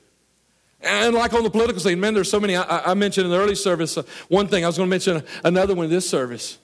And 0.79 1.15
like 1.15 1.33
on 1.33 1.41
the 1.41 1.49
political 1.49 1.81
scene, 1.81 1.99
man, 1.99 2.13
there's 2.13 2.29
so 2.29 2.39
many. 2.39 2.55
I, 2.55 2.91
I 2.91 2.93
mentioned 2.93 3.25
in 3.25 3.31
the 3.31 3.39
early 3.39 3.55
service 3.55 3.97
uh, 3.97 4.03
one 4.27 4.47
thing. 4.47 4.63
I 4.63 4.67
was 4.67 4.77
going 4.77 4.87
to 4.87 4.91
mention 4.91 5.23
another 5.43 5.73
one 5.73 5.85
in 5.85 5.91
this 5.91 6.07
service. 6.07 6.59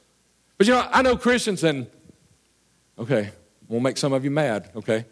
But 0.60 0.67
you 0.67 0.73
know, 0.73 0.88
I 0.91 1.02
know 1.02 1.17
Christians, 1.17 1.63
and 1.63 1.88
okay, 2.99 3.32
we'll 3.67 3.80
make 3.80 3.97
some 3.97 4.13
of 4.13 4.23
you 4.23 4.30
mad. 4.30 4.69
Okay, 4.76 5.06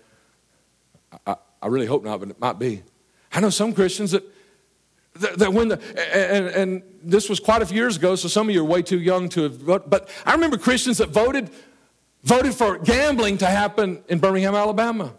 I, 1.26 1.36
I 1.62 1.68
really 1.68 1.86
hope 1.86 2.04
not, 2.04 2.20
but 2.20 2.30
it 2.30 2.40
might 2.40 2.60
be. 2.60 2.84
I 3.32 3.40
know 3.40 3.50
some 3.50 3.74
Christians 3.74 4.12
that 4.12 4.24
that, 5.14 5.52
when 5.52 5.68
the 5.68 5.80
and, 6.16 6.48
and 6.48 6.84
this 7.04 7.28
was 7.28 7.40
quite 7.40 7.62
a 7.62 7.66
few 7.66 7.76
years 7.76 7.98
ago, 7.98 8.16
so 8.16 8.28
some 8.28 8.48
of 8.48 8.56
you 8.56 8.62
are 8.62 8.66
way 8.66 8.82
too 8.82 9.00
young 9.00 9.28
to 9.30 9.44
have. 9.44 9.66
But, 9.66 9.90
but 9.90 10.10
I 10.26 10.34
remember 10.34 10.58
Christians 10.58 11.00
that 11.00 11.10
voted 11.10 11.50
voted 12.24 12.54
for 12.54 12.78
gambling 12.78 13.38
to 13.40 13.46
happen 13.46 14.04
in 14.08 14.20
Birmingham, 14.20 14.56
Alabama 14.56 15.14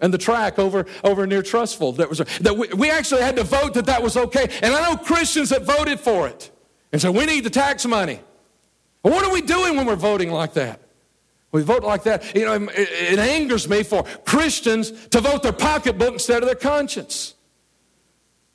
and 0.00 0.12
the 0.12 0.18
track 0.18 0.58
over, 0.58 0.86
over 1.02 1.26
near 1.26 1.42
Trussville. 1.42 1.96
That, 1.96 2.08
was, 2.08 2.18
that 2.18 2.56
we, 2.56 2.68
we 2.68 2.90
actually 2.90 3.22
had 3.22 3.36
to 3.36 3.44
vote 3.44 3.74
that 3.74 3.86
that 3.86 4.02
was 4.02 4.16
okay. 4.16 4.50
And 4.62 4.74
I 4.74 4.90
know 4.90 4.96
Christians 4.96 5.48
that 5.50 5.62
voted 5.62 6.00
for 6.00 6.28
it 6.28 6.50
and 6.92 7.00
said, 7.00 7.14
we 7.14 7.24
need 7.26 7.44
the 7.44 7.50
tax 7.50 7.86
money. 7.86 8.20
What 9.02 9.24
are 9.24 9.32
we 9.32 9.40
doing 9.40 9.76
when 9.76 9.86
we're 9.86 9.96
voting 9.96 10.30
like 10.30 10.54
that? 10.54 10.80
We 11.54 11.62
vote 11.62 11.84
like 11.84 12.02
that. 12.02 12.34
You 12.34 12.46
know, 12.46 12.68
it, 12.72 13.20
angers 13.20 13.68
me 13.68 13.84
for 13.84 14.02
Christians 14.26 14.90
to 15.06 15.20
vote 15.20 15.44
their 15.44 15.52
pocketbook 15.52 16.14
instead 16.14 16.42
of 16.42 16.46
their 16.46 16.56
conscience 16.56 17.34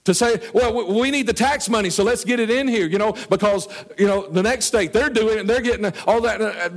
to 0.03 0.13
say, 0.13 0.41
well, 0.53 0.93
we 0.99 1.09
need 1.09 1.25
the 1.25 1.33
tax 1.33 1.69
money, 1.69 1.89
so 1.89 2.03
let's 2.03 2.25
get 2.25 2.41
it 2.41 2.49
in 2.49 2.67
here, 2.67 2.88
you 2.88 2.97
know, 2.97 3.13
because, 3.29 3.69
you 3.97 4.05
know, 4.05 4.27
the 4.27 4.43
next 4.43 4.65
state, 4.65 4.91
they're 4.91 5.09
doing 5.09 5.38
it 5.38 5.39
and 5.39 5.49
they're 5.49 5.62
getting 5.62 5.89
all 6.07 6.19
that. 6.19 6.41
Uh, 6.41 6.69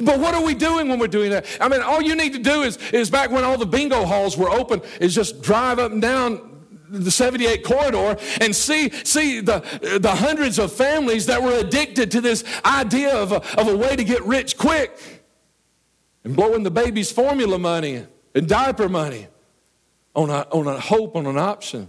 but 0.00 0.18
what 0.18 0.34
are 0.34 0.42
we 0.42 0.54
doing 0.54 0.88
when 0.88 0.98
we're 0.98 1.08
doing 1.08 1.30
that? 1.30 1.44
I 1.60 1.68
mean, 1.68 1.82
all 1.82 2.00
you 2.00 2.16
need 2.16 2.32
to 2.32 2.38
do 2.38 2.62
is, 2.62 2.78
is 2.92 3.10
back 3.10 3.30
when 3.30 3.44
all 3.44 3.58
the 3.58 3.66
bingo 3.66 4.06
halls 4.06 4.38
were 4.38 4.48
open, 4.48 4.80
is 4.98 5.14
just 5.14 5.42
drive 5.42 5.78
up 5.78 5.92
and 5.92 6.00
down 6.00 6.56
the 6.88 7.10
78 7.10 7.64
corridor 7.64 8.16
and 8.40 8.56
see, 8.56 8.88
see 9.04 9.40
the, 9.40 9.98
the 10.00 10.14
hundreds 10.14 10.58
of 10.58 10.72
families 10.72 11.26
that 11.26 11.42
were 11.42 11.58
addicted 11.58 12.10
to 12.12 12.22
this 12.22 12.44
idea 12.64 13.14
of 13.14 13.32
a, 13.32 13.60
of 13.60 13.68
a 13.68 13.76
way 13.76 13.94
to 13.94 14.04
get 14.04 14.24
rich 14.24 14.56
quick 14.56 15.15
and 16.26 16.34
blowing 16.34 16.64
the 16.64 16.72
baby's 16.72 17.12
formula 17.12 17.56
money 17.56 18.04
and 18.34 18.48
diaper 18.48 18.88
money 18.88 19.28
on 20.16 20.28
a, 20.28 20.40
on 20.50 20.66
a 20.66 20.80
hope, 20.80 21.14
on 21.14 21.24
an 21.24 21.38
option. 21.38 21.88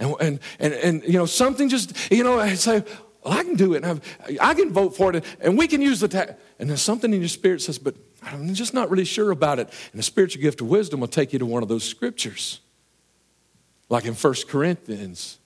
And, 0.00 0.16
and, 0.20 0.40
and, 0.58 0.74
and, 0.74 1.02
you 1.04 1.12
know, 1.12 1.24
something 1.24 1.68
just, 1.68 2.10
you 2.10 2.24
know, 2.24 2.40
I 2.40 2.54
say, 2.54 2.82
well, 3.22 3.38
I 3.38 3.44
can 3.44 3.54
do 3.54 3.74
it. 3.74 3.84
And 3.84 4.00
I 4.40 4.54
can 4.54 4.72
vote 4.72 4.96
for 4.96 5.14
it. 5.14 5.24
And 5.40 5.56
we 5.56 5.68
can 5.68 5.80
use 5.80 6.00
the 6.00 6.08
tax. 6.08 6.32
And 6.58 6.68
then 6.68 6.76
something 6.76 7.14
in 7.14 7.20
your 7.20 7.28
spirit 7.28 7.62
says, 7.62 7.78
but 7.78 7.94
I'm 8.24 8.52
just 8.54 8.74
not 8.74 8.90
really 8.90 9.04
sure 9.04 9.30
about 9.30 9.60
it. 9.60 9.68
And 9.92 10.00
the 10.00 10.02
spiritual 10.02 10.42
gift 10.42 10.60
of 10.60 10.66
wisdom 10.66 10.98
will 10.98 11.06
take 11.06 11.32
you 11.32 11.38
to 11.38 11.46
one 11.46 11.62
of 11.62 11.68
those 11.68 11.84
scriptures. 11.84 12.58
Like 13.88 14.04
in 14.04 14.14
1 14.14 14.34
Corinthians, 14.48 15.38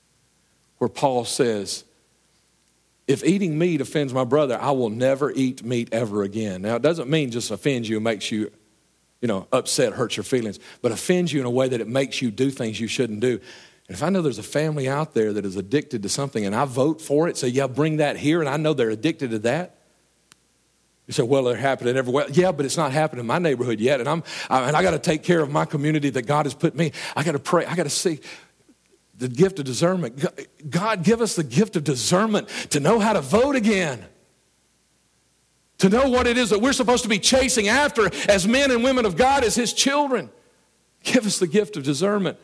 where 0.78 0.88
Paul 0.88 1.26
says, 1.26 1.84
if 3.08 3.24
eating 3.24 3.58
meat 3.58 3.80
offends 3.80 4.12
my 4.12 4.24
brother, 4.24 4.58
I 4.60 4.70
will 4.70 4.90
never 4.90 5.32
eat 5.32 5.64
meat 5.64 5.88
ever 5.92 6.22
again. 6.22 6.62
Now, 6.62 6.76
it 6.76 6.82
doesn't 6.82 7.08
mean 7.08 7.30
just 7.30 7.50
offends 7.50 7.88
you 7.88 7.98
makes 8.00 8.30
you, 8.30 8.52
you 9.22 9.28
know, 9.28 9.48
upset, 9.50 9.94
hurts 9.94 10.18
your 10.18 10.24
feelings, 10.24 10.60
but 10.82 10.92
offends 10.92 11.32
you 11.32 11.40
in 11.40 11.46
a 11.46 11.50
way 11.50 11.68
that 11.68 11.80
it 11.80 11.88
makes 11.88 12.20
you 12.20 12.30
do 12.30 12.50
things 12.50 12.78
you 12.78 12.86
shouldn't 12.86 13.20
do. 13.20 13.40
And 13.88 13.96
if 13.96 14.02
I 14.02 14.10
know 14.10 14.20
there's 14.20 14.38
a 14.38 14.42
family 14.42 14.86
out 14.86 15.14
there 15.14 15.32
that 15.32 15.46
is 15.46 15.56
addicted 15.56 16.02
to 16.02 16.10
something 16.10 16.44
and 16.44 16.54
I 16.54 16.66
vote 16.66 17.00
for 17.00 17.26
it, 17.28 17.38
say, 17.38 17.48
yeah, 17.48 17.66
bring 17.66 17.96
that 17.96 18.18
here, 18.18 18.40
and 18.40 18.48
I 18.48 18.58
know 18.58 18.74
they're 18.74 18.90
addicted 18.90 19.30
to 19.30 19.38
that, 19.40 19.78
you 21.06 21.14
say, 21.14 21.22
well, 21.22 21.44
they're 21.44 21.56
happening 21.56 21.96
everywhere. 21.96 22.26
Yeah, 22.30 22.52
but 22.52 22.66
it's 22.66 22.76
not 22.76 22.92
happening 22.92 23.20
in 23.20 23.26
my 23.26 23.38
neighborhood 23.38 23.80
yet. 23.80 24.00
And, 24.00 24.08
I'm, 24.10 24.22
and 24.50 24.76
I 24.76 24.82
got 24.82 24.90
to 24.90 24.98
take 24.98 25.22
care 25.22 25.40
of 25.40 25.50
my 25.50 25.64
community 25.64 26.10
that 26.10 26.26
God 26.26 26.44
has 26.44 26.52
put 26.52 26.74
me. 26.74 26.92
I 27.16 27.24
got 27.24 27.32
to 27.32 27.38
pray. 27.38 27.64
I 27.64 27.74
got 27.74 27.84
to 27.84 27.90
see 27.90 28.20
the 29.18 29.28
gift 29.28 29.58
of 29.58 29.64
discernment. 29.64 30.24
God, 30.70 31.02
give 31.02 31.20
us 31.20 31.36
the 31.36 31.44
gift 31.44 31.76
of 31.76 31.84
discernment 31.84 32.48
to 32.70 32.80
know 32.80 33.00
how 33.00 33.12
to 33.12 33.20
vote 33.20 33.56
again. 33.56 34.04
To 35.78 35.88
know 35.88 36.08
what 36.08 36.26
it 36.26 36.38
is 36.38 36.50
that 36.50 36.60
we're 36.60 36.72
supposed 36.72 37.02
to 37.02 37.08
be 37.08 37.18
chasing 37.18 37.68
after 37.68 38.10
as 38.28 38.48
men 38.48 38.70
and 38.70 38.82
women 38.82 39.04
of 39.04 39.16
God, 39.16 39.44
as 39.44 39.54
His 39.54 39.72
children. 39.72 40.30
Give 41.02 41.26
us 41.26 41.38
the 41.38 41.46
gift 41.46 41.76
of 41.76 41.82
discernment. 41.82 42.38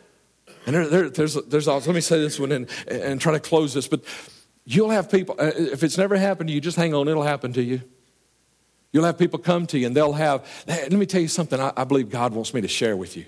And 0.66 0.74
there, 0.74 0.86
there, 0.86 1.10
there's, 1.10 1.34
there's 1.34 1.68
also, 1.68 1.90
let 1.90 1.94
me 1.94 2.00
say 2.00 2.20
this 2.20 2.38
one 2.38 2.52
and, 2.52 2.68
and 2.86 3.20
try 3.20 3.32
to 3.32 3.40
close 3.40 3.74
this, 3.74 3.88
but 3.88 4.02
you'll 4.64 4.90
have 4.90 5.10
people, 5.10 5.36
uh, 5.38 5.50
if 5.56 5.82
it's 5.82 5.98
never 5.98 6.16
happened 6.16 6.48
to 6.48 6.54
you, 6.54 6.60
just 6.60 6.76
hang 6.76 6.94
on, 6.94 7.08
it'll 7.08 7.22
happen 7.22 7.52
to 7.54 7.62
you. 7.62 7.82
You'll 8.92 9.04
have 9.04 9.18
people 9.18 9.38
come 9.38 9.66
to 9.68 9.78
you 9.78 9.86
and 9.86 9.96
they'll 9.96 10.12
have, 10.12 10.46
let 10.66 10.92
me 10.92 11.06
tell 11.06 11.20
you 11.20 11.28
something 11.28 11.58
I, 11.58 11.72
I 11.76 11.84
believe 11.84 12.10
God 12.10 12.32
wants 12.32 12.54
me 12.54 12.60
to 12.60 12.68
share 12.68 12.96
with 12.96 13.16
you. 13.16 13.26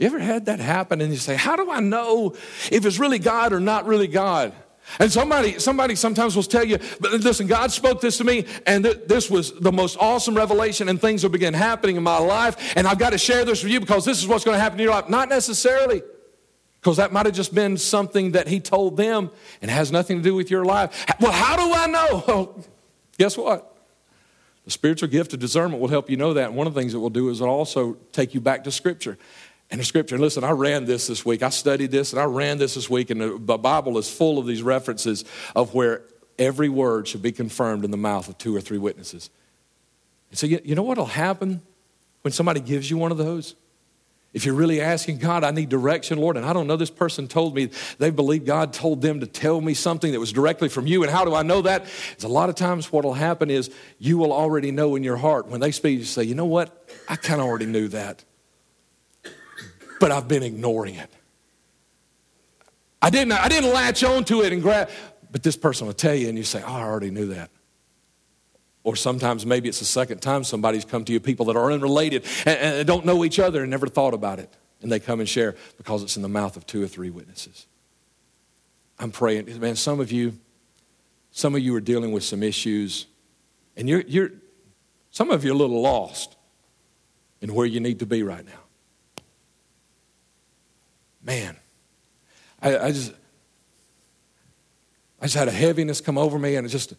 You 0.00 0.06
ever 0.06 0.18
had 0.18 0.46
that 0.46 0.60
happen 0.60 1.02
and 1.02 1.12
you 1.12 1.18
say, 1.18 1.36
How 1.36 1.56
do 1.56 1.70
I 1.70 1.80
know 1.80 2.34
if 2.72 2.86
it's 2.86 2.98
really 2.98 3.18
God 3.18 3.52
or 3.52 3.60
not 3.60 3.84
really 3.84 4.06
God? 4.06 4.54
And 4.98 5.12
somebody, 5.12 5.58
somebody 5.58 5.94
sometimes 5.94 6.34
will 6.34 6.42
tell 6.42 6.64
you, 6.64 6.78
but 7.00 7.12
listen, 7.12 7.46
God 7.46 7.70
spoke 7.70 8.00
this 8.00 8.16
to 8.16 8.24
me, 8.24 8.46
and 8.66 8.82
th- 8.82 9.02
this 9.06 9.30
was 9.30 9.52
the 9.52 9.70
most 9.70 9.98
awesome 10.00 10.34
revelation, 10.34 10.88
and 10.88 10.98
things 10.98 11.22
will 11.22 11.30
begin 11.30 11.52
happening 11.52 11.96
in 11.96 12.02
my 12.02 12.18
life, 12.18 12.72
and 12.76 12.88
I've 12.88 12.98
got 12.98 13.10
to 13.10 13.18
share 13.18 13.44
this 13.44 13.62
with 13.62 13.70
you 13.70 13.78
because 13.78 14.04
this 14.06 14.18
is 14.18 14.26
what's 14.26 14.42
going 14.42 14.56
to 14.56 14.60
happen 14.60 14.80
in 14.80 14.84
your 14.84 14.92
life. 14.94 15.08
Not 15.08 15.28
necessarily, 15.28 16.02
because 16.80 16.96
that 16.96 17.12
might 17.12 17.26
have 17.26 17.34
just 17.34 17.54
been 17.54 17.76
something 17.76 18.32
that 18.32 18.48
He 18.48 18.58
told 18.58 18.96
them 18.96 19.30
and 19.60 19.70
has 19.70 19.92
nothing 19.92 20.16
to 20.16 20.22
do 20.22 20.34
with 20.34 20.50
your 20.50 20.64
life. 20.64 21.06
Well, 21.20 21.30
how 21.30 21.56
do 21.56 21.72
I 21.72 21.86
know? 21.86 22.24
Well, 22.26 22.64
guess 23.18 23.36
what? 23.36 23.76
The 24.64 24.70
spiritual 24.70 25.08
gift 25.08 25.34
of 25.34 25.40
discernment 25.40 25.80
will 25.80 25.88
help 25.88 26.10
you 26.10 26.16
know 26.16 26.34
that. 26.34 26.48
And 26.48 26.56
one 26.56 26.66
of 26.66 26.74
the 26.74 26.80
things 26.80 26.94
it 26.94 26.98
will 26.98 27.10
do 27.10 27.28
is 27.28 27.40
it'll 27.40 27.54
also 27.54 27.94
take 28.12 28.34
you 28.34 28.40
back 28.40 28.64
to 28.64 28.70
Scripture. 28.70 29.18
And 29.70 29.80
the 29.80 29.84
Scripture, 29.84 30.16
and 30.16 30.22
listen, 30.22 30.42
I 30.42 30.50
ran 30.50 30.84
this 30.84 31.06
this 31.06 31.24
week. 31.24 31.42
I 31.42 31.48
studied 31.48 31.92
this 31.92 32.12
and 32.12 32.20
I 32.20 32.24
ran 32.24 32.58
this 32.58 32.74
this 32.74 32.90
week, 32.90 33.10
and 33.10 33.46
the 33.46 33.58
Bible 33.58 33.98
is 33.98 34.10
full 34.10 34.38
of 34.38 34.46
these 34.46 34.62
references 34.62 35.24
of 35.54 35.74
where 35.74 36.02
every 36.38 36.68
word 36.68 37.06
should 37.06 37.22
be 37.22 37.32
confirmed 37.32 37.84
in 37.84 37.90
the 37.90 37.96
mouth 37.96 38.28
of 38.28 38.36
two 38.38 38.54
or 38.56 38.60
three 38.60 38.78
witnesses. 38.78 39.30
And 40.30 40.38
so, 40.38 40.46
you 40.46 40.74
know 40.74 40.82
what 40.82 40.98
will 40.98 41.06
happen 41.06 41.60
when 42.22 42.32
somebody 42.32 42.60
gives 42.60 42.90
you 42.90 42.96
one 42.96 43.12
of 43.12 43.18
those? 43.18 43.54
If 44.32 44.44
you're 44.44 44.54
really 44.54 44.80
asking 44.80 45.18
God, 45.18 45.42
I 45.42 45.50
need 45.50 45.68
direction, 45.68 46.18
Lord, 46.18 46.36
and 46.36 46.46
I 46.46 46.52
don't 46.52 46.68
know, 46.68 46.76
this 46.76 46.90
person 46.90 47.26
told 47.26 47.54
me 47.54 47.70
they 47.98 48.10
believe 48.10 48.44
God 48.44 48.72
told 48.72 49.02
them 49.02 49.20
to 49.20 49.26
tell 49.26 49.60
me 49.60 49.74
something 49.74 50.12
that 50.12 50.20
was 50.20 50.32
directly 50.32 50.68
from 50.68 50.86
you, 50.86 51.02
and 51.02 51.10
how 51.10 51.24
do 51.24 51.34
I 51.34 51.42
know 51.42 51.62
that? 51.62 51.86
It's 52.12 52.22
a 52.22 52.28
lot 52.28 52.48
of 52.48 52.54
times 52.54 52.92
what 52.92 53.04
will 53.04 53.14
happen 53.14 53.50
is 53.50 53.70
you 53.98 54.18
will 54.18 54.32
already 54.32 54.70
know 54.70 54.94
in 54.94 55.02
your 55.02 55.16
heart 55.16 55.48
when 55.48 55.60
they 55.60 55.72
speak, 55.72 55.98
you 55.98 56.04
say, 56.04 56.22
you 56.22 56.36
know 56.36 56.44
what? 56.44 56.88
I 57.08 57.16
kind 57.16 57.40
of 57.40 57.46
already 57.48 57.66
knew 57.66 57.88
that, 57.88 58.24
but 60.00 60.10
I've 60.10 60.26
been 60.26 60.42
ignoring 60.42 60.96
it. 60.96 61.10
I 63.00 63.10
didn't, 63.10 63.32
I 63.32 63.48
didn't 63.48 63.72
latch 63.72 64.02
onto 64.02 64.42
it 64.42 64.52
and 64.52 64.60
grab, 64.60 64.90
but 65.30 65.42
this 65.44 65.56
person 65.56 65.86
will 65.86 65.94
tell 65.94 66.14
you, 66.14 66.28
and 66.28 66.36
you 66.36 66.42
say, 66.42 66.62
oh, 66.62 66.72
I 66.72 66.82
already 66.82 67.10
knew 67.10 67.26
that. 67.26 67.50
Or 68.82 68.96
sometimes 68.96 69.46
maybe 69.46 69.68
it's 69.68 69.78
the 69.78 69.84
second 69.84 70.20
time 70.20 70.42
somebody's 70.42 70.84
come 70.84 71.04
to 71.04 71.12
you, 71.12 71.20
people 71.20 71.46
that 71.46 71.56
are 71.56 71.70
unrelated 71.70 72.24
and, 72.46 72.58
and 72.58 72.86
don't 72.86 73.06
know 73.06 73.24
each 73.24 73.38
other 73.38 73.62
and 73.62 73.70
never 73.70 73.86
thought 73.86 74.14
about 74.14 74.38
it. 74.38 74.52
And 74.82 74.90
they 74.90 74.98
come 74.98 75.20
and 75.20 75.28
share 75.28 75.54
because 75.76 76.02
it's 76.02 76.16
in 76.16 76.22
the 76.22 76.28
mouth 76.28 76.56
of 76.56 76.66
two 76.66 76.82
or 76.82 76.88
three 76.88 77.10
witnesses. 77.10 77.66
I'm 78.98 79.10
praying, 79.10 79.60
man, 79.60 79.76
some 79.76 80.00
of 80.00 80.10
you, 80.10 80.38
some 81.30 81.54
of 81.54 81.60
you 81.60 81.74
are 81.74 81.80
dealing 81.80 82.12
with 82.12 82.24
some 82.24 82.42
issues, 82.42 83.06
and 83.76 83.88
you're, 83.88 84.02
you're 84.02 84.30
some 85.10 85.30
of 85.30 85.44
you 85.44 85.50
are 85.50 85.54
a 85.54 85.58
little 85.58 85.80
lost 85.80 86.36
in 87.40 87.54
where 87.54 87.66
you 87.66 87.80
need 87.80 87.98
to 87.98 88.06
be 88.06 88.22
right 88.22 88.44
now. 88.44 88.60
Man, 91.22 91.56
I, 92.62 92.78
I 92.78 92.92
just 92.92 93.12
I 95.20 95.24
just 95.26 95.36
had 95.36 95.48
a 95.48 95.52
heaviness 95.52 96.00
come 96.00 96.16
over 96.16 96.38
me, 96.38 96.56
and 96.56 96.66
it 96.66 96.70
just 96.70 96.94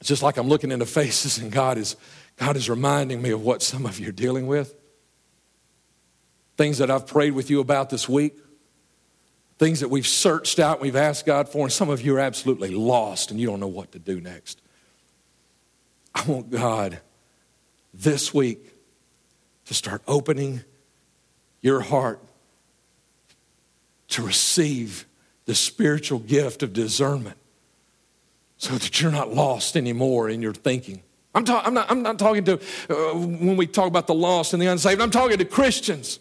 it's 0.00 0.08
just 0.08 0.22
like 0.22 0.38
I'm 0.38 0.48
looking 0.48 0.72
into 0.72 0.86
faces 0.86 1.38
and 1.38 1.52
God 1.52 1.76
is, 1.76 1.96
God 2.36 2.56
is 2.56 2.70
reminding 2.70 3.20
me 3.20 3.30
of 3.30 3.42
what 3.42 3.62
some 3.62 3.84
of 3.84 3.98
you 4.00 4.08
are 4.08 4.12
dealing 4.12 4.46
with. 4.46 4.74
Things 6.56 6.78
that 6.78 6.90
I've 6.90 7.06
prayed 7.06 7.32
with 7.32 7.50
you 7.50 7.60
about 7.60 7.90
this 7.90 8.08
week. 8.08 8.38
Things 9.58 9.80
that 9.80 9.88
we've 9.88 10.06
searched 10.06 10.58
out 10.58 10.76
and 10.76 10.82
we've 10.82 10.96
asked 10.96 11.26
God 11.26 11.50
for, 11.50 11.64
and 11.64 11.72
some 11.72 11.90
of 11.90 12.00
you 12.00 12.16
are 12.16 12.20
absolutely 12.20 12.70
lost 12.70 13.30
and 13.30 13.38
you 13.38 13.46
don't 13.46 13.60
know 13.60 13.66
what 13.66 13.92
to 13.92 13.98
do 13.98 14.20
next. 14.20 14.62
I 16.14 16.24
want 16.24 16.50
God 16.50 16.98
this 17.92 18.32
week 18.32 18.72
to 19.66 19.74
start 19.74 20.00
opening 20.08 20.64
your 21.60 21.82
heart 21.82 22.22
to 24.10 24.22
receive 24.22 25.06
the 25.46 25.54
spiritual 25.54 26.18
gift 26.18 26.62
of 26.62 26.72
discernment 26.72 27.36
so 28.56 28.74
that 28.74 29.00
you're 29.00 29.10
not 29.10 29.34
lost 29.34 29.76
anymore 29.76 30.28
in 30.28 30.42
your 30.42 30.52
thinking. 30.52 31.02
I'm, 31.34 31.44
ta- 31.44 31.62
I'm, 31.64 31.74
not, 31.74 31.90
I'm 31.90 32.02
not 32.02 32.18
talking 32.18 32.44
to, 32.44 32.54
uh, 32.90 33.14
when 33.14 33.56
we 33.56 33.66
talk 33.66 33.86
about 33.86 34.06
the 34.06 34.14
lost 34.14 34.52
and 34.52 34.60
the 34.60 34.66
unsaved, 34.66 35.00
I'm 35.00 35.10
talking 35.10 35.38
to 35.38 35.44
Christians. 35.44 36.20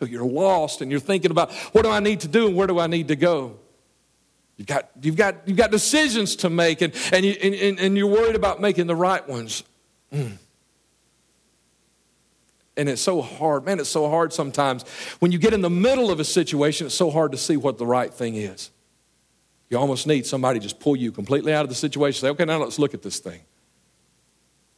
You're 0.00 0.24
lost 0.24 0.80
and 0.80 0.90
you're 0.90 1.00
thinking 1.00 1.30
about 1.30 1.52
what 1.72 1.82
do 1.82 1.90
I 1.90 2.00
need 2.00 2.20
to 2.20 2.28
do 2.28 2.46
and 2.46 2.56
where 2.56 2.66
do 2.66 2.78
I 2.78 2.86
need 2.86 3.08
to 3.08 3.16
go? 3.16 3.56
You've 4.56 4.66
got, 4.66 4.90
you've 5.00 5.16
got, 5.16 5.36
you've 5.46 5.56
got 5.56 5.70
decisions 5.70 6.36
to 6.36 6.50
make 6.50 6.82
and, 6.82 6.94
and, 7.12 7.24
you, 7.24 7.32
and, 7.32 7.78
and 7.78 7.96
you're 7.96 8.06
worried 8.06 8.36
about 8.36 8.60
making 8.60 8.86
the 8.86 8.96
right 8.96 9.26
ones. 9.28 9.62
Mm. 10.12 10.36
And 12.76 12.88
it's 12.88 13.02
so 13.02 13.20
hard. 13.20 13.64
Man, 13.64 13.80
it's 13.80 13.88
so 13.88 14.08
hard 14.08 14.32
sometimes. 14.32 14.84
When 15.18 15.32
you 15.32 15.38
get 15.38 15.52
in 15.52 15.60
the 15.60 15.70
middle 15.70 16.10
of 16.10 16.20
a 16.20 16.24
situation, 16.24 16.86
it's 16.86 16.94
so 16.94 17.10
hard 17.10 17.32
to 17.32 17.38
see 17.38 17.56
what 17.56 17.78
the 17.78 17.86
right 17.86 18.12
thing 18.12 18.36
is. 18.36 18.70
You 19.68 19.78
almost 19.78 20.06
need 20.06 20.26
somebody 20.26 20.58
to 20.58 20.62
just 20.62 20.80
pull 20.80 20.96
you 20.96 21.12
completely 21.12 21.52
out 21.52 21.62
of 21.62 21.68
the 21.68 21.74
situation. 21.74 22.20
Say, 22.20 22.28
okay, 22.30 22.44
now 22.44 22.58
let's 22.58 22.78
look 22.78 22.94
at 22.94 23.02
this 23.02 23.18
thing. 23.18 23.40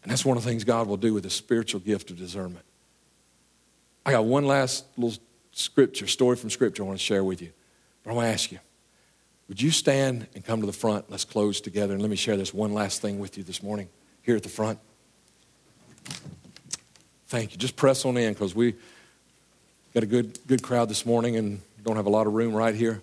And 0.03 0.11
that's 0.11 0.25
one 0.25 0.37
of 0.37 0.43
the 0.43 0.51
things 0.51 0.65
God 0.65 0.87
will 0.87 0.97
do 0.97 1.15
with 1.15 1.23
the 1.23 1.31
spiritual 1.31 1.81
gift 1.81 2.11
of 2.11 2.19
discernment. 2.19 2.65
I 4.05 4.11
got 4.11 4.25
one 4.25 4.45
last 4.45 4.85
little 4.97 5.17
scripture, 5.53 6.07
story 6.07 6.37
from 6.37 6.51
scripture 6.51 6.83
I 6.83 6.87
want 6.87 6.99
to 6.99 7.05
share 7.05 7.23
with 7.23 7.41
you. 7.41 7.53
But 8.03 8.11
I 8.11 8.15
want 8.15 8.27
to 8.27 8.33
ask 8.33 8.51
you, 8.51 8.59
would 9.49 9.63
you 9.63 9.71
stand 9.71 10.27
and 10.35 10.45
come 10.45 10.61
to 10.61 10.67
the 10.67 10.73
front? 10.73 11.11
Let's 11.11 11.25
close 11.25 11.61
together 11.61 11.93
and 11.93 12.03
let 12.03 12.11
me 12.11 12.17
share 12.17 12.37
this 12.37 12.53
one 12.53 12.73
last 12.75 13.01
thing 13.01 13.19
with 13.19 13.39
you 13.39 13.45
this 13.45 13.63
morning 13.63 13.89
here 14.23 14.37
at 14.37 14.43
the 14.43 14.49
front. 14.49 14.79
Thank 17.33 17.53
you. 17.53 17.57
Just 17.57 17.77
press 17.77 18.05
on 18.05 18.19
in 18.19 18.35
because 18.35 18.55
we 18.55 18.75
got 19.95 20.03
a 20.03 20.07
good, 20.07 20.39
good 20.47 20.63
crowd 20.63 20.91
this 20.91 21.07
morning 21.07 21.37
and 21.37 21.63
don't 21.83 21.97
have 21.97 22.05
a 22.05 22.11
lot 22.11 22.27
of 22.27 22.35
room 22.35 22.53
right 22.53 22.75
here. 22.75 23.01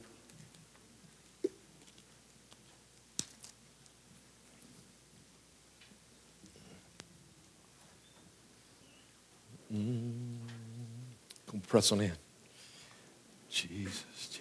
Mm. 9.74 10.36
Come 11.50 11.62
press 11.62 11.92
on 11.92 12.02
in. 12.02 12.12
Jesus, 13.50 14.39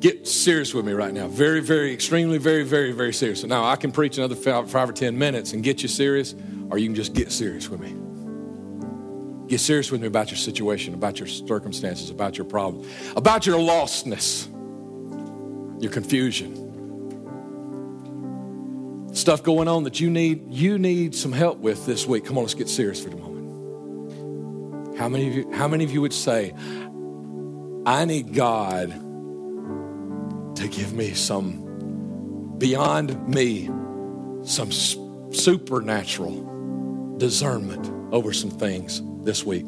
Get 0.00 0.28
serious 0.28 0.72
with 0.72 0.84
me 0.86 0.92
right 0.92 1.12
now. 1.12 1.26
Very, 1.26 1.60
very, 1.60 1.92
extremely, 1.92 2.38
very, 2.38 2.62
very, 2.62 2.92
very 2.92 3.12
serious. 3.12 3.42
Now, 3.42 3.64
I 3.64 3.74
can 3.74 3.90
preach 3.90 4.16
another 4.16 4.36
five, 4.36 4.70
five 4.70 4.88
or 4.88 4.92
ten 4.92 5.18
minutes 5.18 5.52
and 5.54 5.62
get 5.64 5.82
you 5.82 5.88
serious, 5.88 6.36
or 6.70 6.78
you 6.78 6.86
can 6.86 6.94
just 6.94 7.14
get 7.14 7.32
serious 7.32 7.68
with 7.68 7.80
me. 7.80 7.96
Get 9.48 9.58
serious 9.58 9.90
with 9.90 10.00
me 10.00 10.06
about 10.06 10.30
your 10.30 10.36
situation, 10.36 10.94
about 10.94 11.18
your 11.18 11.26
circumstances, 11.26 12.10
about 12.10 12.38
your 12.38 12.44
problem, 12.44 12.88
about 13.16 13.44
your 13.44 13.58
lostness, 13.58 14.46
your 15.82 15.90
confusion. 15.90 16.66
Stuff 19.14 19.42
going 19.42 19.66
on 19.66 19.82
that 19.82 19.98
you 19.98 20.10
need 20.10 20.52
you 20.52 20.78
need 20.78 21.12
some 21.14 21.32
help 21.32 21.58
with 21.58 21.86
this 21.86 22.06
week. 22.06 22.24
Come 22.24 22.38
on, 22.38 22.44
let's 22.44 22.54
get 22.54 22.68
serious 22.68 23.02
for 23.02 23.08
a 23.08 23.16
moment. 23.16 23.38
How 24.96 25.08
many 25.08 25.26
of 25.28 25.34
you 25.34 25.50
how 25.50 25.66
many 25.66 25.82
of 25.82 25.90
you 25.90 26.02
would 26.02 26.12
say, 26.12 26.54
I 27.84 28.04
need 28.04 28.32
God 28.34 29.07
to 30.58 30.68
give 30.68 30.92
me 30.92 31.14
some 31.14 32.56
beyond 32.58 33.28
me 33.28 33.70
some 34.42 34.72
supernatural 34.72 37.16
discernment 37.18 37.90
over 38.12 38.32
some 38.32 38.50
things 38.50 39.02
this 39.24 39.44
week. 39.44 39.66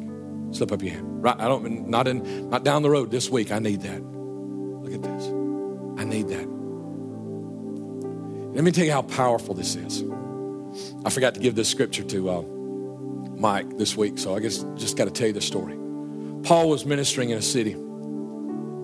Slip 0.51 0.71
up 0.71 0.81
your 0.81 0.93
hand. 0.93 1.23
Right, 1.23 1.39
I 1.39 1.47
don't 1.47 1.87
not 1.87 2.07
in 2.07 2.49
not 2.49 2.63
down 2.63 2.81
the 2.81 2.89
road 2.89 3.11
this 3.11 3.29
week. 3.29 3.51
I 3.51 3.59
need 3.59 3.81
that. 3.81 4.01
Look 4.01 4.93
at 4.93 5.01
this. 5.01 5.27
I 5.97 6.03
need 6.03 6.27
that. 6.29 6.47
Let 8.53 8.65
me 8.65 8.71
tell 8.71 8.83
you 8.83 8.91
how 8.91 9.03
powerful 9.03 9.55
this 9.55 9.75
is. 9.75 10.03
I 11.05 11.09
forgot 11.09 11.35
to 11.35 11.39
give 11.39 11.55
this 11.55 11.69
scripture 11.69 12.03
to 12.03 12.29
uh, 12.29 12.41
Mike 13.37 13.77
this 13.77 13.95
week, 13.95 14.17
so 14.17 14.35
I 14.35 14.39
guess 14.39 14.65
just 14.75 14.97
got 14.97 15.05
to 15.05 15.11
tell 15.11 15.27
you 15.27 15.33
the 15.33 15.41
story. 15.41 15.77
Paul 16.43 16.69
was 16.69 16.85
ministering 16.85 17.29
in 17.29 17.37
a 17.37 17.41
city. 17.41 17.77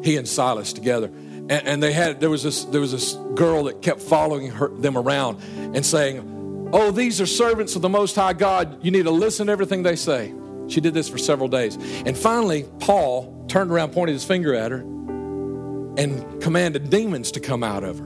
He 0.03 0.15
and 0.15 0.27
Silas 0.27 0.73
together, 0.73 1.11
and, 1.49 1.67
and 1.67 1.83
they 1.83 1.93
had 1.93 2.19
there 2.19 2.29
was 2.29 2.43
this 2.43 2.65
there 2.65 2.81
was 2.81 2.91
this 2.91 3.13
girl 3.35 3.65
that 3.65 3.81
kept 3.81 4.01
following 4.01 4.51
her, 4.51 4.69
them 4.69 4.97
around 4.97 5.41
and 5.75 5.85
saying, 5.85 6.69
"Oh, 6.73 6.91
these 6.91 7.21
are 7.21 7.25
servants 7.25 7.75
of 7.75 7.81
the 7.81 7.89
Most 7.89 8.15
High 8.15 8.33
God. 8.33 8.83
You 8.83 8.91
need 8.91 9.03
to 9.03 9.11
listen 9.11 9.47
to 9.47 9.53
everything 9.53 9.83
they 9.83 9.95
say." 9.95 10.33
She 10.67 10.81
did 10.81 10.93
this 10.93 11.07
for 11.07 11.17
several 11.17 11.47
days. 11.47 11.77
And 12.05 12.17
finally, 12.17 12.65
Paul 12.79 13.45
turned 13.47 13.71
around, 13.71 13.93
pointed 13.93 14.13
his 14.13 14.25
finger 14.25 14.53
at 14.53 14.71
her, 14.71 14.79
and 14.79 16.41
commanded 16.41 16.89
demons 16.89 17.31
to 17.31 17.39
come 17.39 17.63
out 17.63 17.83
of 17.83 17.99
her. 17.99 18.05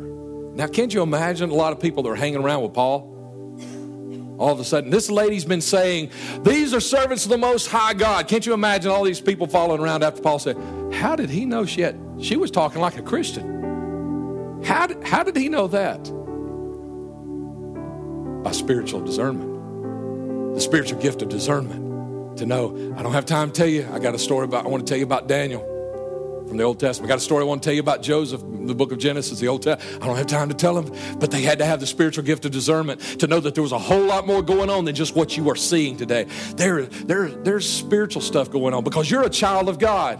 Now, 0.54 0.68
can't 0.68 0.94
you 0.94 1.02
imagine 1.02 1.50
a 1.50 1.56
lot 1.56 1.72
of 1.72 1.80
people 1.80 2.04
that 2.04 2.10
are 2.10 2.16
hanging 2.16 2.44
around 2.44 2.62
with 2.64 2.74
Paul? 2.74 3.08
All 4.38 4.52
of 4.52 4.60
a 4.60 4.64
sudden, 4.64 4.90
this 4.90 5.10
lady's 5.10 5.46
been 5.46 5.62
saying, 5.62 6.10
These 6.44 6.74
are 6.74 6.80
servants 6.80 7.26
of 7.26 7.30
the 7.30 7.38
Most 7.38 7.68
High 7.68 7.94
God. 7.94 8.28
Can't 8.28 8.46
you 8.46 8.54
imagine 8.54 8.92
all 8.92 9.04
these 9.04 9.22
people 9.22 9.48
following 9.48 9.82
around 9.82 10.04
after 10.04 10.22
Paul 10.22 10.40
said, 10.40 10.58
How 10.94 11.16
did 11.16 11.30
he 11.30 11.46
know 11.46 11.66
she 11.66 11.82
had, 11.82 11.96
she 12.22 12.38
was 12.38 12.52
talking 12.52 12.82
like 12.82 12.98
a 12.98 13.02
Christian? 13.02 14.64
How 14.64 14.88
did, 14.88 15.04
how 15.04 15.24
did 15.24 15.36
he 15.36 15.50
know 15.50 15.68
that? 15.68 16.04
By 18.44 18.52
spiritual 18.52 19.02
discernment, 19.02 20.56
the 20.56 20.62
spiritual 20.62 21.00
gift 21.00 21.22
of 21.22 21.30
discernment 21.30 22.38
to 22.38 22.46
know. 22.46 22.94
I 22.98 23.04
don't 23.04 23.14
have 23.14 23.26
time 23.26 23.52
to 23.52 23.54
tell 23.54 23.68
you. 23.68 23.88
I 23.92 24.00
got 24.00 24.16
a 24.16 24.20
story 24.20 24.46
about, 24.46 24.66
I 24.66 24.70
want 24.70 24.86
to 24.86 24.90
tell 24.90 24.98
you 24.98 25.04
about 25.04 25.28
Daniel 25.28 25.62
from 26.48 26.58
the 26.58 26.64
Old 26.64 26.80
Testament. 26.80 27.10
I 27.10 27.14
got 27.14 27.20
a 27.20 27.24
story 27.24 27.44
I 27.44 27.46
want 27.46 27.64
to 27.64 27.68
tell 27.68 27.74
you 27.74 27.80
about 27.80 28.02
Joseph, 28.02 28.42
the 28.42 28.76
book 28.76 28.92
of 28.92 28.98
Genesis, 28.98 29.40
the 29.40 29.48
Old 29.48 29.64
Testament. 29.64 30.04
I 30.04 30.08
don't 30.08 30.18
have 30.18 30.28
time 30.28 30.50
to 30.50 30.56
tell 30.56 30.80
them, 30.80 30.94
but 31.20 31.32
they 31.32 31.42
had 31.42 31.60
to 31.60 31.66
have 31.66 31.80
the 31.80 31.88
spiritual 31.88 32.24
gift 32.24 32.46
of 32.46 32.52
discernment 32.52 33.00
to 33.20 33.28
know 33.28 33.40
that 33.40 33.56
there 33.56 33.64
was 33.64 33.72
a 33.72 33.80
whole 33.80 34.06
lot 34.06 34.28
more 34.28 34.42
going 34.42 34.70
on 34.70 34.86
than 34.86 34.96
just 34.96 35.16
what 35.16 35.38
you 35.38 35.50
are 35.50 35.56
seeing 35.56 35.98
today. 35.98 36.26
There, 36.56 36.86
there, 36.86 37.30
there's 37.30 37.70
spiritual 37.70 38.22
stuff 38.22 38.50
going 38.52 38.74
on 38.74 38.84
because 38.84 39.10
you're 39.10 39.24
a 39.24 39.30
child 39.30 39.70
of 39.70 39.80
God. 39.80 40.20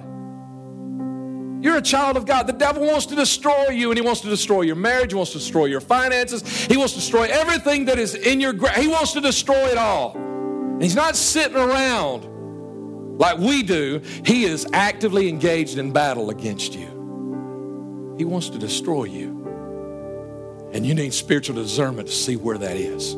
You're 1.62 1.78
a 1.78 1.82
child 1.82 2.18
of 2.18 2.26
God. 2.26 2.48
The 2.48 2.54
devil 2.54 2.86
wants 2.86 3.06
to 3.08 3.16
destroy 3.16 3.70
you, 3.70 3.92
and 3.92 3.98
he 3.98 4.02
wants 4.02 4.22
to 4.22 4.30
destroy 4.30 4.62
your 4.62 4.76
marriage. 4.76 5.12
He 5.12 5.16
wants 5.16 5.32
to 5.34 5.38
destroy 5.38 5.66
your 5.66 5.82
finances. 5.82 6.42
He 6.66 6.76
wants 6.76 6.94
to 6.94 7.00
destroy 7.00 7.26
everything 7.26 7.86
that 7.86 8.00
is 8.00 8.16
in 8.16 8.42
your. 8.42 8.54
He 8.72 8.88
wants 8.88 9.14
to 9.14 9.22
destroy 9.22 9.68
it 9.68 9.78
all. 9.78 10.16
And 10.16 10.82
he's 10.82 10.96
not 10.96 11.16
sitting 11.16 11.58
around 11.58 13.20
like 13.20 13.38
we 13.38 13.62
do. 13.62 14.02
He 14.26 14.46
is 14.46 14.66
actively 14.74 15.30
engaged 15.30 15.78
in 15.78 15.92
battle 15.92 16.32
against 16.32 16.74
you. 16.74 18.16
He 18.18 18.26
wants 18.26 18.50
to 18.50 18.58
destroy 18.58 19.04
you. 19.04 20.70
And 20.74 20.86
you 20.86 20.96
need 20.96 21.14
spiritual 21.14 21.56
discernment 21.56 22.08
to 22.08 22.14
see 22.14 22.38
where 22.38 22.58
that 22.58 22.78
is. 22.78 23.14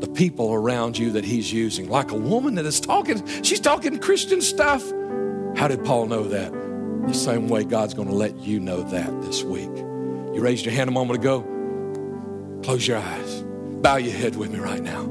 The 0.00 0.10
people 0.12 0.52
around 0.52 0.98
you 0.98 1.12
that 1.12 1.24
he's 1.24 1.52
using, 1.52 1.88
like 1.88 2.10
a 2.10 2.16
woman 2.16 2.56
that 2.56 2.66
is 2.66 2.80
talking, 2.80 3.24
she's 3.42 3.60
talking 3.60 3.98
Christian 3.98 4.40
stuff. 4.40 4.82
How 5.56 5.68
did 5.68 5.84
Paul 5.84 6.06
know 6.06 6.24
that? 6.24 6.55
The 7.06 7.14
same 7.14 7.48
way 7.48 7.64
God's 7.64 7.94
going 7.94 8.08
to 8.08 8.14
let 8.14 8.36
you 8.36 8.60
know 8.60 8.82
that 8.82 9.22
this 9.22 9.42
week. 9.42 9.70
You 10.34 10.40
raised 10.40 10.64
your 10.64 10.74
hand 10.74 10.88
a 10.88 10.92
moment 10.92 11.20
ago. 11.20 12.60
Close 12.62 12.86
your 12.86 12.98
eyes. 12.98 13.42
Bow 13.42 13.96
your 13.96 14.12
head 14.12 14.36
with 14.36 14.50
me 14.50 14.58
right 14.58 14.82
now. 14.82 15.06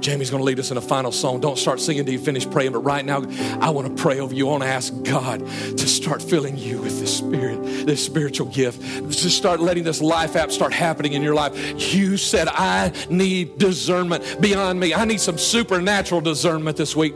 Jamie's 0.00 0.30
going 0.30 0.40
to 0.40 0.44
lead 0.44 0.58
us 0.58 0.70
in 0.70 0.76
a 0.76 0.80
final 0.80 1.12
song. 1.12 1.40
Don't 1.40 1.58
start 1.58 1.80
singing 1.80 2.04
till 2.04 2.12
you 2.12 2.18
finish 2.18 2.48
praying, 2.48 2.72
but 2.72 2.78
right 2.78 3.04
now, 3.04 3.24
I 3.60 3.70
want 3.70 3.94
to 3.94 4.02
pray 4.02 4.20
over 4.20 4.34
you. 4.34 4.48
I 4.48 4.52
want 4.52 4.62
to 4.62 4.68
ask 4.68 4.94
God 5.02 5.40
to 5.40 5.86
start 5.86 6.22
filling 6.22 6.56
you 6.56 6.80
with 6.80 7.00
the 7.00 7.06
Spirit, 7.06 7.62
this 7.86 8.04
spiritual 8.04 8.46
gift, 8.48 8.80
to 8.80 9.30
start 9.30 9.60
letting 9.60 9.84
this 9.84 10.00
life 10.00 10.36
app 10.36 10.50
start 10.50 10.72
happening 10.72 11.12
in 11.12 11.22
your 11.22 11.34
life. 11.34 11.94
You 11.94 12.16
said, 12.16 12.48
I 12.48 12.92
need 13.10 13.58
discernment 13.58 14.40
beyond 14.40 14.80
me. 14.80 14.94
I 14.94 15.04
need 15.04 15.20
some 15.20 15.36
supernatural 15.36 16.20
discernment 16.20 16.76
this 16.76 16.96
week. 16.96 17.14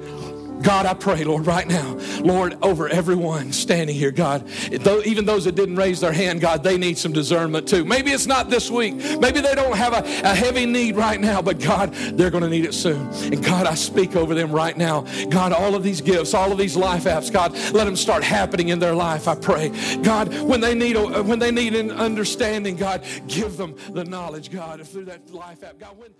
God, 0.62 0.86
I 0.86 0.94
pray, 0.94 1.24
Lord, 1.24 1.46
right 1.46 1.66
now, 1.66 1.98
Lord, 2.20 2.56
over 2.62 2.88
everyone 2.88 3.52
standing 3.52 3.96
here, 3.96 4.10
God, 4.10 4.48
even 4.70 5.24
those 5.24 5.44
that 5.44 5.54
didn't 5.54 5.76
raise 5.76 6.00
their 6.00 6.12
hand, 6.12 6.40
God, 6.40 6.62
they 6.62 6.78
need 6.78 6.98
some 6.98 7.12
discernment 7.12 7.68
too. 7.68 7.84
Maybe 7.84 8.12
it's 8.12 8.26
not 8.26 8.48
this 8.48 8.70
week. 8.70 8.94
Maybe 9.20 9.40
they 9.40 9.54
don't 9.54 9.76
have 9.76 9.92
a, 9.92 9.98
a 10.22 10.34
heavy 10.34 10.66
need 10.66 10.96
right 10.96 11.20
now, 11.20 11.42
but 11.42 11.58
God, 11.58 11.92
they're 11.94 12.30
going 12.30 12.44
to 12.44 12.50
need 12.50 12.64
it 12.64 12.74
soon. 12.74 13.08
And 13.24 13.44
God, 13.44 13.66
I 13.66 13.74
speak 13.74 14.16
over 14.16 14.34
them 14.34 14.52
right 14.52 14.76
now. 14.76 15.02
God, 15.30 15.52
all 15.52 15.74
of 15.74 15.82
these 15.82 16.00
gifts, 16.00 16.34
all 16.34 16.52
of 16.52 16.58
these 16.58 16.76
life 16.76 17.04
apps, 17.04 17.32
God, 17.32 17.52
let 17.72 17.84
them 17.84 17.96
start 17.96 18.22
happening 18.22 18.68
in 18.68 18.78
their 18.78 18.94
life. 18.94 19.28
I 19.28 19.34
pray, 19.34 19.70
God, 20.02 20.32
when 20.42 20.60
they 20.60 20.74
need 20.74 20.96
a, 20.96 21.22
when 21.22 21.38
they 21.38 21.50
need 21.50 21.74
an 21.74 21.90
understanding, 21.90 22.76
God, 22.76 23.04
give 23.26 23.56
them 23.56 23.74
the 23.90 24.04
knowledge, 24.04 24.50
God, 24.50 24.86
through 24.86 25.06
that 25.06 25.32
life 25.32 25.62
app. 25.64 25.78
God, 25.78 25.98
when 25.98 26.10